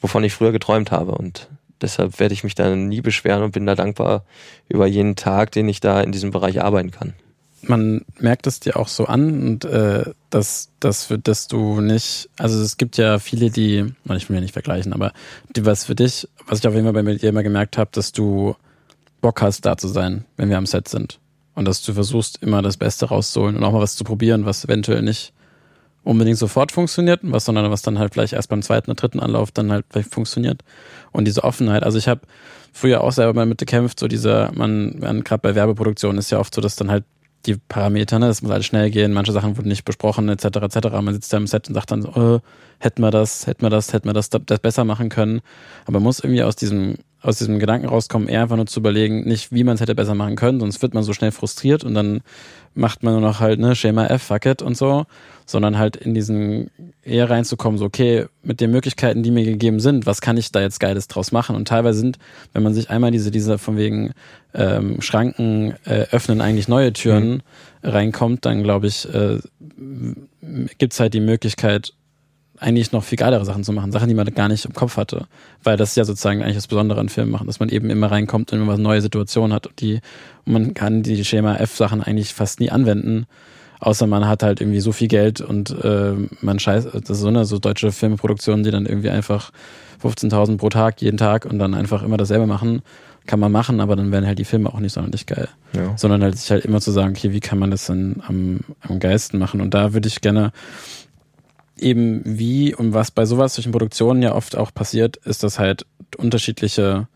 wovon 0.00 0.24
ich 0.24 0.34
früher 0.34 0.52
geträumt 0.52 0.90
habe. 0.90 1.12
Und 1.12 1.48
deshalb 1.80 2.18
werde 2.18 2.34
ich 2.34 2.44
mich 2.44 2.54
da 2.54 2.74
nie 2.74 3.00
beschweren 3.00 3.42
und 3.42 3.52
bin 3.52 3.66
da 3.66 3.74
dankbar 3.74 4.24
über 4.68 4.86
jeden 4.86 5.16
Tag, 5.16 5.52
den 5.52 5.68
ich 5.68 5.80
da 5.80 6.00
in 6.00 6.12
diesem 6.12 6.30
Bereich 6.30 6.62
arbeiten 6.62 6.90
kann. 6.90 7.14
Man 7.62 8.04
merkt 8.20 8.46
es 8.46 8.60
dir 8.60 8.76
auch 8.76 8.88
so 8.88 9.06
an 9.06 9.42
und 9.42 9.64
äh, 9.64 10.04
dass, 10.30 10.70
dass, 10.78 11.12
dass 11.24 11.48
du 11.48 11.80
nicht, 11.80 12.28
also 12.36 12.60
es 12.60 12.76
gibt 12.76 12.96
ja 12.96 13.18
viele, 13.18 13.50
die, 13.50 13.92
ich 14.14 14.28
will 14.28 14.36
ja 14.36 14.40
nicht 14.40 14.52
vergleichen, 14.52 14.92
aber 14.92 15.12
die, 15.56 15.64
was 15.64 15.86
für 15.86 15.94
dich, 15.94 16.28
was 16.46 16.60
ich 16.60 16.68
auf 16.68 16.74
jeden 16.74 16.84
Fall 16.84 17.02
bei 17.02 17.14
dir 17.14 17.28
immer 17.28 17.42
gemerkt 17.42 17.76
habe, 17.76 17.90
dass 17.92 18.12
du 18.12 18.54
Bock 19.20 19.42
hast, 19.42 19.64
da 19.66 19.76
zu 19.76 19.88
sein, 19.88 20.24
wenn 20.36 20.50
wir 20.50 20.58
am 20.58 20.66
Set 20.66 20.88
sind. 20.88 21.18
Und 21.54 21.64
dass 21.64 21.82
du 21.82 21.94
versuchst, 21.94 22.42
immer 22.42 22.60
das 22.60 22.76
Beste 22.76 23.06
rauszuholen 23.06 23.56
und 23.56 23.64
auch 23.64 23.72
mal 23.72 23.80
was 23.80 23.96
zu 23.96 24.04
probieren, 24.04 24.44
was 24.44 24.64
eventuell 24.64 25.02
nicht 25.02 25.32
unbedingt 26.06 26.38
sofort 26.38 26.70
funktioniert, 26.70 27.20
was, 27.22 27.44
sondern 27.44 27.70
was 27.70 27.82
dann 27.82 27.98
halt 27.98 28.14
vielleicht 28.14 28.32
erst 28.32 28.48
beim 28.48 28.62
zweiten 28.62 28.90
oder 28.90 29.00
dritten 29.00 29.20
Anlauf 29.20 29.50
dann 29.50 29.72
halt 29.72 29.84
vielleicht 29.90 30.14
funktioniert. 30.14 30.62
Und 31.12 31.26
diese 31.26 31.42
Offenheit. 31.42 31.82
Also 31.82 31.98
ich 31.98 32.06
habe 32.06 32.20
früher 32.72 33.02
auch 33.02 33.12
selber 33.12 33.34
mal 33.34 33.46
mitgekämpft, 33.46 33.98
so 33.98 34.06
dieser, 34.06 34.52
man, 34.54 34.98
man 35.00 35.24
gerade 35.24 35.40
bei 35.42 35.54
Werbeproduktionen 35.54 36.18
ist 36.18 36.30
ja 36.30 36.38
oft 36.38 36.54
so, 36.54 36.60
dass 36.60 36.76
dann 36.76 36.90
halt 36.90 37.04
die 37.46 37.56
Parameter, 37.56 38.18
ne, 38.18 38.26
das 38.26 38.42
muss 38.42 38.50
alles 38.50 38.66
schnell 38.66 38.90
gehen, 38.90 39.12
manche 39.12 39.32
Sachen 39.32 39.56
wurden 39.56 39.68
nicht 39.68 39.84
besprochen, 39.84 40.28
etc. 40.28 40.44
etc. 40.44 40.88
Man 41.00 41.14
sitzt 41.14 41.32
da 41.32 41.36
im 41.36 41.46
Set 41.46 41.68
und 41.68 41.74
sagt 41.74 41.90
dann 41.90 42.02
so, 42.02 42.12
oh, 42.14 42.40
hätten 42.78 43.02
wir 43.02 43.10
das, 43.10 43.46
hätten 43.46 43.62
wir 43.62 43.70
das, 43.70 43.92
hätten 43.92 44.08
wir 44.08 44.12
das, 44.12 44.30
das 44.30 44.58
besser 44.60 44.84
machen 44.84 45.08
können. 45.08 45.40
Aber 45.84 45.94
man 45.94 46.04
muss 46.04 46.20
irgendwie 46.20 46.42
aus 46.42 46.56
diesem 46.56 46.96
aus 47.26 47.38
diesem 47.38 47.58
Gedanken 47.58 47.88
rauskommen, 47.88 48.28
eher 48.28 48.42
einfach 48.42 48.56
nur 48.56 48.66
zu 48.66 48.78
überlegen, 48.78 49.24
nicht 49.24 49.50
wie 49.50 49.64
man 49.64 49.74
es 49.74 49.80
hätte 49.80 49.96
besser 49.96 50.14
machen 50.14 50.36
können, 50.36 50.60
sonst 50.60 50.80
wird 50.80 50.94
man 50.94 51.02
so 51.02 51.12
schnell 51.12 51.32
frustriert 51.32 51.82
und 51.82 51.94
dann 51.94 52.20
macht 52.74 53.02
man 53.02 53.14
nur 53.14 53.22
noch 53.22 53.40
halt, 53.40 53.58
ne, 53.58 53.74
Schema 53.74 54.06
F, 54.06 54.22
fuck 54.22 54.46
it 54.46 54.62
und 54.62 54.76
so, 54.76 55.06
sondern 55.44 55.76
halt 55.76 55.96
in 55.96 56.14
diesen 56.14 56.70
eher 57.02 57.28
reinzukommen, 57.28 57.78
so, 57.78 57.84
okay, 57.84 58.26
mit 58.44 58.60
den 58.60 58.70
Möglichkeiten, 58.70 59.24
die 59.24 59.32
mir 59.32 59.44
gegeben 59.44 59.80
sind, 59.80 60.06
was 60.06 60.20
kann 60.20 60.36
ich 60.36 60.52
da 60.52 60.60
jetzt 60.60 60.78
Geiles 60.78 61.08
draus 61.08 61.32
machen? 61.32 61.56
Und 61.56 61.66
teilweise 61.66 61.98
sind, 61.98 62.18
wenn 62.52 62.62
man 62.62 62.74
sich 62.74 62.90
einmal 62.90 63.10
diese, 63.10 63.32
diese 63.32 63.58
von 63.58 63.76
wegen 63.76 64.12
ähm, 64.54 65.00
Schranken 65.00 65.74
äh, 65.84 66.06
öffnen 66.12 66.40
eigentlich 66.40 66.68
neue 66.68 66.92
Türen 66.92 67.42
mhm. 67.82 67.88
reinkommt, 67.88 68.44
dann 68.44 68.62
glaube 68.62 68.86
ich, 68.86 69.12
äh, 69.12 69.38
gibt's 70.78 71.00
halt 71.00 71.14
die 71.14 71.20
Möglichkeit, 71.20 71.92
eigentlich 72.58 72.92
noch 72.92 73.04
viel 73.04 73.18
geilere 73.18 73.44
Sachen 73.44 73.64
zu 73.64 73.72
machen, 73.72 73.92
Sachen, 73.92 74.08
die 74.08 74.14
man 74.14 74.26
gar 74.34 74.48
nicht 74.48 74.64
im 74.64 74.72
Kopf 74.72 74.96
hatte. 74.96 75.26
Weil 75.62 75.76
das 75.76 75.90
ist 75.90 75.96
ja 75.96 76.04
sozusagen 76.04 76.42
eigentlich 76.42 76.56
das 76.56 76.66
Besondere 76.66 77.00
an 77.00 77.08
Filmen 77.08 77.30
machen, 77.30 77.46
dass 77.46 77.60
man 77.60 77.68
eben 77.68 77.90
immer 77.90 78.10
reinkommt 78.10 78.52
und 78.52 78.60
immer 78.60 78.74
eine 78.74 78.82
neue 78.82 79.02
Situation 79.02 79.52
hat 79.52 79.66
und 79.66 79.80
die, 79.80 80.00
und 80.44 80.52
man 80.52 80.74
kann 80.74 81.02
die 81.02 81.24
Schema 81.24 81.56
F-Sachen 81.56 82.02
eigentlich 82.02 82.34
fast 82.34 82.60
nie 82.60 82.70
anwenden, 82.70 83.26
außer 83.80 84.06
man 84.06 84.26
hat 84.26 84.42
halt 84.42 84.60
irgendwie 84.60 84.80
so 84.80 84.92
viel 84.92 85.08
Geld 85.08 85.40
und 85.40 85.70
äh, 85.82 86.14
man 86.40 86.58
scheißt, 86.58 86.88
das 86.94 87.10
ist 87.10 87.20
so 87.20 87.28
eine 87.28 87.44
so 87.44 87.58
deutsche 87.58 87.92
Filmproduktionen, 87.92 88.64
die 88.64 88.70
dann 88.70 88.86
irgendwie 88.86 89.10
einfach 89.10 89.50
15.000 90.02 90.56
pro 90.58 90.68
Tag 90.68 91.00
jeden 91.02 91.16
Tag 91.16 91.46
und 91.46 91.58
dann 91.58 91.74
einfach 91.74 92.02
immer 92.02 92.16
dasselbe 92.16 92.46
machen, 92.46 92.82
kann 93.26 93.40
man 93.40 93.52
machen, 93.52 93.80
aber 93.80 93.96
dann 93.96 94.12
werden 94.12 94.26
halt 94.26 94.38
die 94.38 94.44
Filme 94.44 94.72
auch 94.72 94.78
nicht 94.78 94.92
sonderlich 94.92 95.26
geil. 95.26 95.48
Ja. 95.74 95.96
Sondern 95.96 96.22
halt 96.22 96.38
sich 96.38 96.50
halt 96.50 96.64
immer 96.64 96.80
zu 96.80 96.92
sagen, 96.92 97.14
okay, 97.16 97.32
wie 97.32 97.40
kann 97.40 97.58
man 97.58 97.70
das 97.70 97.86
dann 97.86 98.22
am, 98.26 98.60
am 98.80 98.98
geilsten 99.00 99.38
machen? 99.38 99.60
Und 99.60 99.74
da 99.74 99.92
würde 99.92 100.08
ich 100.08 100.20
gerne 100.20 100.52
eben 101.78 102.22
wie 102.24 102.74
und 102.74 102.94
was 102.94 103.10
bei 103.10 103.26
sowas 103.26 103.54
solchen 103.54 103.72
Produktionen 103.72 104.22
ja 104.22 104.34
oft 104.34 104.56
auch 104.56 104.72
passiert, 104.72 105.16
ist, 105.18 105.42
dass 105.42 105.58
halt 105.58 105.86
unterschiedliche 106.16 107.08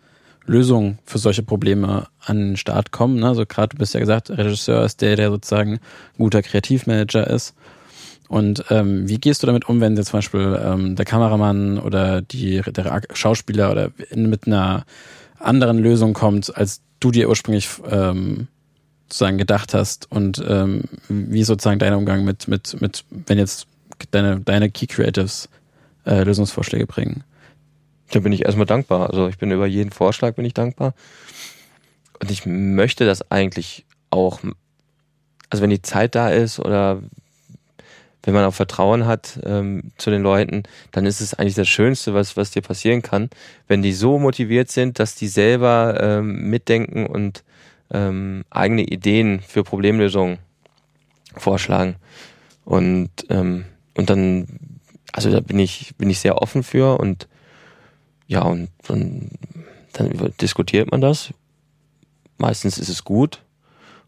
Lösungen 0.47 0.99
für 1.05 1.19
solche 1.19 1.43
Probleme 1.43 2.09
an 2.21 2.39
den 2.39 2.57
Start 2.57 2.91
kommen. 2.91 3.21
Ne? 3.21 3.29
Also 3.29 3.47
gerade, 3.47 3.71
du 3.71 3.79
bist 3.79 3.95
ja 3.95 4.01
gesagt, 4.01 4.31
Regisseur 4.31 4.85
ist 4.85 5.01
der, 5.01 5.17
der 5.17 5.31
sozusagen 5.31 5.79
guter 6.19 6.43
Kreativmanager 6.43 7.27
ist. 7.29 7.55
Und 8.29 8.65
ähm, 8.71 9.09
wie 9.09 9.19
gehst 9.19 9.43
du 9.43 9.47
damit 9.47 9.69
um, 9.69 9.81
wenn 9.81 9.97
jetzt 9.97 10.11
zum 10.11 10.19
Beispiel 10.19 10.61
ähm, 10.65 10.95
der 10.95 11.05
Kameramann 11.05 11.79
oder 11.79 12.23
die, 12.23 12.61
der 12.61 13.03
Schauspieler 13.13 13.73
oder 13.73 13.91
mit 14.15 14.47
einer 14.47 14.85
anderen 15.39 15.79
Lösung 15.79 16.13
kommt, 16.13 16.57
als 16.57 16.81
du 17.01 17.11
dir 17.11 17.29
ursprünglich 17.29 17.69
ähm, 17.91 18.47
sozusagen 19.09 19.37
gedacht 19.37 19.75
hast? 19.75 20.11
Und 20.13 20.45
ähm, 20.47 20.85
wie 21.09 21.43
sozusagen 21.43 21.81
dein 21.81 21.95
Umgang 21.95 22.25
mit, 22.25 22.47
mit, 22.47 22.81
mit, 22.81 23.05
wenn 23.11 23.39
jetzt 23.39 23.67
deine, 24.11 24.41
deine 24.41 24.71
Key 24.71 24.87
Creatives 24.87 25.49
äh, 26.07 26.23
Lösungsvorschläge 26.23 26.87
bringen. 26.87 27.25
Da 28.11 28.21
bin 28.21 28.33
ich 28.33 28.45
erstmal 28.45 28.67
dankbar. 28.67 29.11
Also 29.11 29.29
ich 29.29 29.39
bin 29.39 29.51
über 29.51 29.67
jeden 29.67 29.91
Vorschlag 29.91 30.35
bin 30.35 30.45
ich 30.45 30.55
dankbar. 30.55 30.95
Und 32.21 32.31
ich 32.31 32.45
möchte 32.47 33.07
das 33.07 33.31
eigentlich 33.31 33.87
auch, 34.11 34.41
also 35.49 35.63
wenn 35.63 35.71
die 35.71 35.83
Zeit 35.83 36.15
da 36.15 36.29
ist 36.29 36.59
oder 36.59 37.01
wenn 38.23 38.35
man 38.35 38.45
auch 38.45 38.55
Vertrauen 38.55 39.07
hat 39.07 39.41
ähm, 39.45 39.93
zu 39.97 40.11
den 40.11 40.23
Leuten, 40.23 40.65
dann 40.91 41.07
ist 41.07 41.21
es 41.21 41.35
eigentlich 41.35 41.55
das 41.55 41.69
Schönste, 41.69 42.13
was, 42.13 42.37
was 42.37 42.51
dir 42.51 42.61
passieren 42.61 43.01
kann, 43.01 43.31
wenn 43.67 43.81
die 43.81 43.95
so 43.95 44.19
motiviert 44.19 44.71
sind, 44.71 44.99
dass 44.99 45.15
die 45.15 45.29
selber 45.29 45.99
ähm, 46.01 46.51
mitdenken 46.51 47.07
und 47.07 47.43
ähm, 47.91 48.45
eigene 48.51 48.83
Ideen 48.83 49.41
für 49.41 49.65
Problemlösungen 49.65 50.39
vorschlagen. 51.35 51.97
Und 52.65 53.11
ähm, 53.31 53.65
und 53.97 54.11
dann, 54.11 54.47
also 55.13 55.31
da 55.31 55.41
bin 55.41 55.59
ich, 55.59 55.95
bin 55.97 56.11
ich 56.11 56.21
sehr 56.21 56.41
offen 56.41 56.63
für 56.63 56.99
und 56.99 57.29
ja, 58.27 58.43
und 58.43 58.69
dann, 58.87 59.31
dann 59.93 60.33
diskutiert 60.41 60.91
man 60.91 61.01
das. 61.01 61.35
Meistens 62.39 62.79
ist 62.79 62.89
es 62.89 63.05
gut. 63.05 63.43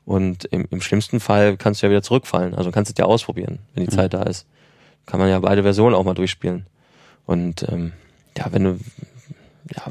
Und 0.05 0.45
im, 0.47 0.67
im 0.71 0.81
schlimmsten 0.81 1.21
Fall 1.21 1.57
kannst 1.57 1.83
du 1.83 1.87
ja 1.87 1.91
wieder 1.91 2.03
zurückfallen. 2.03 2.55
Also 2.55 2.71
kannst 2.71 2.89
du 2.91 2.93
es 2.93 2.99
ja 2.99 3.05
ausprobieren, 3.05 3.59
wenn 3.75 3.85
die 3.85 3.91
mhm. 3.91 3.97
Zeit 3.97 4.15
da 4.15 4.23
ist. 4.23 4.47
Kann 5.07 5.21
man 5.21 5.29
ja 5.29 5.39
beide 5.41 5.63
Versionen 5.63 5.95
auch 5.95 6.05
mal 6.05 6.15
durchspielen. 6.15 6.67
Und 7.27 7.67
ähm, 7.69 7.93
ja, 8.37 8.47
wenn 8.51 8.65
du, 8.65 8.79
ja, 9.75 9.83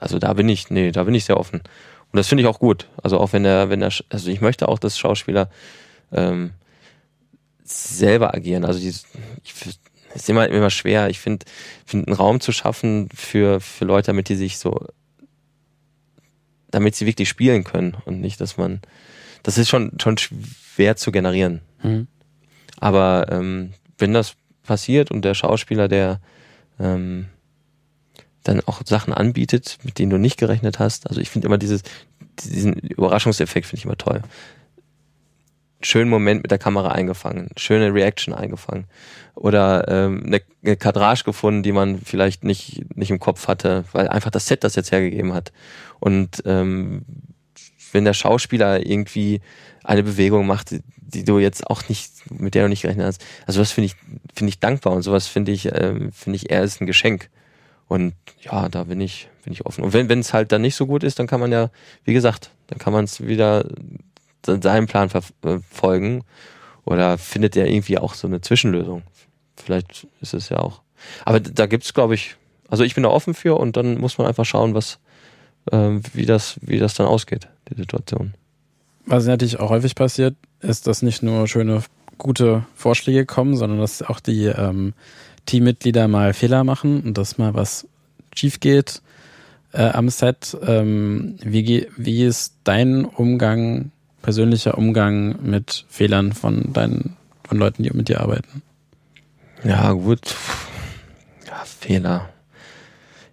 also 0.00 0.18
da 0.18 0.32
bin 0.34 0.48
ich, 0.48 0.70
nee, 0.70 0.90
da 0.90 1.04
bin 1.04 1.14
ich 1.14 1.24
sehr 1.24 1.38
offen. 1.38 1.60
Und 1.60 2.16
das 2.16 2.28
finde 2.28 2.42
ich 2.42 2.48
auch 2.48 2.58
gut. 2.58 2.88
Also 3.02 3.18
auch 3.18 3.32
wenn 3.32 3.42
der, 3.42 3.68
wenn 3.70 3.80
der, 3.80 3.92
also 4.10 4.30
ich 4.30 4.40
möchte 4.40 4.68
auch, 4.68 4.78
dass 4.78 4.98
Schauspieler 4.98 5.50
ähm, 6.12 6.52
selber 7.70 8.34
agieren. 8.34 8.64
Also 8.64 8.80
die, 8.80 8.88
ich, 8.88 9.54
ist 10.14 10.28
immer, 10.28 10.48
immer 10.48 10.70
schwer. 10.70 11.08
Ich 11.10 11.20
finde, 11.20 11.46
find 11.84 12.06
einen 12.08 12.16
Raum 12.16 12.40
zu 12.40 12.52
schaffen 12.52 13.08
für, 13.14 13.60
für 13.60 13.84
Leute, 13.84 14.06
damit 14.06 14.28
die 14.28 14.36
sich 14.36 14.58
so, 14.58 14.86
damit 16.70 16.94
sie 16.94 17.06
wirklich 17.06 17.28
spielen 17.28 17.64
können 17.64 17.96
und 18.04 18.20
nicht, 18.20 18.40
dass 18.40 18.56
man, 18.56 18.80
das 19.42 19.58
ist 19.58 19.68
schon, 19.68 19.92
schon 20.00 20.18
schwer 20.18 20.96
zu 20.96 21.12
generieren. 21.12 21.60
Mhm. 21.82 22.08
Aber 22.78 23.26
ähm, 23.30 23.72
wenn 23.98 24.12
das 24.12 24.34
passiert 24.62 25.10
und 25.10 25.24
der 25.24 25.34
Schauspieler, 25.34 25.88
der 25.88 26.20
ähm, 26.78 27.26
dann 28.44 28.60
auch 28.66 28.82
Sachen 28.84 29.12
anbietet, 29.12 29.78
mit 29.82 29.98
denen 29.98 30.10
du 30.10 30.18
nicht 30.18 30.38
gerechnet 30.38 30.78
hast, 30.78 31.08
also 31.08 31.20
ich 31.20 31.28
finde 31.28 31.46
immer 31.46 31.58
dieses, 31.58 31.82
diesen 32.40 32.74
Überraschungseffekt 32.74 33.66
finde 33.66 33.80
ich 33.80 33.84
immer 33.84 33.98
toll 33.98 34.22
schönen 35.80 36.10
Moment 36.10 36.42
mit 36.42 36.50
der 36.50 36.58
Kamera 36.58 36.88
eingefangen, 36.88 37.50
schöne 37.56 37.92
Reaction 37.94 38.34
eingefangen 38.34 38.86
oder 39.34 39.86
ähm, 39.88 40.24
eine, 40.26 40.42
eine 40.64 40.76
Kadrage 40.76 41.24
gefunden, 41.24 41.62
die 41.62 41.72
man 41.72 42.00
vielleicht 42.00 42.44
nicht 42.44 42.96
nicht 42.96 43.10
im 43.10 43.20
Kopf 43.20 43.48
hatte, 43.48 43.84
weil 43.92 44.08
einfach 44.08 44.30
das 44.30 44.46
Set 44.46 44.64
das 44.64 44.74
jetzt 44.74 44.90
hergegeben 44.90 45.32
hat. 45.32 45.52
Und 46.00 46.42
ähm, 46.46 47.04
wenn 47.92 48.04
der 48.04 48.14
Schauspieler 48.14 48.84
irgendwie 48.84 49.40
eine 49.84 50.02
Bewegung 50.02 50.46
macht, 50.46 50.74
die 50.96 51.24
du 51.24 51.38
jetzt 51.38 51.66
auch 51.68 51.88
nicht 51.88 52.10
mit 52.30 52.54
der 52.54 52.64
du 52.64 52.68
nicht 52.68 52.82
gerechnet 52.82 53.06
hast, 53.06 53.24
also 53.46 53.60
das 53.60 53.70
finde 53.70 53.86
ich 53.86 53.96
finde 54.34 54.50
ich 54.50 54.58
dankbar 54.58 54.92
und 54.92 55.02
sowas 55.02 55.28
finde 55.28 55.52
ich 55.52 55.66
ähm, 55.72 56.12
finde 56.12 56.36
ich 56.36 56.50
eher 56.50 56.62
ist 56.62 56.80
ein 56.80 56.86
Geschenk. 56.86 57.30
Und 57.86 58.12
ja, 58.42 58.68
da 58.68 58.84
bin 58.84 59.00
ich 59.00 59.30
bin 59.44 59.52
ich 59.54 59.64
offen. 59.64 59.82
Und 59.82 59.94
wenn 59.94 60.20
es 60.20 60.34
halt 60.34 60.52
dann 60.52 60.60
nicht 60.60 60.74
so 60.74 60.86
gut 60.86 61.02
ist, 61.02 61.18
dann 61.18 61.26
kann 61.26 61.40
man 61.40 61.50
ja, 61.50 61.70
wie 62.04 62.12
gesagt, 62.12 62.50
dann 62.66 62.78
kann 62.78 62.92
man 62.92 63.04
es 63.04 63.26
wieder 63.26 63.64
seinen 64.44 64.86
Plan 64.86 65.10
verfolgen 65.10 66.24
oder 66.84 67.18
findet 67.18 67.56
er 67.56 67.66
irgendwie 67.66 67.98
auch 67.98 68.14
so 68.14 68.26
eine 68.26 68.40
Zwischenlösung. 68.40 69.02
Vielleicht 69.56 70.06
ist 70.20 70.34
es 70.34 70.48
ja 70.48 70.58
auch. 70.58 70.82
Aber 71.24 71.40
da 71.40 71.66
gibt's, 71.66 71.94
glaube 71.94 72.14
ich, 72.14 72.36
also 72.68 72.84
ich 72.84 72.94
bin 72.94 73.04
da 73.04 73.10
offen 73.10 73.34
für 73.34 73.56
und 73.56 73.76
dann 73.76 73.98
muss 73.98 74.18
man 74.18 74.26
einfach 74.26 74.44
schauen, 74.44 74.74
was, 74.74 74.98
äh, 75.70 76.00
wie 76.12 76.26
das, 76.26 76.58
wie 76.60 76.78
das 76.78 76.94
dann 76.94 77.06
ausgeht, 77.06 77.48
die 77.70 77.76
Situation. 77.76 78.34
Was 79.06 79.26
natürlich 79.26 79.58
auch 79.58 79.70
häufig 79.70 79.94
passiert, 79.94 80.36
ist, 80.60 80.86
dass 80.86 81.02
nicht 81.02 81.22
nur 81.22 81.48
schöne, 81.48 81.82
gute 82.18 82.66
Vorschläge 82.74 83.26
kommen, 83.26 83.56
sondern 83.56 83.78
dass 83.78 84.02
auch 84.02 84.20
die 84.20 84.46
ähm, 84.46 84.92
Teammitglieder 85.46 86.08
mal 86.08 86.34
Fehler 86.34 86.64
machen 86.64 87.02
und 87.02 87.16
dass 87.16 87.38
mal 87.38 87.54
was 87.54 87.86
schief 88.34 88.60
geht 88.60 89.00
äh, 89.72 89.88
am 89.88 90.08
Set. 90.10 90.56
Ähm, 90.66 91.36
wie, 91.42 91.86
wie 91.96 92.24
ist 92.24 92.56
dein 92.64 93.04
Umgang, 93.04 93.92
persönlicher 94.22 94.76
Umgang 94.76 95.36
mit 95.42 95.84
Fehlern 95.88 96.32
von 96.32 96.72
deinen, 96.72 97.16
von 97.44 97.58
Leuten, 97.58 97.82
die 97.82 97.90
mit 97.90 98.08
dir 98.08 98.20
arbeiten? 98.20 98.62
Ja, 99.64 99.92
gut. 99.92 100.34
Ja, 101.46 101.64
Fehler. 101.64 102.28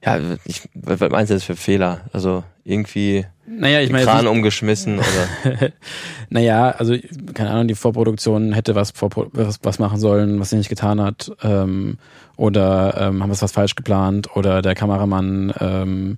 Ja, 0.03 0.19
ich, 0.45 0.69
was 0.73 0.99
meinst 0.99 1.31
du 1.31 1.35
jetzt 1.35 1.45
für 1.45 1.55
Fehler? 1.55 2.01
Also 2.13 2.43
irgendwie 2.63 3.25
naja, 3.47 3.81
ich 3.81 3.91
meine, 3.91 4.05
Kran 4.05 4.27
umgeschmissen 4.27 4.99
oder? 4.99 5.71
naja, 6.29 6.71
also 6.71 6.95
keine 7.33 7.51
Ahnung, 7.51 7.67
die 7.67 7.75
Vorproduktion 7.75 8.53
hätte 8.53 8.73
was, 8.73 8.93
was, 8.99 9.59
was 9.61 9.79
machen 9.79 9.99
sollen, 9.99 10.39
was 10.39 10.49
sie 10.49 10.57
nicht 10.57 10.69
getan 10.69 10.99
hat, 10.99 11.31
ähm, 11.43 11.97
oder 12.37 12.95
ähm, 12.97 13.21
haben 13.21 13.29
wir 13.29 13.39
was 13.39 13.51
falsch 13.51 13.75
geplant, 13.75 14.35
oder 14.35 14.63
der 14.63 14.73
Kameramann 14.73 15.53
ähm, 15.59 16.17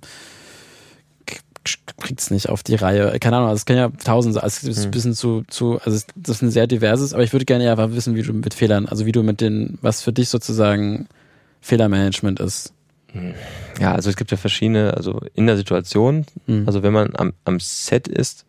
kriegt 1.98 2.20
es 2.20 2.30
nicht 2.30 2.48
auf 2.48 2.62
die 2.62 2.74
Reihe. 2.74 3.18
Keine 3.18 3.36
Ahnung, 3.36 3.48
also 3.48 3.58
es 3.58 3.66
kann 3.66 3.76
ja 3.76 3.88
tausend 3.88 4.34
sein. 4.34 4.42
Also 4.42 4.68
es 4.68 4.76
ist 4.76 4.78
ein 4.78 4.84
hm. 4.84 4.90
bisschen 4.90 5.14
zu, 5.14 5.42
zu, 5.48 5.80
also 5.84 6.04
das 6.16 6.36
ist 6.36 6.42
ein 6.42 6.50
sehr 6.50 6.66
diverses, 6.66 7.12
aber 7.12 7.22
ich 7.22 7.32
würde 7.32 7.44
gerne 7.44 7.64
ja 7.64 7.92
wissen, 7.92 8.14
wie 8.14 8.22
du 8.22 8.32
mit 8.32 8.54
Fehlern, 8.54 8.86
also 8.86 9.06
wie 9.06 9.12
du 9.12 9.22
mit 9.22 9.40
den, 9.40 9.78
was 9.82 10.02
für 10.02 10.12
dich 10.12 10.28
sozusagen 10.28 11.08
Fehlermanagement 11.60 12.40
ist. 12.40 12.72
Ja, 13.80 13.92
also 13.92 14.10
es 14.10 14.16
gibt 14.16 14.30
ja 14.30 14.36
verschiedene, 14.36 14.94
also 14.94 15.20
in 15.34 15.46
der 15.46 15.56
Situation, 15.56 16.26
mhm. 16.46 16.64
also 16.66 16.82
wenn 16.82 16.92
man 16.92 17.16
am, 17.16 17.32
am 17.44 17.58
Set 17.58 18.06
ist, 18.06 18.44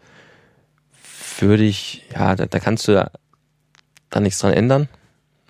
würde 1.40 1.64
ich, 1.64 2.04
ja, 2.14 2.36
da, 2.36 2.46
da 2.46 2.60
kannst 2.60 2.88
du 2.88 2.94
da, 2.94 3.12
da 4.10 4.20
nichts 4.20 4.40
dran 4.40 4.54
ändern. 4.54 4.90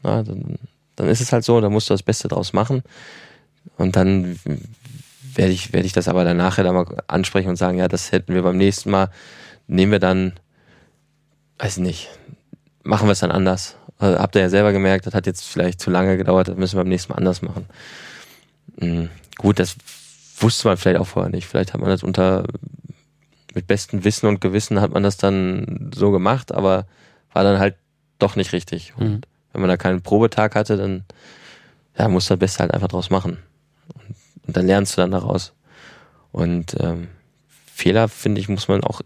Ja, 0.03 0.24
dann, 0.24 0.57
dann 0.95 1.07
ist 1.07 1.22
es 1.22 1.34
halt 1.34 1.43
so, 1.43 1.59
da 1.59 1.70
musst 1.70 1.89
du 1.89 1.93
das 1.93 2.03
Beste 2.03 2.28
draus 2.28 2.53
machen. 2.53 2.84
Und 3.78 3.95
dann 3.95 4.39
werde 5.39 5.53
ich, 5.53 5.71
werde 5.71 5.85
ich 5.85 5.93
das 5.93 6.09
aber 6.09 6.25
dann 6.25 6.35
nachher 6.35 6.65
dann 6.65 6.75
mal 6.75 6.85
ansprechen 7.07 7.47
und 7.47 7.55
sagen, 7.55 7.77
ja, 7.77 7.87
das 7.87 8.11
hätten 8.11 8.33
wir 8.33 8.41
beim 8.41 8.57
nächsten 8.57 8.91
Mal, 8.91 9.09
nehmen 9.67 9.93
wir 9.93 9.99
dann, 9.99 10.33
weiß 11.59 11.77
nicht, 11.77 12.09
machen 12.83 13.07
wir 13.07 13.13
es 13.13 13.21
dann 13.21 13.31
anders. 13.31 13.77
Also, 13.99 14.19
habt 14.19 14.35
ihr 14.35 14.41
ja 14.41 14.49
selber 14.49 14.73
gemerkt, 14.73 15.07
das 15.07 15.13
hat 15.13 15.27
jetzt 15.27 15.45
vielleicht 15.45 15.79
zu 15.79 15.91
lange 15.91 16.17
gedauert, 16.17 16.49
das 16.49 16.57
müssen 16.57 16.75
wir 16.75 16.83
beim 16.83 16.89
nächsten 16.89 17.13
Mal 17.13 17.19
anders 17.19 17.41
machen. 17.41 17.67
Mhm. 18.81 19.09
Gut, 19.37 19.59
das 19.59 19.77
wusste 20.39 20.67
man 20.67 20.75
vielleicht 20.75 20.99
auch 20.99 21.07
vorher 21.07 21.31
nicht. 21.31 21.47
Vielleicht 21.47 21.73
hat 21.73 21.79
man 21.79 21.89
das 21.89 22.03
unter 22.03 22.43
mit 23.55 23.65
bestem 23.65 24.03
Wissen 24.03 24.27
und 24.27 24.41
Gewissen 24.41 24.81
hat 24.81 24.91
man 24.91 25.03
das 25.03 25.15
dann 25.15 25.89
so 25.95 26.11
gemacht, 26.11 26.53
aber 26.53 26.85
war 27.31 27.43
dann 27.45 27.59
halt 27.59 27.75
doch 28.19 28.35
nicht 28.35 28.51
richtig. 28.51 28.93
Und 28.97 29.09
mhm. 29.09 29.21
wenn 29.53 29.61
man 29.61 29.69
da 29.69 29.77
keinen 29.77 30.01
Probetag 30.01 30.55
hatte, 30.55 30.75
dann 30.75 31.05
ja, 31.97 32.09
musst 32.09 32.29
du 32.29 32.33
das 32.33 32.39
Beste 32.39 32.59
halt 32.59 32.73
einfach 32.73 32.89
draus 32.89 33.09
machen. 33.09 33.37
Und, 34.50 34.58
dann 34.58 34.66
lernst 34.66 34.97
du 34.97 35.02
dann 35.02 35.12
daraus. 35.12 35.54
Und 36.32 36.76
ähm, 36.80 37.08
Fehler, 37.72 38.08
finde 38.08 38.41
ich, 38.41 38.50
muss 38.50 38.68
man 38.68 38.84
auch 38.84 39.02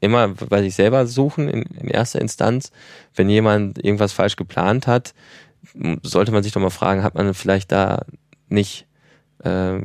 immer 0.00 0.28
bei 0.28 0.62
sich 0.62 0.74
selber 0.74 1.06
suchen 1.06 1.48
in, 1.48 1.62
in 1.62 1.88
erster 1.88 2.20
Instanz. 2.20 2.72
Wenn 3.14 3.28
jemand 3.28 3.78
irgendwas 3.78 4.12
falsch 4.12 4.36
geplant 4.36 4.86
hat, 4.86 5.14
sollte 6.02 6.32
man 6.32 6.42
sich 6.42 6.52
doch 6.52 6.60
mal 6.60 6.70
fragen, 6.70 7.04
hat 7.04 7.14
man 7.14 7.32
vielleicht 7.34 7.70
da 7.70 8.04
nicht 8.48 8.86
äh, 9.44 9.80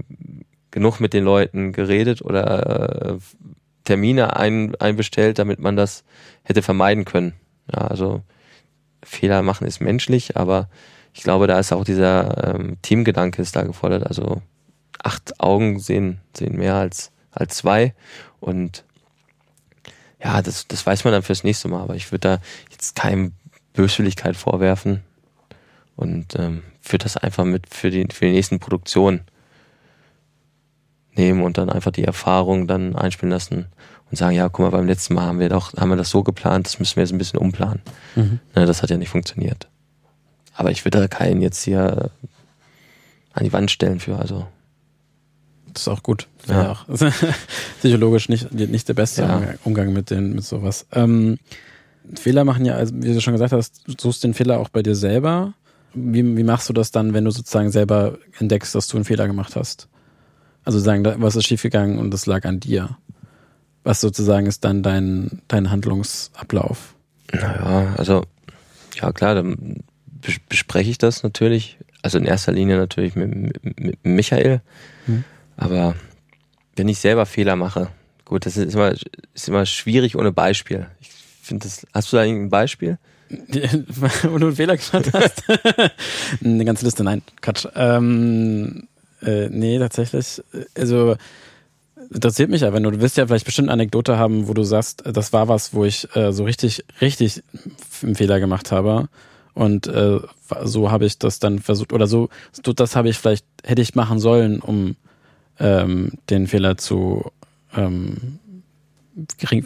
genug 0.72 1.00
mit 1.00 1.14
den 1.14 1.24
Leuten 1.24 1.72
geredet 1.72 2.22
oder 2.24 3.14
äh, 3.14 3.18
Termine 3.84 4.36
ein, 4.36 4.76
einbestellt, 4.76 5.40
damit 5.40 5.60
man 5.60 5.76
das 5.76 6.04
hätte 6.44 6.62
vermeiden 6.64 7.06
können. 7.06 7.34
Ja, 7.72 7.82
also 7.82 8.24
Fehler 9.04 9.44
machen 9.44 9.68
ist 9.68 9.80
menschlich, 9.80 10.36
aber 10.36 10.68
ich 11.18 11.24
glaube, 11.24 11.48
da 11.48 11.58
ist 11.58 11.74
auch 11.74 11.84
dieser 11.84 12.54
ähm, 12.54 12.78
Teamgedanke 12.84 13.42
ist 13.42 13.56
da 13.56 13.64
gefordert. 13.64 14.06
Also 14.06 14.44
acht 15.04 15.40
Augen 15.40 15.80
sehen, 15.80 16.20
sehen 16.38 16.56
mehr 16.56 16.76
als, 16.76 17.12
als 17.32 17.58
zwei. 17.58 17.96
Und 18.40 18.86
ja, 20.24 20.44
das, 20.44 20.68
das 20.68 20.86
weiß 20.86 21.06
man 21.06 21.14
dann 21.14 21.24
fürs 21.24 21.44
nächste 21.44 21.70
Mal. 21.70 21.82
Aber 21.82 21.96
ich 21.96 22.12
würde 22.12 22.28
da 22.28 22.40
jetzt 22.70 22.96
keine 22.96 23.32
Böswilligkeit 23.74 24.38
vorwerfen. 24.38 25.02
Und 25.96 26.36
ähm, 26.38 26.62
würde 26.84 27.06
das 27.06 27.18
einfach 27.18 27.46
mit 27.46 27.74
für 27.74 27.90
die, 27.90 28.08
für 28.14 28.26
die 28.26 28.34
nächsten 28.34 28.60
Produktionen 28.60 29.22
nehmen 31.16 31.42
und 31.42 31.58
dann 31.58 31.72
einfach 31.72 31.92
die 31.92 32.04
Erfahrung 32.04 32.68
dann 32.68 32.96
einspielen 32.96 33.32
lassen 33.32 33.66
und 34.12 34.18
sagen, 34.18 34.36
ja, 34.36 34.50
guck 34.50 34.66
mal, 34.66 34.78
beim 34.78 34.86
letzten 34.86 35.16
Mal 35.16 35.26
haben 35.26 35.40
wir 35.40 35.50
doch, 35.50 35.74
haben 35.74 35.90
wir 35.90 35.98
das 35.98 36.12
so 36.12 36.22
geplant, 36.22 36.68
das 36.68 36.78
müssen 36.78 36.98
wir 36.98 37.04
jetzt 37.04 37.12
ein 37.12 37.18
bisschen 37.18 37.40
umplanen. 37.40 37.82
Mhm. 38.16 38.40
Ne, 38.56 38.68
das 38.68 38.84
hat 38.84 38.92
ja 38.92 38.98
nicht 38.98 39.10
funktioniert. 39.10 39.68
Aber 40.58 40.72
ich 40.72 40.84
würde 40.84 41.00
da 41.00 41.08
keinen 41.08 41.42
jetzt 41.42 41.64
hier 41.64 42.12
an 43.34 43.44
die 43.44 43.54
Wand 43.54 43.72
stellen 43.72 44.00
für, 44.00 44.18
also. 44.18 44.48
Das 45.74 45.84
ist 45.84 45.88
auch 45.88 46.04
gut. 46.04 46.28
Ja. 46.48 46.72
auch. 46.72 46.86
Psychologisch 47.80 48.30
nicht, 48.30 48.52
nicht 48.52 48.90
der 48.90 48.96
beste 48.96 49.22
ja. 49.22 49.42
Umgang 49.64 49.94
mit 49.94 50.10
den, 50.10 50.34
mit 50.34 50.44
sowas. 50.44 50.88
Ähm, 50.92 51.38
Fehler 52.16 52.44
machen 52.44 52.66
ja, 52.66 52.74
also 52.76 52.96
wie 52.96 53.14
du 53.14 53.22
schon 53.22 53.34
gesagt 53.34 53.54
hast, 53.54 53.88
du 53.88 53.94
suchst 53.98 54.24
den 54.24 54.34
Fehler 54.34 54.60
auch 54.60 54.70
bei 54.70 54.82
dir 54.82 54.96
selber 54.96 55.54
wie, 55.98 56.38
wie 56.38 56.44
machst 56.44 56.70
du 56.70 56.74
das 56.74 56.92
dann, 56.92 57.14
wenn 57.14 57.26
du 57.26 57.32
sozusagen 57.32 57.72
selber 57.72 58.18
entdeckst, 58.40 58.76
dass 58.76 58.88
du 58.88 58.98
einen 58.98 59.06
Fehler 59.06 59.28
gemacht 59.28 59.56
hast? 59.56 59.88
Also 60.64 60.80
sagen, 60.80 61.06
was 61.06 61.36
ist 61.36 61.48
schiefgegangen 61.48 61.98
und 61.98 62.12
das 62.12 62.26
lag 62.26 62.46
an 62.46 62.60
dir. 62.60 62.98
Was 63.84 64.02
sozusagen 64.02 64.48
ist 64.48 64.66
dann 64.66 64.84
dein, 64.84 65.42
dein 65.48 65.72
Handlungsablauf? 65.72 66.96
Naja, 67.32 67.94
also, 67.98 68.24
ja 68.96 69.12
klar, 69.12 69.36
dann 69.36 69.84
bespreche 70.50 70.90
ich 70.90 70.98
das 70.98 71.24
natürlich. 71.24 71.78
Also 72.02 72.18
in 72.18 72.26
erster 72.26 72.52
Linie 72.52 72.78
natürlich 72.78 73.16
mit, 73.16 73.64
mit, 73.64 74.06
Michael. 74.06 74.62
Hm. 75.06 75.24
Aber 75.58 75.96
wenn 76.76 76.88
ich 76.88 77.00
selber 77.00 77.26
Fehler 77.26 77.56
mache, 77.56 77.90
gut, 78.26 78.46
das 78.46 78.58
ist 78.58 78.74
immer, 78.74 78.94
ist 79.34 79.48
immer 79.48 79.66
schwierig 79.66 80.16
ohne 80.16 80.32
Beispiel. 80.32 80.88
Ich 81.02 81.10
finde 81.42 81.64
das, 81.64 81.86
hast 81.94 82.12
du 82.12 82.18
da 82.18 82.24
irgendein 82.24 82.50
Beispiel? 82.50 82.98
wo 83.30 84.38
du 84.38 84.48
einen 84.48 84.56
Fehler 84.56 84.78
gemacht 84.78 85.12
hast. 85.14 85.44
Eine 86.44 86.64
ganze 86.64 86.86
Liste, 86.86 87.04
nein, 87.04 87.22
Quatsch. 87.42 87.68
Ähm, 87.76 88.88
äh, 89.22 89.50
nee, 89.50 89.78
tatsächlich. 89.80 90.42
Also 90.78 91.18
interessiert 92.14 92.50
mich 92.50 92.62
ja, 92.62 92.74
wenn 92.74 92.84
du, 92.84 92.92
du 92.92 93.02
wirst 93.02 93.18
ja 93.18 93.28
vielleicht 93.28 93.46
bestimmt 93.46 93.68
eine 93.68 93.74
Anekdote 93.74 94.18
haben, 94.18 94.48
wo 94.48 94.54
du 94.54 94.64
sagst, 94.64 95.04
das 95.06 95.34
war 95.34 95.48
was, 95.48 95.74
wo 95.74 95.86
ich 95.86 96.08
äh, 96.16 96.32
so 96.32 96.44
richtig, 96.46 96.86
richtig 97.02 97.44
einen 98.04 98.16
Fehler 98.16 98.40
gemacht 98.40 98.72
habe. 98.72 99.10
Und 99.58 99.88
äh, 99.88 100.20
so 100.64 100.92
habe 100.92 101.08
ich 101.08 101.18
das 101.18 101.40
dann 101.40 101.58
versucht, 101.58 101.92
oder 101.92 102.06
so, 102.06 102.30
das 102.62 102.96
habe 102.96 103.10
ich 103.10 103.18
vielleicht, 103.18 103.44
hätte 103.64 103.82
ich 103.82 103.96
machen 103.96 104.20
sollen, 104.20 104.60
um 104.60 104.96
ähm, 105.60 106.12
den 106.30 106.46
Fehler 106.46 106.78
zu 106.78 107.32
ähm, 107.76 108.38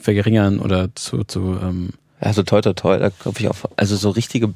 verringern 0.02 0.60
oder 0.60 0.96
zu, 0.96 1.26
zu 1.26 1.60
ähm, 1.62 1.90
also 2.22 2.42
toll, 2.44 2.62
toll, 2.62 2.76
toll, 2.76 3.00
da 3.00 3.10
glaube 3.10 3.40
ich 3.40 3.50
auch. 3.50 3.58
Also 3.76 3.98
so 3.98 4.12
richtige 4.12 4.54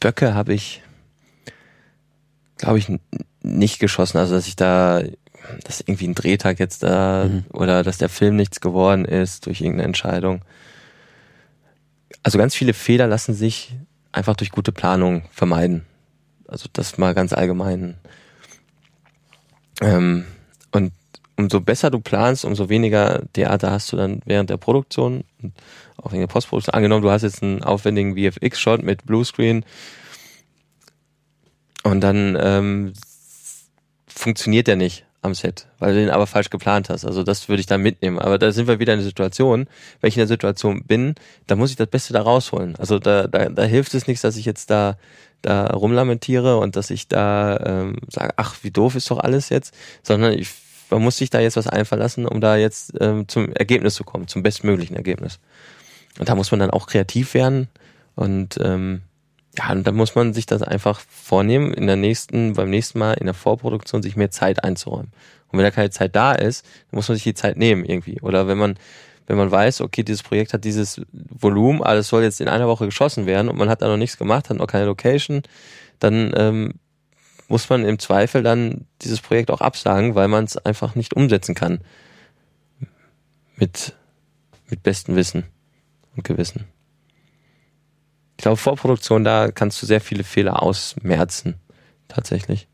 Böcke 0.00 0.34
habe 0.34 0.54
ich, 0.54 0.82
glaube 2.56 2.78
ich, 2.78 2.88
nicht 3.42 3.78
geschossen. 3.78 4.18
Also 4.18 4.34
dass 4.34 4.48
ich 4.48 4.56
da, 4.56 5.02
dass 5.62 5.82
irgendwie 5.82 6.08
ein 6.08 6.16
Drehtag 6.16 6.58
jetzt 6.58 6.82
da 6.82 7.26
mhm. 7.28 7.44
oder 7.52 7.84
dass 7.84 7.98
der 7.98 8.08
Film 8.08 8.34
nichts 8.34 8.60
geworden 8.60 9.04
ist 9.04 9.46
durch 9.46 9.60
irgendeine 9.60 9.84
Entscheidung. 9.84 10.42
Also 12.24 12.38
ganz 12.38 12.56
viele 12.56 12.74
Fehler 12.74 13.06
lassen 13.06 13.34
sich 13.34 13.76
einfach 14.12 14.36
durch 14.36 14.50
gute 14.50 14.72
Planung 14.72 15.24
vermeiden. 15.30 15.84
Also 16.46 16.68
das 16.72 16.98
mal 16.98 17.14
ganz 17.14 17.32
allgemein. 17.32 17.96
Ähm, 19.80 20.26
und 20.70 20.92
umso 21.36 21.60
besser 21.60 21.90
du 21.90 21.98
planst, 21.98 22.44
umso 22.44 22.68
weniger 22.68 23.22
Theater 23.32 23.70
hast 23.70 23.92
du 23.92 23.96
dann 23.96 24.20
während 24.24 24.50
der 24.50 24.58
Produktion 24.58 25.24
und 25.42 25.54
auch 25.96 26.12
in 26.12 26.20
der 26.20 26.26
Postproduktion. 26.26 26.74
Angenommen, 26.74 27.02
du 27.02 27.10
hast 27.10 27.22
jetzt 27.22 27.42
einen 27.42 27.62
aufwendigen 27.62 28.16
VFX-Shot 28.16 28.82
mit 28.82 29.06
Bluescreen 29.06 29.64
und 31.82 32.00
dann 32.00 32.38
ähm, 32.40 32.92
funktioniert 34.06 34.66
der 34.66 34.76
nicht 34.76 35.06
am 35.22 35.34
Set, 35.34 35.68
weil 35.78 35.94
du 35.94 36.00
den 36.00 36.10
aber 36.10 36.26
falsch 36.26 36.50
geplant 36.50 36.90
hast. 36.90 37.04
Also 37.04 37.22
das 37.22 37.48
würde 37.48 37.60
ich 37.60 37.66
dann 37.66 37.80
mitnehmen. 37.80 38.18
Aber 38.18 38.38
da 38.38 38.50
sind 38.52 38.66
wir 38.66 38.80
wieder 38.80 38.92
in 38.92 38.98
der 38.98 39.06
Situation, 39.06 39.68
wenn 40.00 40.08
ich 40.08 40.16
in 40.16 40.20
der 40.20 40.26
Situation 40.26 40.84
bin, 40.84 41.14
da 41.46 41.56
muss 41.56 41.70
ich 41.70 41.76
das 41.76 41.86
Beste 41.86 42.12
da 42.12 42.22
rausholen. 42.22 42.74
Also 42.76 42.98
da, 42.98 43.28
da, 43.28 43.48
da 43.48 43.62
hilft 43.62 43.94
es 43.94 44.06
nichts, 44.06 44.22
dass 44.22 44.36
ich 44.36 44.44
jetzt 44.44 44.70
da 44.70 44.96
da 45.42 45.66
rumlamentiere 45.66 46.58
und 46.58 46.76
dass 46.76 46.90
ich 46.90 47.08
da 47.08 47.58
ähm, 47.64 47.96
sage, 48.08 48.32
ach, 48.36 48.58
wie 48.62 48.70
doof 48.70 48.94
ist 48.94 49.10
doch 49.10 49.18
alles 49.18 49.48
jetzt, 49.48 49.74
sondern 50.04 50.34
ich 50.34 50.50
man 50.92 51.02
muss 51.02 51.16
sich 51.16 51.30
da 51.30 51.40
jetzt 51.40 51.56
was 51.56 51.66
einfallen 51.66 52.02
lassen, 52.02 52.26
um 52.26 52.40
da 52.40 52.56
jetzt 52.56 52.92
ähm, 53.00 53.26
zum 53.26 53.50
Ergebnis 53.52 53.94
zu 53.94 54.04
kommen, 54.04 54.28
zum 54.28 54.42
bestmöglichen 54.42 54.94
Ergebnis. 54.94 55.40
Und 56.18 56.28
da 56.28 56.34
muss 56.34 56.50
man 56.50 56.60
dann 56.60 56.70
auch 56.70 56.86
kreativ 56.86 57.34
werden 57.34 57.68
und 58.14 58.58
ähm, 58.62 59.00
ja, 59.58 59.70
und 59.70 59.86
da 59.86 59.92
muss 59.92 60.14
man 60.14 60.32
sich 60.32 60.46
das 60.46 60.62
einfach 60.62 61.00
vornehmen, 61.00 61.74
in 61.74 61.86
der 61.86 61.96
nächsten, 61.96 62.54
beim 62.54 62.70
nächsten 62.70 62.98
Mal 62.98 63.14
in 63.14 63.26
der 63.26 63.34
Vorproduktion 63.34 64.02
sich 64.02 64.16
mehr 64.16 64.30
Zeit 64.30 64.64
einzuräumen. 64.64 65.12
Und 65.48 65.58
wenn 65.58 65.64
da 65.64 65.70
keine 65.70 65.90
Zeit 65.90 66.16
da 66.16 66.32
ist, 66.32 66.64
dann 66.90 66.96
muss 66.96 67.08
man 67.08 67.16
sich 67.16 67.24
die 67.24 67.34
Zeit 67.34 67.58
nehmen 67.58 67.84
irgendwie. 67.84 68.20
Oder 68.22 68.48
wenn 68.48 68.56
man, 68.56 68.78
wenn 69.26 69.36
man 69.36 69.50
weiß, 69.50 69.82
okay, 69.82 70.02
dieses 70.02 70.22
Projekt 70.22 70.54
hat 70.54 70.64
dieses 70.64 71.02
Volumen, 71.12 71.82
alles 71.82 72.08
soll 72.08 72.22
jetzt 72.22 72.40
in 72.40 72.48
einer 72.48 72.66
Woche 72.66 72.86
geschossen 72.86 73.26
werden 73.26 73.50
und 73.50 73.58
man 73.58 73.68
hat 73.68 73.82
da 73.82 73.88
noch 73.88 73.98
nichts 73.98 74.16
gemacht, 74.16 74.48
hat 74.48 74.56
noch 74.56 74.66
keine 74.66 74.86
Location, 74.86 75.42
dann 75.98 76.32
ähm, 76.34 76.74
muss 77.48 77.68
man 77.68 77.84
im 77.84 77.98
Zweifel 77.98 78.42
dann 78.42 78.86
dieses 79.02 79.20
Projekt 79.20 79.50
auch 79.50 79.60
absagen, 79.60 80.14
weil 80.14 80.28
man 80.28 80.44
es 80.44 80.56
einfach 80.56 80.94
nicht 80.94 81.14
umsetzen 81.14 81.54
kann. 81.54 81.80
Mit, 83.56 83.94
mit 84.70 84.82
bestem 84.82 85.14
Wissen 85.14 85.44
und 86.16 86.24
Gewissen. 86.24 86.71
Ich 88.42 88.44
glaube, 88.44 88.56
Vorproduktion, 88.56 89.22
da 89.22 89.52
kannst 89.52 89.80
du 89.80 89.86
sehr 89.86 90.00
viele 90.00 90.24
Fehler 90.24 90.64
ausmerzen. 90.64 91.60
Tatsächlich. 92.08 92.66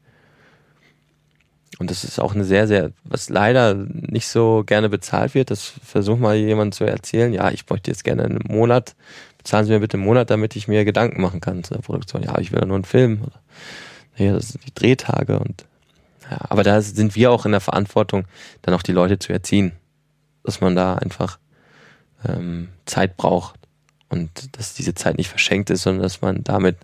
Und 1.78 1.90
das 1.90 2.04
ist 2.04 2.18
auch 2.18 2.34
eine 2.34 2.44
sehr, 2.44 2.66
sehr, 2.66 2.92
was 3.04 3.28
leider 3.28 3.74
nicht 3.74 4.28
so 4.28 4.62
gerne 4.64 4.88
bezahlt 4.88 5.34
wird. 5.34 5.50
Das 5.50 5.74
versucht 5.84 6.20
mal 6.20 6.36
jemand 6.36 6.74
zu 6.74 6.84
erzählen. 6.84 7.34
Ja, 7.34 7.50
ich 7.50 7.68
möchte 7.68 7.90
jetzt 7.90 8.02
gerne 8.02 8.24
einen 8.24 8.38
Monat. 8.48 8.96
Bezahlen 9.36 9.66
Sie 9.66 9.72
mir 9.72 9.80
bitte 9.80 9.98
einen 9.98 10.06
Monat, 10.06 10.30
damit 10.30 10.56
ich 10.56 10.68
mir 10.68 10.86
Gedanken 10.86 11.20
machen 11.20 11.42
kann 11.42 11.62
zu 11.62 11.74
der 11.74 11.82
Produktion. 11.82 12.22
Ja, 12.22 12.38
ich 12.38 12.50
will 12.50 12.60
ja 12.60 12.64
nur 12.64 12.76
einen 12.76 12.84
Film. 12.84 13.24
Ja, 14.16 14.32
das 14.32 14.48
sind 14.48 14.64
die 14.64 14.74
Drehtage 14.74 15.38
und, 15.38 15.66
ja, 16.30 16.38
aber 16.48 16.62
da 16.62 16.80
sind 16.80 17.14
wir 17.14 17.30
auch 17.30 17.44
in 17.44 17.52
der 17.52 17.60
Verantwortung, 17.60 18.24
dann 18.62 18.72
auch 18.72 18.82
die 18.82 18.92
Leute 18.92 19.18
zu 19.18 19.34
erziehen. 19.34 19.72
Dass 20.44 20.62
man 20.62 20.74
da 20.74 20.94
einfach, 20.94 21.38
ähm, 22.26 22.70
Zeit 22.86 23.18
braucht 23.18 23.57
und 24.08 24.56
dass 24.56 24.74
diese 24.74 24.94
Zeit 24.94 25.18
nicht 25.18 25.28
verschenkt 25.28 25.70
ist, 25.70 25.82
sondern 25.82 26.02
dass 26.02 26.20
man 26.20 26.42
damit 26.44 26.76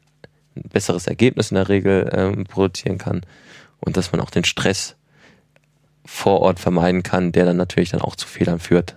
ein 0.57 0.69
besseres 0.69 1.07
Ergebnis 1.07 1.51
in 1.51 1.57
der 1.57 1.69
Regel 1.69 2.11
ähm, 2.13 2.45
produzieren 2.45 2.99
kann 2.99 3.23
und 3.81 3.97
dass 3.97 4.13
man 4.13 4.21
auch 4.21 4.31
den 4.31 4.45
Stress 4.45 4.97
vor 6.05 6.41
Ort 6.41 6.61
vermeiden 6.61 7.03
kann, 7.03 7.33
der 7.33 7.47
dann 7.47 7.57
natürlich 7.57 7.91
dann 7.91 8.03
auch 8.03 8.17
zu 8.17 8.27
Fehlern 8.27 8.61
führt. 8.61 8.97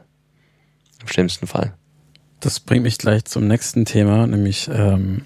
Im 1.02 1.08
schlimmsten 1.08 1.48
Fall. 1.48 1.74
Das 2.40 2.60
bringt 2.60 2.84
mich 2.84 2.98
gleich 2.98 3.26
zum 3.26 3.48
nächsten 3.48 3.86
Thema, 3.86 4.28
nämlich 4.28 4.70
ähm, 4.72 5.24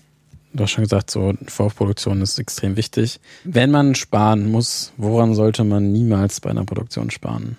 du 0.54 0.64
hast 0.64 0.72
schon 0.72 0.84
gesagt, 0.84 1.12
so 1.12 1.34
Vorproduktion 1.48 2.22
ist 2.22 2.40
extrem 2.40 2.78
wichtig. 2.78 3.20
Wenn 3.44 3.72
man 3.72 3.96
sparen 3.96 4.50
muss, 4.50 4.94
woran 4.98 5.34
sollte 5.34 5.64
man 5.64 5.92
niemals 5.92 6.40
bei 6.40 6.50
einer 6.50 6.66
Produktion 6.66 7.10
sparen? 7.12 7.58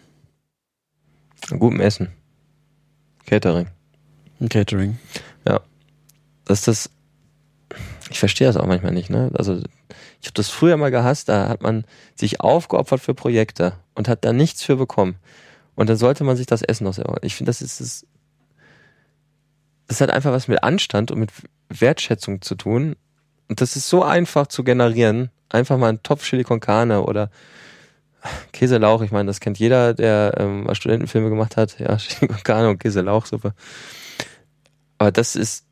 An 1.51 1.59
gutem 1.59 1.80
Essen. 1.80 2.09
Catering. 3.26 3.66
Catering. 4.49 4.99
Ja. 6.49 6.55
Das. 6.55 6.90
Ich 8.11 8.18
verstehe 8.18 8.47
das 8.47 8.57
auch 8.57 8.66
manchmal 8.66 8.93
nicht, 8.93 9.09
ne? 9.09 9.30
Also 9.34 9.62
ich 10.22 10.28
habe 10.28 10.34
das 10.34 10.51
früher 10.51 10.76
mal 10.76 10.90
gehasst, 10.90 11.28
da 11.28 11.49
hat 11.49 11.62
man 11.62 11.84
sich 12.14 12.40
aufgeopfert 12.40 13.01
für 13.01 13.14
Projekte 13.14 13.74
und 13.95 14.09
hat 14.09 14.24
da 14.24 14.32
nichts 14.32 14.62
für 14.62 14.76
bekommen. 14.76 15.16
Und 15.74 15.88
dann 15.88 15.97
sollte 15.97 16.22
man 16.22 16.36
sich 16.36 16.47
das 16.47 16.62
Essen 16.62 16.84
noch 16.84 16.95
selber. 16.95 17.18
Ich 17.22 17.34
finde, 17.34 17.51
das 17.51 17.62
ist 17.62 17.80
das. 17.80 18.07
Das 19.88 20.01
hat 20.01 20.11
einfach 20.11 20.32
was 20.32 20.49
mit 20.49 20.62
Anstand 20.62 21.11
und 21.11 21.18
mit 21.18 21.30
Wertschätzung 21.68 22.40
zu 22.40 22.55
tun. 22.55 22.97
Und 23.49 23.61
das 23.61 23.76
ist 23.76 23.88
so 23.88 24.03
einfach 24.03 24.47
zu 24.47 24.64
generieren. 24.64 25.30
Einfach 25.49 25.76
mal 25.76 25.88
einen 25.88 26.03
Topf 26.03 26.24
Chili 26.24 26.45
con 26.45 26.61
Carne 26.61 27.03
oder 27.03 27.30
Käselauch. 28.53 29.03
Ich 29.03 29.11
meine, 29.11 29.26
das 29.26 29.40
kennt 29.40 29.59
jeder, 29.59 29.93
der 29.93 30.34
ähm, 30.38 30.64
mal 30.64 30.74
Studentenfilme 30.74 31.28
gemacht 31.30 31.57
hat. 31.57 31.78
Ja, 31.78 31.97
Chili 31.99 32.28
con 32.28 32.43
Carne 32.43 32.68
und 32.70 32.78
Käselauchsuppe. 32.78 33.55
Aber 34.99 35.11
das 35.11 35.34
ist 35.34 35.66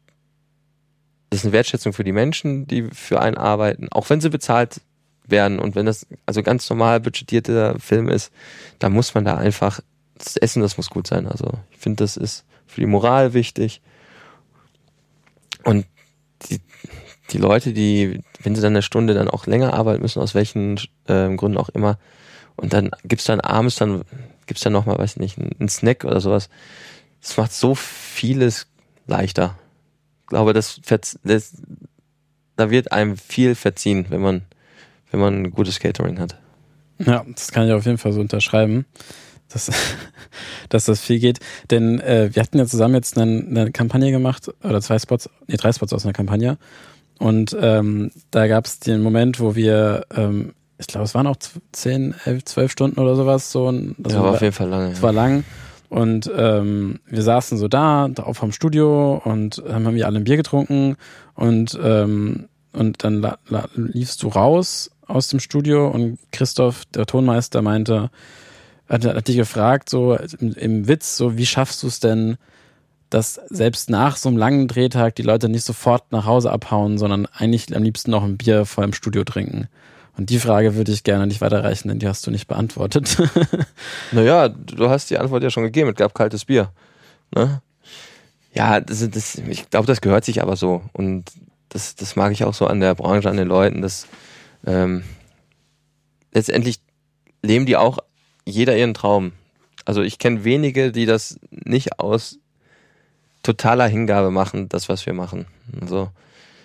das 1.31 1.41
ist 1.41 1.45
eine 1.45 1.53
Wertschätzung 1.53 1.93
für 1.93 2.05
die 2.05 2.13
Menschen, 2.13 2.67
die 2.67 2.83
für 2.93 3.21
einen 3.21 3.37
arbeiten, 3.37 3.89
auch 3.91 4.11
wenn 4.11 4.21
sie 4.21 4.31
bezahlt 4.31 4.81
werden 5.27 5.61
und 5.61 5.77
wenn 5.77 5.87
das 5.87 6.07
also 6.27 6.43
ganz 6.43 6.69
normal 6.69 7.01
budgetierter 7.01 7.79
Film 7.79 8.09
ist, 8.09 8.33
dann 8.81 8.93
muss 8.93 9.15
man 9.15 9.25
da 9.25 9.37
einfach 9.37 9.81
das 10.19 10.37
Essen, 10.37 10.61
das 10.61 10.77
muss 10.77 10.91
gut 10.91 11.07
sein. 11.07 11.29
Also 11.29 11.53
ich 11.71 11.79
finde, 11.79 12.03
das 12.03 12.17
ist 12.17 12.45
für 12.67 12.81
die 12.81 12.87
Moral 12.87 13.33
wichtig. 13.33 13.81
Und 15.63 15.87
die, 16.49 16.61
die 17.31 17.39
Leute, 17.39 17.73
die, 17.73 18.23
wenn 18.43 18.57
sie 18.57 18.63
dann 18.63 18.73
eine 18.73 18.83
Stunde 18.83 19.15
dann 19.15 19.31
auch 19.31 19.47
länger 19.47 19.73
arbeiten 19.73 20.03
müssen, 20.03 20.21
aus 20.21 20.35
welchen 20.35 20.79
äh, 21.07 21.35
Gründen 21.37 21.59
auch 21.59 21.69
immer, 21.69 21.99
und 22.57 22.75
dann 22.75 22.91
gibt's 23.05 23.25
dann 23.25 23.41
abends, 23.41 23.77
dann 23.77 24.03
gibt's 24.47 24.63
dann 24.63 24.75
nochmal, 24.75 24.99
weiß 24.99 25.13
ich 25.13 25.19
nicht, 25.19 25.39
einen 25.39 25.69
Snack 25.69 26.05
oder 26.05 26.21
sowas. 26.21 26.51
Das 27.23 27.37
macht 27.37 27.53
so 27.53 27.75
vieles 27.75 28.67
leichter 29.07 29.57
glaube, 30.31 30.55
das, 30.55 30.81
das, 31.23 31.57
da 32.57 32.71
wird 32.71 32.93
einem 32.93 33.17
viel 33.19 33.55
verziehen, 33.55 34.07
wenn 34.09 34.23
man, 34.23 34.43
wenn 35.11 35.21
man 35.21 35.43
ein 35.43 35.51
gutes 35.51 35.79
Catering 35.79 36.19
hat. 36.19 36.37
Ja, 36.99 37.25
das 37.35 37.53
kann 37.53 37.67
ich 37.67 37.73
auf 37.73 37.85
jeden 37.85 37.99
Fall 37.99 38.13
so 38.13 38.21
unterschreiben, 38.21 38.87
dass, 39.49 39.71
dass 40.71 40.87
das 40.87 41.01
viel 41.01 41.19
geht. 41.19 41.41
Denn 41.71 42.01
äh, 42.01 42.31
wir 42.33 42.43
hatten 42.43 42.59
ja 42.59 42.67
zusammen 42.67 42.95
jetzt 42.95 43.19
eine, 43.19 43.45
eine 43.47 43.73
Kampagne 43.73 44.11
gemacht, 44.11 44.51
oder 44.63 44.81
zwei 44.81 44.99
Spots, 44.99 45.29
nee, 45.47 45.57
drei 45.57 45.73
Spots 45.73 45.93
aus 45.93 46.05
einer 46.05 46.15
Kampagne. 46.15 46.57
Und 47.19 47.55
ähm, 47.61 48.13
da 48.31 48.47
gab 48.47 48.65
es 48.65 48.81
den 48.81 49.03
Moment, 49.03 49.41
wo 49.41 49.55
wir, 49.55 50.07
ähm, 50.17 50.55
ich 50.79 50.87
glaube, 50.87 51.05
es 51.05 51.15
waren 51.15 51.27
auch 51.27 51.37
zehn, 51.73 52.15
elf, 52.25 52.45
zwölf 52.47 52.73
Stunden 52.73 52.99
oder 52.99 53.15
sowas. 53.15 53.53
So, 53.53 53.71
das 53.99 54.15
ja, 54.15 54.23
war 54.23 54.31
auf 54.33 54.41
jeden 54.41 54.55
Fall 54.55 54.69
lange. 54.69 54.93
Es 54.93 54.99
ja. 54.99 55.03
war 55.03 55.13
lang. 55.13 55.45
Und 55.91 56.31
ähm, 56.35 57.01
wir 57.07 57.23
saßen 57.23 57.59
so 57.59 57.67
da, 57.67 58.09
da 58.09 58.33
vom 58.33 58.53
Studio 58.53 59.21
und 59.25 59.63
haben 59.69 59.95
wir 59.95 60.07
alle 60.07 60.19
ein 60.19 60.25
Bier 60.25 60.37
getrunken 60.37 60.97
und, 61.35 61.79
ähm, 61.83 62.49
und 62.73 63.03
dann 63.03 63.27
liefst 63.75 64.23
du 64.23 64.29
raus 64.29 64.93
aus 65.09 65.27
dem 65.27 65.41
Studio 65.41 65.89
und 65.89 66.19
Christoph, 66.31 66.85
der 66.95 67.07
Tonmeister, 67.07 67.61
meinte, 67.61 68.11
hat, 68.89 69.05
hat 69.05 69.27
dich 69.27 69.37
gefragt, 69.37 69.91
so 69.91 70.17
im, 70.39 70.53
im 70.53 70.87
Witz, 70.87 71.17
so 71.17 71.37
wie 71.37 71.47
schaffst 71.47 71.83
du 71.83 71.89
es 71.89 71.99
denn, 71.99 72.37
dass 73.11 73.41
selbst 73.49 73.91
nach 73.91 74.17
so 74.17 74.29
einem 74.29 74.39
langen 74.39 74.69
Drehtag 74.69 75.17
die 75.17 75.23
Leute 75.23 75.49
nicht 75.49 75.65
sofort 75.65 76.13
nach 76.13 76.25
Hause 76.25 76.53
abhauen, 76.53 76.99
sondern 76.99 77.27
eigentlich 77.27 77.75
am 77.75 77.83
liebsten 77.83 78.13
noch 78.13 78.23
ein 78.23 78.37
Bier 78.37 78.65
vor 78.65 78.85
dem 78.85 78.93
Studio 78.93 79.25
trinken. 79.25 79.67
Und 80.17 80.31
die 80.31 80.39
Frage 80.39 80.75
würde 80.75 80.93
ich 80.93 81.05
gerne 81.05 81.27
nicht 81.27 81.41
weiterreichen, 81.41 81.89
denn 81.89 81.99
die 81.99 82.09
hast 82.09 82.27
du 82.27 82.31
nicht 82.31 82.47
beantwortet. 82.47 83.17
naja, 84.13 84.49
du 84.49 84.91
hast 84.91 85.11
die 85.11 85.19
Antwort 85.19 85.43
ja 85.43 85.51
schon 85.51 85.63
gegeben, 85.63 85.91
es 85.91 85.97
gab 85.97 86.15
kaltes 86.15 86.45
Bier. 86.45 86.73
Ne? 87.35 87.63
Ja, 88.53 88.81
das, 88.81 89.09
das, 89.09 89.37
ich 89.37 89.71
glaube, 89.71 89.87
das 89.87 90.01
gehört 90.01 90.25
sich 90.25 90.43
aber 90.43 90.57
so. 90.57 90.83
Und 90.93 91.31
das, 91.69 91.95
das 91.95 92.17
mag 92.17 92.33
ich 92.33 92.45
auch 92.45 92.55
so 92.55 92.67
an 92.67 92.81
der 92.81 92.95
Branche, 92.95 93.31
an 93.31 93.37
den 93.37 93.49
Leuten, 93.49 93.81
dass 93.81 94.07
ähm, 94.67 95.05
letztendlich 96.33 96.81
leben 97.43 97.67
die 97.67 97.77
auch 97.77 97.99
jeder 98.45 98.77
ihren 98.77 98.95
Traum. 98.95 99.33
Also 99.85 100.03
ich 100.03 100.19
kenne 100.19 100.45
wenige, 100.45 100.93
die 100.93 101.07
das 101.07 101.39
nicht 101.51 101.99
aus 101.99 102.39
totaler 103.43 103.89
Hingabe 103.89 104.31
machen, 104.31 104.69
das, 104.69 104.89
was 104.89 105.07
wir 105.07 105.15
machen. 105.15 105.47
Also 105.81 106.11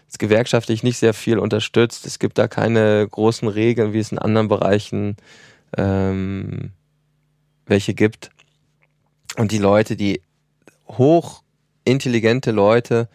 ist 0.08 0.20
gewerkschaftlich 0.20 0.84
nicht 0.84 0.98
sehr 0.98 1.14
viel 1.14 1.40
unterstützt. 1.40 2.06
Es 2.06 2.20
gibt 2.20 2.38
da 2.38 2.48
keine 2.48 3.08
großen 3.10 3.48
Regeln, 3.48 3.94
wie 3.94 4.00
es 4.00 4.12
in 4.12 4.20
anderen 4.20 4.48
Bereichen 4.48 5.18
ähm, 5.78 6.72
welche 7.66 7.94
gibt. 7.94 8.30
Und 9.38 9.52
die 9.52 9.58
Leute, 9.58 9.96
die 9.96 10.22
hochintelligente 10.88 12.52
Leute, 12.52 13.10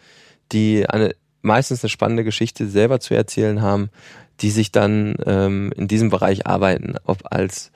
die 0.51 0.87
eine 0.87 1.15
meistens 1.41 1.83
eine 1.83 1.89
spannende 1.89 2.23
Geschichte 2.23 2.67
selber 2.67 2.99
zu 2.99 3.15
erzählen 3.15 3.61
haben, 3.61 3.89
die 4.41 4.51
sich 4.51 4.71
dann 4.71 5.15
ähm, 5.25 5.71
in 5.75 5.87
diesem 5.87 6.09
Bereich 6.09 6.45
arbeiten, 6.45 6.95
ob 7.05 7.31
als 7.31 7.71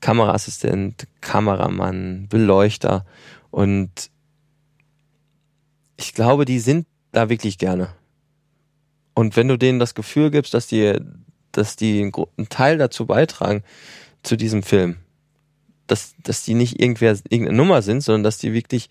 Kameraassistent, 0.00 1.08
Kameramann, 1.20 2.28
Beleuchter 2.28 3.04
und 3.50 4.10
ich 5.96 6.14
glaube, 6.14 6.44
die 6.44 6.60
sind 6.60 6.86
da 7.10 7.28
wirklich 7.28 7.58
gerne. 7.58 7.88
Und 9.18 9.34
wenn 9.34 9.48
du 9.48 9.56
denen 9.56 9.80
das 9.80 9.96
Gefühl 9.96 10.30
gibst, 10.30 10.54
dass 10.54 10.68
die, 10.68 10.94
dass 11.50 11.74
die 11.74 12.02
einen 12.02 12.48
Teil 12.50 12.78
dazu 12.78 13.04
beitragen, 13.04 13.64
zu 14.22 14.36
diesem 14.36 14.62
Film, 14.62 14.98
dass, 15.88 16.14
dass 16.22 16.44
die 16.44 16.54
nicht 16.54 16.80
irgendwer, 16.80 17.18
irgendeine 17.28 17.56
Nummer 17.56 17.82
sind, 17.82 18.02
sondern 18.02 18.22
dass 18.22 18.38
die 18.38 18.52
wirklich, 18.52 18.90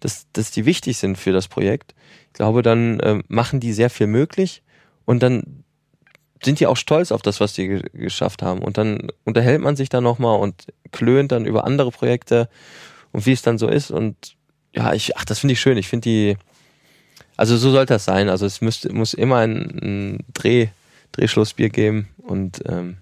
dass, 0.00 0.26
dass 0.32 0.50
die 0.50 0.64
wichtig 0.64 0.98
sind 0.98 1.16
für 1.16 1.30
das 1.30 1.46
Projekt, 1.46 1.94
ich 2.26 2.32
glaube, 2.32 2.62
dann 2.62 2.98
äh, 2.98 3.22
machen 3.28 3.60
die 3.60 3.72
sehr 3.72 3.88
viel 3.88 4.08
möglich 4.08 4.64
und 5.04 5.22
dann 5.22 5.62
sind 6.42 6.58
die 6.58 6.66
auch 6.66 6.76
stolz 6.76 7.12
auf 7.12 7.22
das, 7.22 7.38
was 7.38 7.52
die 7.52 7.68
ge 7.68 7.82
geschafft 7.92 8.42
haben. 8.42 8.62
Und 8.62 8.78
dann 8.78 9.12
unterhält 9.24 9.60
man 9.60 9.76
sich 9.76 9.90
da 9.90 10.00
nochmal 10.00 10.40
und 10.40 10.66
klönt 10.90 11.30
dann 11.30 11.46
über 11.46 11.64
andere 11.64 11.92
Projekte 11.92 12.48
und 13.12 13.26
wie 13.26 13.32
es 13.32 13.42
dann 13.42 13.58
so 13.58 13.68
ist. 13.68 13.92
Und 13.92 14.36
ja, 14.74 14.92
ich, 14.92 15.16
ach, 15.16 15.24
das 15.24 15.38
finde 15.38 15.52
ich 15.52 15.60
schön. 15.60 15.78
Ich 15.78 15.86
finde 15.86 16.08
die, 16.08 16.36
also 17.38 17.56
so 17.56 17.70
sollte 17.70 17.94
das 17.94 18.04
sein. 18.04 18.28
Also 18.28 18.44
es 18.44 18.60
müsste, 18.60 18.92
muss 18.92 19.14
immer 19.14 19.36
ein, 19.36 19.54
ein 19.80 20.24
Dreh, 20.34 20.68
Drehschlussbier 21.12 21.68
geben. 21.68 22.08
Und 22.18 22.62
ähm, 22.66 22.96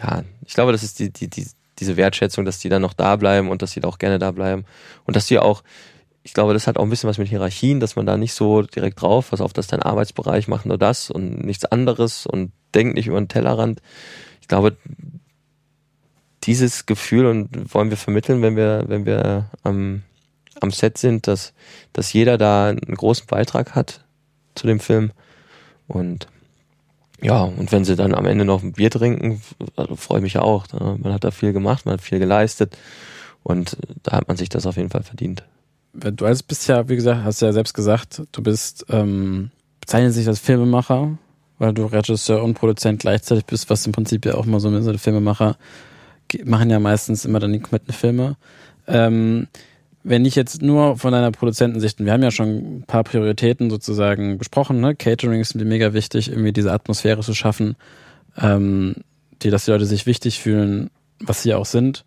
ja, 0.00 0.22
ich 0.46 0.54
glaube, 0.54 0.70
das 0.70 0.84
ist 0.84 1.00
die, 1.00 1.10
die, 1.12 1.28
die, 1.28 1.48
diese 1.80 1.96
Wertschätzung, 1.96 2.44
dass 2.44 2.60
die 2.60 2.68
dann 2.68 2.80
noch 2.80 2.94
da 2.94 3.16
bleiben 3.16 3.50
und 3.50 3.62
dass 3.62 3.72
die 3.72 3.80
da 3.80 3.88
auch 3.88 3.98
gerne 3.98 4.20
da 4.20 4.30
bleiben. 4.30 4.64
Und 5.04 5.16
dass 5.16 5.26
die 5.26 5.40
auch, 5.40 5.64
ich 6.22 6.32
glaube, 6.32 6.52
das 6.52 6.68
hat 6.68 6.78
auch 6.78 6.84
ein 6.84 6.90
bisschen 6.90 7.10
was 7.10 7.18
mit 7.18 7.26
Hierarchien, 7.26 7.80
dass 7.80 7.96
man 7.96 8.06
da 8.06 8.16
nicht 8.16 8.34
so 8.34 8.62
direkt 8.62 9.02
drauf, 9.02 9.32
was 9.32 9.40
auf 9.40 9.52
das 9.52 9.66
dein 9.66 9.82
Arbeitsbereich 9.82 10.46
macht 10.46 10.66
nur 10.66 10.78
das 10.78 11.10
und 11.10 11.44
nichts 11.44 11.64
anderes 11.64 12.24
und 12.24 12.52
denkt 12.72 12.94
nicht 12.94 13.08
über 13.08 13.20
den 13.20 13.28
Tellerrand. 13.28 13.82
Ich 14.42 14.46
glaube, 14.46 14.76
dieses 16.44 16.86
Gefühl 16.86 17.26
und 17.26 17.74
wollen 17.74 17.90
wir 17.90 17.96
vermitteln, 17.96 18.42
wenn 18.42 18.54
wir, 18.54 18.84
wenn 18.86 19.06
wir 19.06 19.50
am 19.64 20.04
am 20.60 20.70
Set 20.70 20.98
sind, 20.98 21.26
dass, 21.26 21.52
dass 21.92 22.12
jeder 22.12 22.38
da 22.38 22.68
einen 22.68 22.80
großen 22.80 23.26
Beitrag 23.26 23.74
hat 23.74 24.04
zu 24.54 24.66
dem 24.66 24.80
Film. 24.80 25.12
Und 25.86 26.28
ja, 27.22 27.42
und 27.42 27.72
wenn 27.72 27.84
sie 27.84 27.96
dann 27.96 28.14
am 28.14 28.26
Ende 28.26 28.44
noch 28.44 28.62
ein 28.62 28.72
Bier 28.72 28.90
trinken, 28.90 29.40
also 29.76 29.96
freue 29.96 30.18
ich 30.18 30.22
mich 30.24 30.38
auch. 30.38 30.66
Ne? 30.72 30.98
Man 31.02 31.12
hat 31.12 31.24
da 31.24 31.30
viel 31.30 31.52
gemacht, 31.52 31.86
man 31.86 31.94
hat 31.94 32.02
viel 32.02 32.18
geleistet 32.18 32.76
und 33.42 33.76
da 34.02 34.12
hat 34.12 34.28
man 34.28 34.36
sich 34.36 34.48
das 34.48 34.66
auf 34.66 34.76
jeden 34.76 34.90
Fall 34.90 35.02
verdient. 35.02 35.44
Du 35.94 36.26
bist 36.46 36.68
ja, 36.68 36.88
wie 36.88 36.96
gesagt, 36.96 37.24
hast 37.24 37.40
ja 37.40 37.52
selbst 37.52 37.72
gesagt, 37.72 38.22
du 38.32 38.42
bist, 38.42 38.84
ähm, 38.90 39.50
bezeichnest 39.80 40.18
dich 40.18 40.28
als 40.28 40.40
Filmemacher, 40.40 41.16
weil 41.58 41.72
du 41.72 41.86
Regisseur 41.86 42.42
und 42.42 42.52
Produzent 42.52 43.00
gleichzeitig 43.00 43.46
bist, 43.46 43.70
was 43.70 43.86
im 43.86 43.92
Prinzip 43.92 44.26
ja 44.26 44.34
auch 44.34 44.44
mal 44.44 44.60
so 44.60 44.68
eine 44.68 44.98
Filmemacher 44.98 45.56
machen 46.44 46.70
ja 46.70 46.78
meistens 46.80 47.24
immer 47.24 47.38
dann 47.38 47.52
die 47.52 47.60
kompletten 47.60 47.94
Filme. 47.94 48.36
Ähm, 48.86 49.48
wenn 50.08 50.24
ich 50.24 50.36
jetzt 50.36 50.62
nur 50.62 50.96
von 50.96 51.10
deiner 51.10 51.32
Produzentensicht, 51.32 51.98
wir 51.98 52.12
haben 52.12 52.22
ja 52.22 52.30
schon 52.30 52.78
ein 52.78 52.84
paar 52.86 53.02
Prioritäten 53.02 53.70
sozusagen 53.70 54.38
besprochen, 54.38 54.80
ne? 54.80 54.94
Catering 54.94 55.40
ist 55.40 55.56
mir 55.56 55.64
mega 55.64 55.94
wichtig, 55.94 56.30
irgendwie 56.30 56.52
diese 56.52 56.72
Atmosphäre 56.72 57.22
zu 57.22 57.34
schaffen, 57.34 57.74
ähm, 58.38 58.94
die, 59.42 59.50
dass 59.50 59.64
die 59.64 59.72
Leute 59.72 59.84
sich 59.84 60.06
wichtig 60.06 60.40
fühlen, 60.40 60.90
was 61.18 61.42
sie 61.42 61.54
auch 61.54 61.66
sind. 61.66 62.04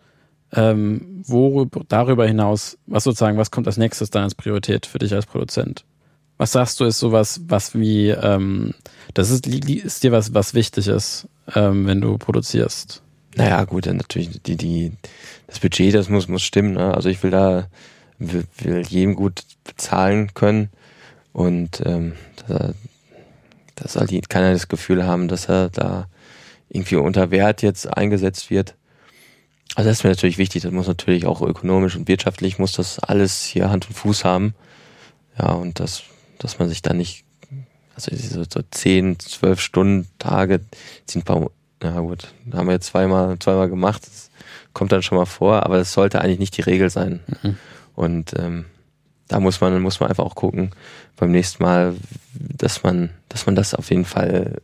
Ähm, 0.53 1.23
worüber, 1.27 1.81
darüber 1.89 2.25
hinaus, 2.25 2.77
was 2.87 3.03
sozusagen, 3.03 3.37
was 3.37 3.51
kommt 3.51 3.67
als 3.67 3.77
nächstes 3.77 4.09
dann 4.09 4.23
als 4.23 4.33
Priorität 4.33 4.85
für 4.85 4.99
dich 4.99 5.13
als 5.13 5.25
Produzent? 5.25 5.83
Was 6.37 6.53
sagst 6.53 6.79
du, 6.79 6.85
ist 6.85 6.99
sowas, 6.99 7.41
was 7.47 7.77
wie, 7.77 8.09
ähm, 8.11 8.75
das 9.13 9.29
ist, 9.29 9.45
ist 9.45 10.03
dir 10.03 10.13
was, 10.13 10.33
was 10.33 10.53
wichtig 10.53 10.87
ist, 10.87 11.27
ähm, 11.53 11.85
wenn 11.85 11.99
du 11.99 12.17
produzierst? 12.17 13.03
Naja, 13.36 13.63
gut, 13.65 13.86
dann 13.86 13.97
natürlich 13.97 14.41
die, 14.41 14.57
die, 14.57 14.91
das 15.47 15.59
Budget, 15.59 15.93
das 15.93 16.09
muss, 16.09 16.27
muss 16.27 16.43
stimmen. 16.43 16.73
Ne? 16.73 16.93
Also 16.93 17.09
ich 17.09 17.21
will 17.23 17.32
da, 17.32 17.67
will, 18.17 18.45
will 18.57 18.86
jedem 18.88 19.15
gut 19.15 19.43
bezahlen 19.63 20.34
können 20.34 20.69
und 21.32 21.82
ähm, 21.86 22.13
da, 22.47 22.73
dass 23.75 23.95
halt 23.95 24.30
keiner 24.30 24.51
das 24.51 24.67
Gefühl 24.67 25.05
haben, 25.05 25.27
dass 25.27 25.47
er 25.47 25.69
da 25.69 26.07
irgendwie 26.69 26.97
unter 26.97 27.32
Wert 27.32 27.61
jetzt 27.61 27.86
eingesetzt 27.86 28.49
wird. 28.49 28.75
Also 29.75 29.89
das 29.89 29.99
ist 29.99 30.03
mir 30.03 30.09
natürlich 30.09 30.38
wichtig, 30.38 30.63
das 30.63 30.71
muss 30.71 30.88
natürlich 30.88 31.25
auch 31.25 31.41
ökonomisch 31.41 31.95
und 31.95 32.07
wirtschaftlich 32.07 32.59
muss 32.59 32.73
das 32.73 32.99
alles 32.99 33.43
hier 33.43 33.69
Hand 33.69 33.88
und 33.88 33.95
Fuß 33.95 34.25
haben. 34.25 34.55
Ja, 35.38 35.51
und 35.51 35.80
das, 35.80 36.03
dass 36.39 36.59
man 36.59 36.67
sich 36.69 36.82
da 36.82 36.93
nicht, 36.93 37.23
also 37.95 38.15
so, 38.15 38.43
so 38.43 38.61
zehn, 38.71 39.19
zwölf 39.19 39.61
Stunden 39.61 40.07
Tage 40.17 40.61
sind 41.05 41.25
bei 41.25 41.47
ja 41.84 41.99
gut, 41.99 42.34
haben 42.51 42.67
wir 42.67 42.73
jetzt 42.73 42.88
zweimal, 42.88 43.38
zweimal 43.39 43.69
gemacht. 43.69 44.05
Das 44.05 44.30
kommt 44.73 44.91
dann 44.91 45.03
schon 45.03 45.17
mal 45.17 45.25
vor, 45.25 45.63
aber 45.63 45.77
das 45.77 45.93
sollte 45.93 46.21
eigentlich 46.21 46.39
nicht 46.39 46.57
die 46.57 46.61
Regel 46.61 46.89
sein. 46.89 47.21
Mhm. 47.41 47.57
Und 47.95 48.34
ähm, 48.38 48.65
da 49.27 49.39
muss 49.39 49.61
man, 49.61 49.82
muss 49.82 49.99
man 49.99 50.09
einfach 50.09 50.25
auch 50.25 50.36
gucken 50.36 50.71
beim 51.15 51.32
nächsten 51.32 51.63
Mal, 51.63 51.95
dass 52.34 52.84
man, 52.84 53.11
dass 53.30 53.45
man 53.45 53.55
das 53.55 53.73
auf 53.73 53.89
jeden 53.89 54.05
Fall 54.05 54.61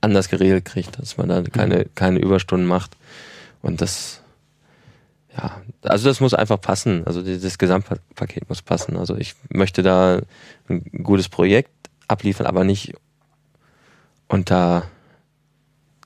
anders 0.00 0.28
geregelt 0.28 0.64
kriegt, 0.64 0.98
dass 0.98 1.16
man 1.16 1.28
da 1.28 1.42
keine, 1.42 1.78
mhm. 1.78 1.94
keine 1.94 2.18
Überstunden 2.18 2.66
macht. 2.66 2.96
Und 3.62 3.80
das, 3.80 4.20
ja, 5.36 5.62
also 5.82 6.08
das 6.08 6.20
muss 6.20 6.34
einfach 6.34 6.60
passen. 6.60 7.06
Also 7.06 7.22
das 7.22 7.58
Gesamtpaket 7.58 8.48
muss 8.48 8.62
passen. 8.62 8.96
Also 8.96 9.16
ich 9.16 9.34
möchte 9.48 9.82
da 9.82 10.20
ein 10.68 10.84
gutes 11.02 11.28
Projekt 11.28 11.70
abliefern, 12.08 12.46
aber 12.46 12.64
nicht 12.64 12.94
unter 14.28 14.84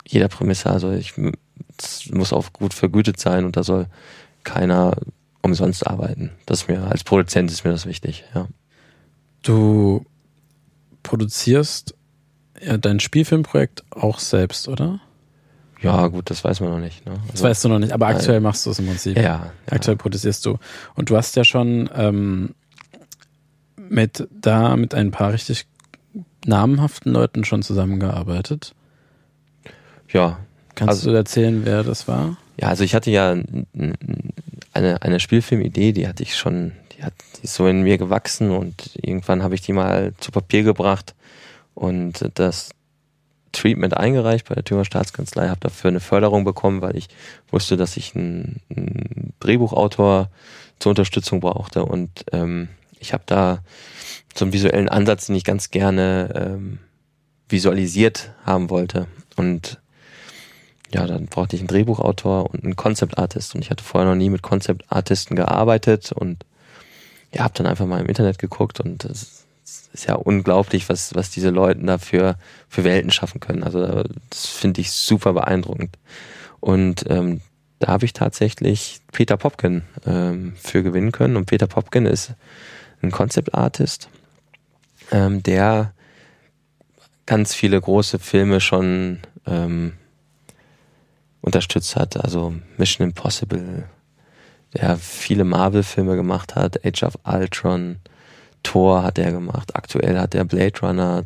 jeder 0.07 0.29
Prämisse. 0.29 0.71
Also 0.71 0.93
ich 0.93 1.15
muss 2.11 2.33
auch 2.33 2.53
gut 2.53 2.75
vergütet 2.75 3.19
sein 3.19 3.45
und 3.45 3.57
da 3.57 3.63
soll 3.63 3.87
keiner 4.45 4.97
umsonst 5.43 5.87
arbeiten. 5.87 6.31
Das 6.47 6.63
ist 6.63 6.69
mir 6.69 6.85
als 6.85 7.05
Produzent 7.05 7.51
ist 7.51 7.65
mir 7.65 7.73
das 7.73 7.87
wichtig. 7.87 8.25
Ja. 8.35 8.49
Du 9.43 10.05
produzierst 11.03 11.95
ja 12.61 12.79
dein 12.79 13.01
Spielfilmprojekt 13.01 13.85
auch 13.91 14.19
selbst, 14.19 14.69
oder? 14.69 15.01
Ja, 15.83 16.07
gut, 16.09 16.31
das 16.31 16.43
weiß 16.43 16.61
man 16.61 16.71
noch 16.71 16.79
nicht. 16.79 17.05
Ne? 17.05 17.13
Also, 17.13 17.33
das 17.33 17.43
weißt 17.43 17.65
du 17.65 17.69
noch 17.69 17.79
nicht, 17.79 17.93
aber 17.93 18.07
aktuell 18.07 18.41
machst 18.41 18.65
du 18.67 18.71
es 18.71 18.79
im 18.79 18.87
Prinzip. 18.87 19.17
Ja. 19.17 19.53
Aktuell 19.71 19.97
ja. 19.97 20.03
produzierst 20.03 20.45
du. 20.47 20.59
Und 20.95 21.11
du 21.11 21.17
hast 21.17 21.37
ja 21.37 21.45
schon 21.45 21.91
ähm, 21.95 22.55
mit 23.77 24.27
da 24.31 24.77
mit 24.77 24.95
ein 24.95 25.11
paar 25.11 25.33
richtig 25.33 25.67
namenhaften 26.45 27.13
Leuten 27.13 27.45
schon 27.45 27.63
zusammengearbeitet. 27.63 28.75
Ja. 30.13 30.39
Kannst 30.75 30.91
also, 30.91 31.11
du 31.11 31.17
erzählen, 31.17 31.65
wer 31.65 31.83
das 31.83 32.07
war? 32.07 32.37
Ja, 32.59 32.69
also 32.69 32.85
ich 32.85 32.95
hatte 32.95 33.11
ja 33.11 33.35
eine, 34.73 35.03
eine 35.03 35.21
Spielfilmidee, 35.21 35.93
die 35.93 36.07
hatte 36.07 36.23
ich 36.23 36.37
schon, 36.37 36.73
die 36.93 37.03
hat 37.03 37.15
die 37.39 37.45
ist 37.45 37.55
so 37.55 37.67
in 37.67 37.83
mir 37.83 37.99
gewachsen 37.99 38.51
und 38.51 38.91
irgendwann 38.95 39.43
habe 39.43 39.55
ich 39.55 39.63
die 39.63 39.73
mal 39.73 40.13
zu 40.19 40.31
Papier 40.31 40.63
gebracht 40.63 41.15
und 41.75 42.31
das 42.35 42.71
Treatment 43.53 43.97
eingereicht 43.97 44.49
bei 44.49 44.55
der 44.55 44.65
Thüringer 44.65 44.85
Staatskanzlei, 44.85 45.49
habe 45.49 45.61
dafür 45.61 45.89
eine 45.89 46.01
Förderung 46.01 46.45
bekommen, 46.45 46.83
weil 46.83 46.97
ich 46.97 47.09
wusste, 47.51 47.77
dass 47.77 47.97
ich 47.97 48.15
einen, 48.15 48.61
einen 48.71 49.33
Drehbuchautor 49.41 50.31
zur 50.79 50.91
Unterstützung 50.91 51.41
brauchte 51.41 51.85
und 51.85 52.11
ähm, 52.33 52.69
ich 52.99 53.13
habe 53.13 53.25
da 53.27 53.61
so 54.35 54.45
einen 54.45 54.53
visuellen 54.53 54.89
Ansatz, 54.89 55.27
den 55.27 55.37
ich 55.37 55.45
ganz 55.45 55.71
gerne 55.71 56.33
ähm, 56.35 56.79
visualisiert 57.49 58.33
haben 58.45 58.69
wollte 58.71 59.07
und 59.37 59.79
ja, 60.97 61.07
dann 61.07 61.27
brauchte 61.27 61.57
ich 61.57 61.61
einen 61.61 61.69
Drehbuchautor 61.69 62.51
und 62.51 62.65
einen 62.65 62.75
Concept 62.75 63.19
Artist 63.19 63.55
und 63.55 63.61
ich 63.61 63.71
hatte 63.71 63.85
vorher 63.85 64.09
noch 64.09 64.17
nie 64.17 64.31
mit 64.31 64.41
Concept 64.41 64.91
Artisten 64.91 65.37
gearbeitet 65.37 66.11
und 66.11 66.47
ja, 67.35 67.45
habe 67.45 67.53
dann 67.55 67.67
einfach 67.67 67.85
mal 67.85 68.01
im 68.01 68.07
Internet 68.07 68.39
geguckt 68.39 68.81
und 68.81 69.05
das 69.05 69.45
ist 69.93 70.07
ja 70.07 70.15
unglaublich, 70.15 70.89
was 70.89 71.15
was 71.15 71.29
diese 71.29 71.51
Leute 71.51 71.85
da 71.85 71.99
für, 71.99 72.37
für 72.71 72.85
Welten 72.85 73.11
schaffen 73.11 73.41
können. 73.41 73.63
Also 73.63 74.05
das 74.31 74.47
finde 74.47 74.81
ich 74.81 74.91
super 74.91 75.35
beeindruckend. 75.35 75.99
Und 76.61 77.05
ähm, 77.11 77.43
da 77.79 77.89
habe 77.89 78.07
ich 78.07 78.15
tatsächlich 78.15 79.01
Peter 79.13 79.37
Popkin 79.37 79.83
ähm, 80.07 80.55
für 80.57 80.83
gewinnen 80.83 81.13
können 81.13 81.37
und 81.37 81.45
Peter 81.45 81.67
Popkin 81.67 82.07
ist 82.07 82.33
ein 83.03 83.11
Concept 83.11 83.55
Artist, 83.55 84.09
ähm, 85.13 85.43
der 85.43 85.93
ganz 87.27 87.55
viele 87.55 87.79
große 87.79 88.19
Filme 88.19 88.63
schon 88.63 89.21
ähm, 89.47 89.93
unterstützt 91.47 91.97
hat. 91.97 92.23
Also 92.23 92.55
Mission 92.77 93.07
Impossible, 93.07 93.85
der 94.75 94.97
viele 94.97 95.45
Marvel-Filme 95.45 96.17
gemacht 96.17 96.55
hat, 96.55 96.85
Age 96.85 97.05
of 97.05 97.19
Ultron, 97.25 97.97
Thor 98.63 99.05
hat 99.05 99.19
er 99.19 99.33
gemacht. 99.33 99.75
Aktuell 99.77 100.19
hat 100.19 100.35
er 100.35 100.45
Blade 100.45 100.79
Runner, 100.83 101.25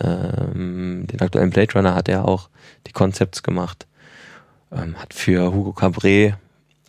ähm, 0.00 1.06
den 1.06 1.20
aktuellen 1.20 1.50
Blade 1.50 1.72
Runner 1.74 1.94
hat 1.94 2.08
er 2.08 2.26
auch 2.26 2.50
die 2.86 2.92
Concepts 2.92 3.42
gemacht. 3.42 3.86
Ähm, 4.72 4.96
hat 5.00 5.14
für 5.14 5.52
Hugo 5.52 5.72
Cabret 5.72 6.34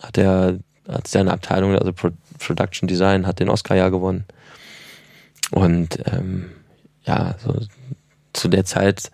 hat 0.01 0.17
er 0.17 0.59
hat 0.88 1.07
seine 1.07 1.32
Abteilung, 1.32 1.77
also 1.77 1.93
Pro 1.93 2.09
Production 2.39 2.88
Design, 2.88 3.27
hat 3.27 3.39
den 3.39 3.49
Oscar 3.49 3.75
ja 3.75 3.89
gewonnen. 3.89 4.25
Und 5.51 5.99
ähm, 6.11 6.49
ja, 7.03 7.36
so 7.38 7.59
zu 8.34 8.47
der 8.47 8.65
Zeit 8.65 9.11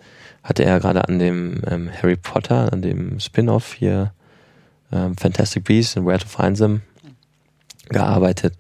hatte 0.48 0.64
er 0.64 0.80
gerade 0.80 1.08
an 1.08 1.20
dem 1.20 1.62
ähm, 1.70 1.92
Harry 1.92 2.16
Potter, 2.16 2.72
an 2.72 2.82
dem 2.82 3.20
Spin-off 3.20 3.74
hier 3.74 4.14
ähm, 4.94 5.18
Fantastic 5.18 5.66
Beasts 5.66 5.98
and 5.98 6.08
Where 6.08 6.20
to 6.20 6.28
Find 6.28 6.58
Them 6.58 6.82
gearbeitet. 7.90 8.54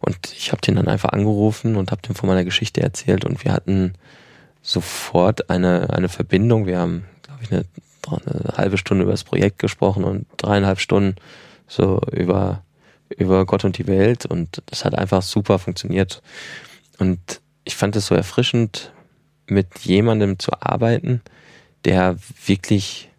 Und 0.00 0.18
ich 0.36 0.52
habe 0.52 0.60
den 0.60 0.76
dann 0.76 0.86
einfach 0.86 1.10
angerufen 1.10 1.76
und 1.76 1.92
habe 1.92 2.02
dem 2.02 2.14
von 2.14 2.28
meiner 2.28 2.44
Geschichte 2.44 2.82
erzählt 2.82 3.24
und 3.24 3.42
wir 3.42 3.54
hatten 3.54 3.94
sofort 4.60 5.48
eine, 5.48 5.88
eine 5.90 6.10
Verbindung. 6.10 6.66
Wir 6.66 6.78
haben, 6.78 7.04
glaube 7.22 7.42
ich, 7.42 7.50
eine, 7.50 7.64
eine 8.06 8.56
halbe 8.58 8.76
Stunde 8.76 9.04
über 9.04 9.12
das 9.12 9.24
Projekt 9.24 9.58
gesprochen 9.58 10.04
und 10.04 10.26
dreieinhalb 10.36 10.78
Stunden 10.78 11.16
so 11.66 12.02
über, 12.12 12.62
über 13.08 13.46
Gott 13.46 13.64
und 13.64 13.78
die 13.78 13.86
Welt 13.86 14.26
und 14.26 14.62
das 14.66 14.84
hat 14.84 14.94
einfach 14.94 15.22
super 15.22 15.58
funktioniert. 15.58 16.20
Und 16.98 17.40
ich 17.64 17.76
fand 17.76 17.96
es 17.96 18.06
so 18.06 18.14
erfrischend, 18.14 18.92
mit 19.50 19.78
jemandem 19.80 20.38
zu 20.38 20.52
arbeiten, 20.60 21.20
der 21.84 22.16
wirklich, 22.46 23.10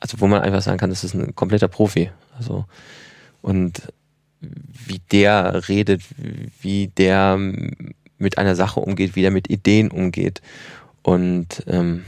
also 0.00 0.20
wo 0.20 0.26
man 0.26 0.42
einfach 0.42 0.62
sagen 0.62 0.78
kann, 0.78 0.90
das 0.90 1.04
ist 1.04 1.14
ein 1.14 1.34
kompletter 1.34 1.68
Profi. 1.68 2.10
Also 2.36 2.64
und 3.42 3.92
wie 4.40 5.00
der 5.12 5.68
redet, 5.68 6.02
wie 6.60 6.88
der 6.88 7.38
mit 8.18 8.38
einer 8.38 8.54
Sache 8.54 8.80
umgeht, 8.80 9.16
wie 9.16 9.22
der 9.22 9.30
mit 9.30 9.50
Ideen 9.50 9.90
umgeht. 9.90 10.40
Und 11.02 11.62
ähm, 11.66 12.04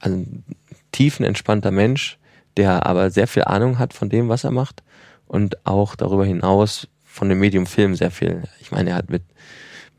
ein 0.00 0.44
tiefenentspannter 0.92 1.70
Mensch, 1.70 2.18
der 2.56 2.86
aber 2.86 3.10
sehr 3.10 3.26
viel 3.26 3.44
Ahnung 3.44 3.78
hat 3.78 3.94
von 3.94 4.10
dem, 4.10 4.28
was 4.28 4.44
er 4.44 4.50
macht 4.50 4.82
und 5.26 5.66
auch 5.66 5.96
darüber 5.96 6.24
hinaus 6.24 6.88
von 7.04 7.28
dem 7.28 7.38
Medium 7.38 7.66
Film 7.66 7.94
sehr 7.94 8.10
viel. 8.10 8.42
Ich 8.60 8.70
meine, 8.70 8.90
er 8.90 8.96
hat 8.96 9.10
mit 9.10 9.22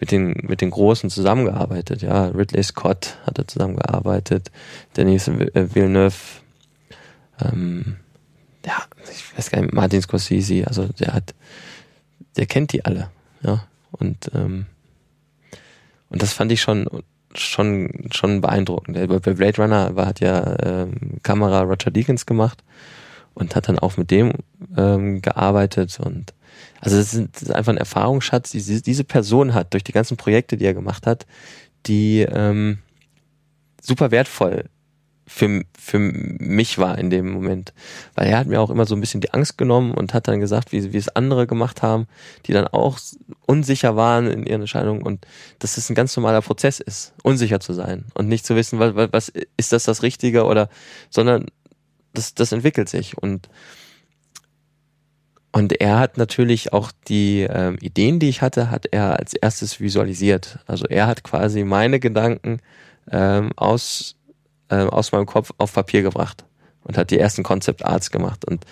mit 0.01 0.11
den, 0.11 0.33
mit 0.47 0.59
den 0.59 0.71
Großen 0.71 1.09
zusammengearbeitet. 1.09 2.01
Ja, 2.01 2.25
Ridley 2.25 2.63
Scott 2.63 3.17
hat 3.25 3.37
er 3.37 3.47
zusammengearbeitet, 3.47 4.51
Denis 4.97 5.27
Villeneuve, 5.27 6.15
ähm, 7.39 7.97
ja, 8.65 8.83
ich 9.09 9.37
weiß 9.37 9.51
gar 9.51 9.61
nicht, 9.61 9.73
Martin 9.73 10.01
Scorsese, 10.01 10.67
also 10.67 10.87
der 10.87 11.13
hat, 11.13 11.33
der 12.35 12.47
kennt 12.47 12.73
die 12.73 12.83
alle. 12.83 13.09
Ja, 13.43 13.65
und, 13.91 14.31
ähm, 14.33 14.65
und 16.09 16.21
das 16.21 16.33
fand 16.33 16.51
ich 16.51 16.61
schon, 16.61 16.87
schon, 17.35 18.09
schon 18.11 18.41
beeindruckend. 18.41 18.97
Bei 19.07 19.33
Blade 19.33 19.61
Runner 19.61 19.95
war, 19.95 20.07
hat 20.07 20.19
ja 20.19 20.57
ähm, 20.63 21.19
Kamera 21.23 21.61
Roger 21.61 21.91
Deakins 21.91 22.25
gemacht 22.25 22.63
und 23.33 23.55
hat 23.55 23.69
dann 23.69 23.79
auch 23.79 23.97
mit 23.97 24.11
dem 24.11 24.33
ähm, 24.77 25.21
gearbeitet 25.21 25.99
und 25.99 26.33
also 26.79 26.97
das 26.97 27.13
ist, 27.13 27.51
einfach 27.51 27.71
ein 27.71 27.77
Erfahrungsschatz, 27.77 28.51
die 28.51 28.81
diese 28.81 29.03
Person 29.03 29.53
hat 29.53 29.73
durch 29.73 29.83
die 29.83 29.93
ganzen 29.93 30.17
Projekte, 30.17 30.57
die 30.57 30.65
er 30.65 30.73
gemacht 30.73 31.07
hat, 31.07 31.25
die 31.85 32.21
ähm, 32.21 32.79
super 33.81 34.11
wertvoll 34.11 34.65
für, 35.27 35.63
für 35.79 35.99
mich 35.99 36.77
war 36.77 36.97
in 36.97 37.09
dem 37.09 37.31
Moment. 37.31 37.73
Weil 38.15 38.27
er 38.27 38.37
hat 38.37 38.47
mir 38.47 38.59
auch 38.59 38.69
immer 38.69 38.85
so 38.85 38.95
ein 38.95 38.99
bisschen 38.99 39.21
die 39.21 39.33
Angst 39.33 39.57
genommen 39.57 39.93
und 39.93 40.13
hat 40.13 40.27
dann 40.27 40.39
gesagt, 40.39 40.71
wie, 40.71 40.91
wie 40.91 40.97
es 40.97 41.07
andere 41.09 41.47
gemacht 41.47 41.81
haben, 41.81 42.07
die 42.45 42.51
dann 42.51 42.67
auch 42.67 42.99
unsicher 43.45 43.95
waren 43.95 44.27
in 44.27 44.45
ihren 44.45 44.61
Entscheidungen 44.61 45.03
und 45.03 45.25
dass 45.59 45.77
es 45.77 45.89
ein 45.89 45.95
ganz 45.95 46.15
normaler 46.17 46.41
Prozess 46.41 46.79
ist, 46.79 47.13
unsicher 47.23 47.59
zu 47.59 47.73
sein 47.73 48.05
und 48.13 48.27
nicht 48.27 48.45
zu 48.45 48.55
wissen, 48.55 48.79
was, 48.79 48.93
was 48.95 49.31
ist 49.57 49.71
das 49.71 49.85
das 49.85 50.03
Richtige 50.03 50.43
oder, 50.43 50.69
sondern 51.09 51.45
das, 52.13 52.33
das 52.33 52.51
entwickelt 52.51 52.89
sich 52.89 53.17
und 53.17 53.49
und 55.53 55.81
er 55.81 55.99
hat 55.99 56.17
natürlich 56.17 56.71
auch 56.71 56.91
die 57.09 57.41
ähm, 57.41 57.77
Ideen, 57.81 58.19
die 58.19 58.29
ich 58.29 58.41
hatte, 58.41 58.71
hat 58.71 58.85
er 58.85 59.19
als 59.19 59.33
erstes 59.33 59.81
visualisiert. 59.81 60.59
Also 60.65 60.85
er 60.85 61.07
hat 61.07 61.23
quasi 61.23 61.65
meine 61.65 61.99
Gedanken 61.99 62.61
ähm, 63.11 63.51
aus, 63.57 64.15
ähm, 64.69 64.89
aus 64.89 65.11
meinem 65.11 65.25
Kopf 65.25 65.51
auf 65.57 65.73
Papier 65.73 66.03
gebracht 66.03 66.45
und 66.83 66.97
hat 66.97 67.11
die 67.11 67.19
ersten 67.19 67.43
Concept 67.43 67.83
Arts 67.83 68.11
gemacht. 68.11 68.45
Und 68.45 68.65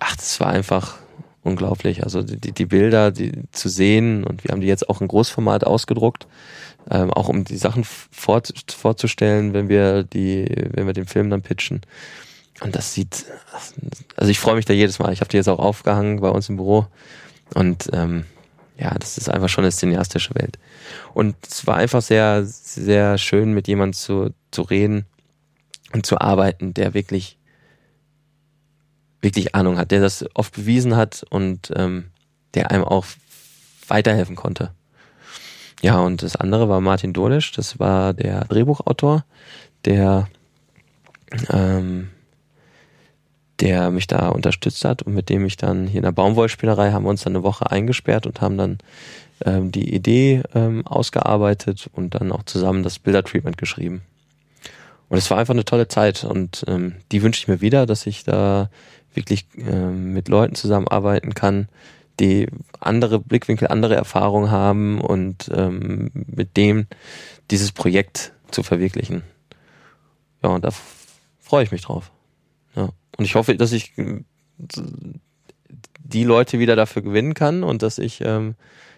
ach, 0.00 0.14
das 0.16 0.38
war 0.38 0.48
einfach 0.48 0.98
unglaublich. 1.42 2.04
Also 2.04 2.22
die, 2.22 2.52
die 2.52 2.66
Bilder 2.66 3.10
die 3.10 3.32
zu 3.50 3.70
sehen 3.70 4.24
und 4.24 4.44
wir 4.44 4.52
haben 4.52 4.60
die 4.60 4.66
jetzt 4.66 4.90
auch 4.90 5.00
in 5.00 5.08
Großformat 5.08 5.64
ausgedruckt, 5.64 6.26
ähm, 6.90 7.10
auch 7.10 7.30
um 7.30 7.44
die 7.44 7.56
Sachen 7.56 7.84
vor, 7.84 8.42
vorzustellen, 8.68 9.54
wenn 9.54 9.70
wir 9.70 10.02
die, 10.02 10.46
wenn 10.72 10.86
wir 10.86 10.92
den 10.92 11.06
Film 11.06 11.30
dann 11.30 11.40
pitchen. 11.40 11.80
Und 12.62 12.76
das 12.76 12.94
sieht, 12.94 13.26
also 14.16 14.30
ich 14.30 14.38
freue 14.38 14.54
mich 14.54 14.64
da 14.64 14.72
jedes 14.72 14.98
Mal. 14.98 15.12
Ich 15.12 15.20
habe 15.20 15.28
die 15.28 15.36
jetzt 15.36 15.48
auch 15.48 15.58
aufgehangen 15.58 16.20
bei 16.20 16.28
uns 16.28 16.48
im 16.48 16.56
Büro. 16.56 16.86
Und 17.54 17.90
ähm, 17.92 18.24
ja, 18.78 18.94
das 18.98 19.18
ist 19.18 19.28
einfach 19.28 19.48
schon 19.48 19.64
eine 19.64 19.72
cineastische 19.72 20.34
Welt. 20.34 20.58
Und 21.12 21.34
es 21.46 21.66
war 21.66 21.76
einfach 21.76 22.02
sehr, 22.02 22.44
sehr 22.44 23.18
schön, 23.18 23.52
mit 23.52 23.68
jemandem 23.68 23.94
zu, 23.94 24.34
zu 24.50 24.62
reden 24.62 25.06
und 25.92 26.06
zu 26.06 26.20
arbeiten, 26.20 26.72
der 26.72 26.94
wirklich, 26.94 27.36
wirklich 29.20 29.54
Ahnung 29.54 29.76
hat, 29.76 29.90
der 29.90 30.00
das 30.00 30.24
oft 30.34 30.54
bewiesen 30.54 30.96
hat 30.96 31.24
und 31.30 31.72
ähm, 31.74 32.10
der 32.54 32.70
einem 32.70 32.84
auch 32.84 33.06
weiterhelfen 33.88 34.36
konnte. 34.36 34.72
Ja, 35.82 35.98
und 35.98 36.22
das 36.22 36.36
andere 36.36 36.68
war 36.68 36.80
Martin 36.80 37.12
Dolisch, 37.12 37.50
das 37.52 37.80
war 37.80 38.14
der 38.14 38.44
Drehbuchautor, 38.44 39.24
der 39.84 40.28
ähm, 41.50 42.10
der 43.62 43.92
mich 43.92 44.08
da 44.08 44.28
unterstützt 44.28 44.84
hat 44.84 45.02
und 45.02 45.14
mit 45.14 45.28
dem 45.28 45.46
ich 45.46 45.56
dann 45.56 45.86
hier 45.86 45.98
in 45.98 46.04
der 46.04 46.10
Baumwollspielerei 46.10 46.90
haben 46.90 47.04
wir 47.04 47.10
uns 47.10 47.22
dann 47.22 47.36
eine 47.36 47.44
Woche 47.44 47.70
eingesperrt 47.70 48.26
und 48.26 48.40
haben 48.40 48.58
dann 48.58 48.78
ähm, 49.46 49.70
die 49.70 49.94
Idee 49.94 50.42
ähm, 50.52 50.84
ausgearbeitet 50.84 51.88
und 51.92 52.16
dann 52.16 52.32
auch 52.32 52.42
zusammen 52.42 52.82
das 52.82 52.98
Bildertreatment 52.98 53.56
geschrieben. 53.56 54.02
Und 55.08 55.18
es 55.18 55.30
war 55.30 55.38
einfach 55.38 55.54
eine 55.54 55.64
tolle 55.64 55.86
Zeit 55.86 56.24
und 56.24 56.64
ähm, 56.66 56.96
die 57.12 57.22
wünsche 57.22 57.38
ich 57.38 57.46
mir 57.46 57.60
wieder, 57.60 57.86
dass 57.86 58.04
ich 58.06 58.24
da 58.24 58.68
wirklich 59.14 59.46
ähm, 59.56 60.12
mit 60.12 60.28
Leuten 60.28 60.56
zusammenarbeiten 60.56 61.34
kann, 61.34 61.68
die 62.18 62.48
andere 62.80 63.20
Blickwinkel, 63.20 63.68
andere 63.68 63.94
Erfahrungen 63.94 64.50
haben 64.50 65.00
und 65.00 65.48
ähm, 65.54 66.10
mit 66.12 66.56
dem 66.56 66.88
dieses 67.52 67.70
Projekt 67.70 68.32
zu 68.50 68.64
verwirklichen. 68.64 69.22
Ja, 70.42 70.50
und 70.50 70.64
da 70.64 70.70
freue 71.38 71.62
ich 71.62 71.70
mich 71.70 71.82
drauf. 71.82 72.10
Und 73.16 73.24
ich 73.24 73.34
hoffe, 73.34 73.56
dass 73.56 73.72
ich 73.72 73.96
äh, 73.98 74.22
die 76.04 76.24
Leute 76.24 76.58
wieder 76.58 76.76
dafür 76.76 77.02
gewinnen 77.02 77.34
kann 77.34 77.62
und 77.62 77.82
dass 77.82 77.98
ich 77.98 78.20
ähm, 78.22 78.54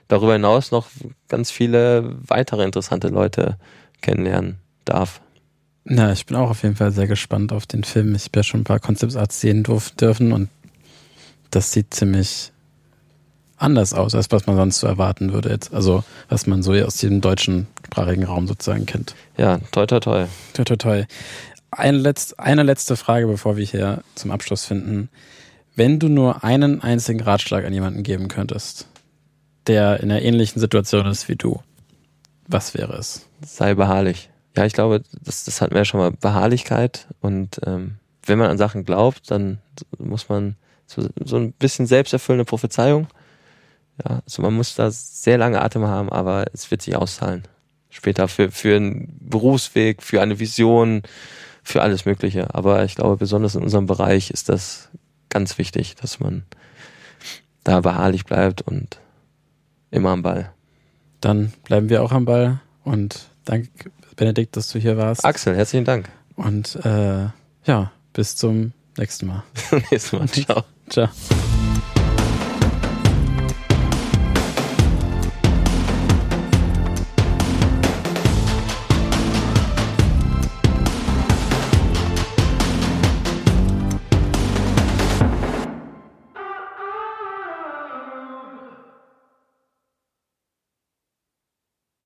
darüber 0.08 0.34
hinaus 0.34 0.70
noch 0.70 0.88
ganz 1.28 1.50
viele 1.50 2.16
weitere 2.26 2.64
interessante 2.64 3.08
Leute 3.08 3.56
kennenlernen 4.00 4.58
darf. 4.84 5.20
Ja, 5.86 6.12
ich 6.12 6.26
bin 6.26 6.36
auch 6.36 6.50
auf 6.50 6.62
jeden 6.62 6.76
Fall 6.76 6.92
sehr 6.92 7.06
gespannt 7.06 7.52
auf 7.52 7.66
den 7.66 7.84
Film. 7.84 8.14
Ich 8.14 8.24
habe 8.24 8.40
ja 8.40 8.42
schon 8.42 8.60
ein 8.60 8.64
paar 8.64 8.80
Konzeptarts 8.80 9.40
sehen 9.40 9.64
dürfen 10.00 10.32
und 10.32 10.48
das 11.50 11.72
sieht 11.72 11.92
ziemlich 11.92 12.52
anders 13.56 13.94
aus, 13.94 14.14
als 14.14 14.30
was 14.30 14.46
man 14.46 14.56
sonst 14.56 14.80
so 14.80 14.86
erwarten 14.86 15.32
würde 15.32 15.50
jetzt. 15.50 15.72
Also, 15.72 16.02
was 16.28 16.46
man 16.46 16.62
so 16.62 16.72
aus 16.72 16.96
dem 16.96 17.20
deutschen 17.20 17.66
sprachigen 17.86 18.24
Raum 18.24 18.46
sozusagen 18.46 18.86
kennt. 18.86 19.14
Ja, 19.36 19.58
toi, 19.70 19.86
toi, 19.86 20.00
toi. 20.00 20.26
Toi, 20.54 20.64
toi, 20.64 20.76
toi 20.76 21.04
eine, 21.78 21.98
letzt, 21.98 22.38
eine 22.38 22.62
letzte 22.62 22.96
Frage, 22.96 23.26
bevor 23.26 23.56
wir 23.56 23.64
hier 23.64 24.02
zum 24.14 24.30
Abschluss 24.30 24.64
finden. 24.64 25.08
Wenn 25.76 25.98
du 25.98 26.08
nur 26.08 26.44
einen 26.44 26.82
einzigen 26.82 27.20
Ratschlag 27.20 27.64
an 27.64 27.72
jemanden 27.72 28.02
geben 28.02 28.28
könntest, 28.28 28.86
der 29.66 30.00
in 30.00 30.10
einer 30.10 30.22
ähnlichen 30.22 30.60
Situation 30.60 31.06
ist 31.06 31.28
wie 31.28 31.36
du, 31.36 31.60
was 32.46 32.74
wäre 32.74 32.94
es? 32.94 33.26
Sei 33.44 33.74
beharrlich. 33.74 34.30
Ja, 34.56 34.64
ich 34.64 34.72
glaube, 34.72 35.02
das, 35.22 35.44
das 35.44 35.60
hatten 35.60 35.72
wir 35.72 35.80
ja 35.80 35.84
schon 35.84 36.00
mal. 36.00 36.12
Beharrlichkeit 36.12 37.08
und 37.20 37.60
ähm, 37.66 37.96
wenn 38.26 38.38
man 38.38 38.50
an 38.50 38.58
Sachen 38.58 38.84
glaubt, 38.84 39.30
dann 39.30 39.58
muss 39.98 40.28
man 40.28 40.56
so, 40.86 41.08
so 41.24 41.36
ein 41.36 41.52
bisschen 41.52 41.86
selbsterfüllende 41.86 42.44
Prophezeiung. 42.44 43.08
Ja, 44.04 44.22
also 44.24 44.42
man 44.42 44.54
muss 44.54 44.74
da 44.74 44.90
sehr 44.90 45.38
lange 45.38 45.62
Atem 45.62 45.86
haben, 45.86 46.10
aber 46.10 46.46
es 46.52 46.70
wird 46.70 46.82
sich 46.82 46.96
auszahlen. 46.96 47.44
Später 47.90 48.28
für, 48.28 48.50
für 48.50 48.76
einen 48.76 49.16
Berufsweg, 49.20 50.02
für 50.02 50.20
eine 50.20 50.38
Vision, 50.38 51.02
für 51.64 51.82
alles 51.82 52.04
Mögliche. 52.04 52.54
Aber 52.54 52.84
ich 52.84 52.94
glaube, 52.94 53.16
besonders 53.16 53.54
in 53.56 53.62
unserem 53.62 53.86
Bereich 53.86 54.30
ist 54.30 54.48
das 54.48 54.90
ganz 55.30 55.58
wichtig, 55.58 55.96
dass 55.96 56.20
man 56.20 56.44
da 57.64 57.80
beharrlich 57.80 58.24
bleibt 58.24 58.62
und 58.62 59.00
immer 59.90 60.10
am 60.10 60.22
Ball. 60.22 60.52
Dann 61.20 61.52
bleiben 61.64 61.88
wir 61.88 62.02
auch 62.02 62.12
am 62.12 62.26
Ball 62.26 62.60
und 62.84 63.28
danke, 63.44 63.90
Benedikt, 64.16 64.56
dass 64.56 64.68
du 64.68 64.78
hier 64.78 64.96
warst. 64.96 65.24
Axel, 65.24 65.56
herzlichen 65.56 65.84
Dank. 65.84 66.08
Und 66.36 66.76
äh, 66.84 67.28
ja, 67.64 67.92
bis 68.12 68.36
zum 68.36 68.72
nächsten 68.98 69.26
Mal. 69.26 69.42
nächsten 69.90 70.18
Mal. 70.18 70.28
Ciao. 70.28 70.64
Ciao. 70.88 71.08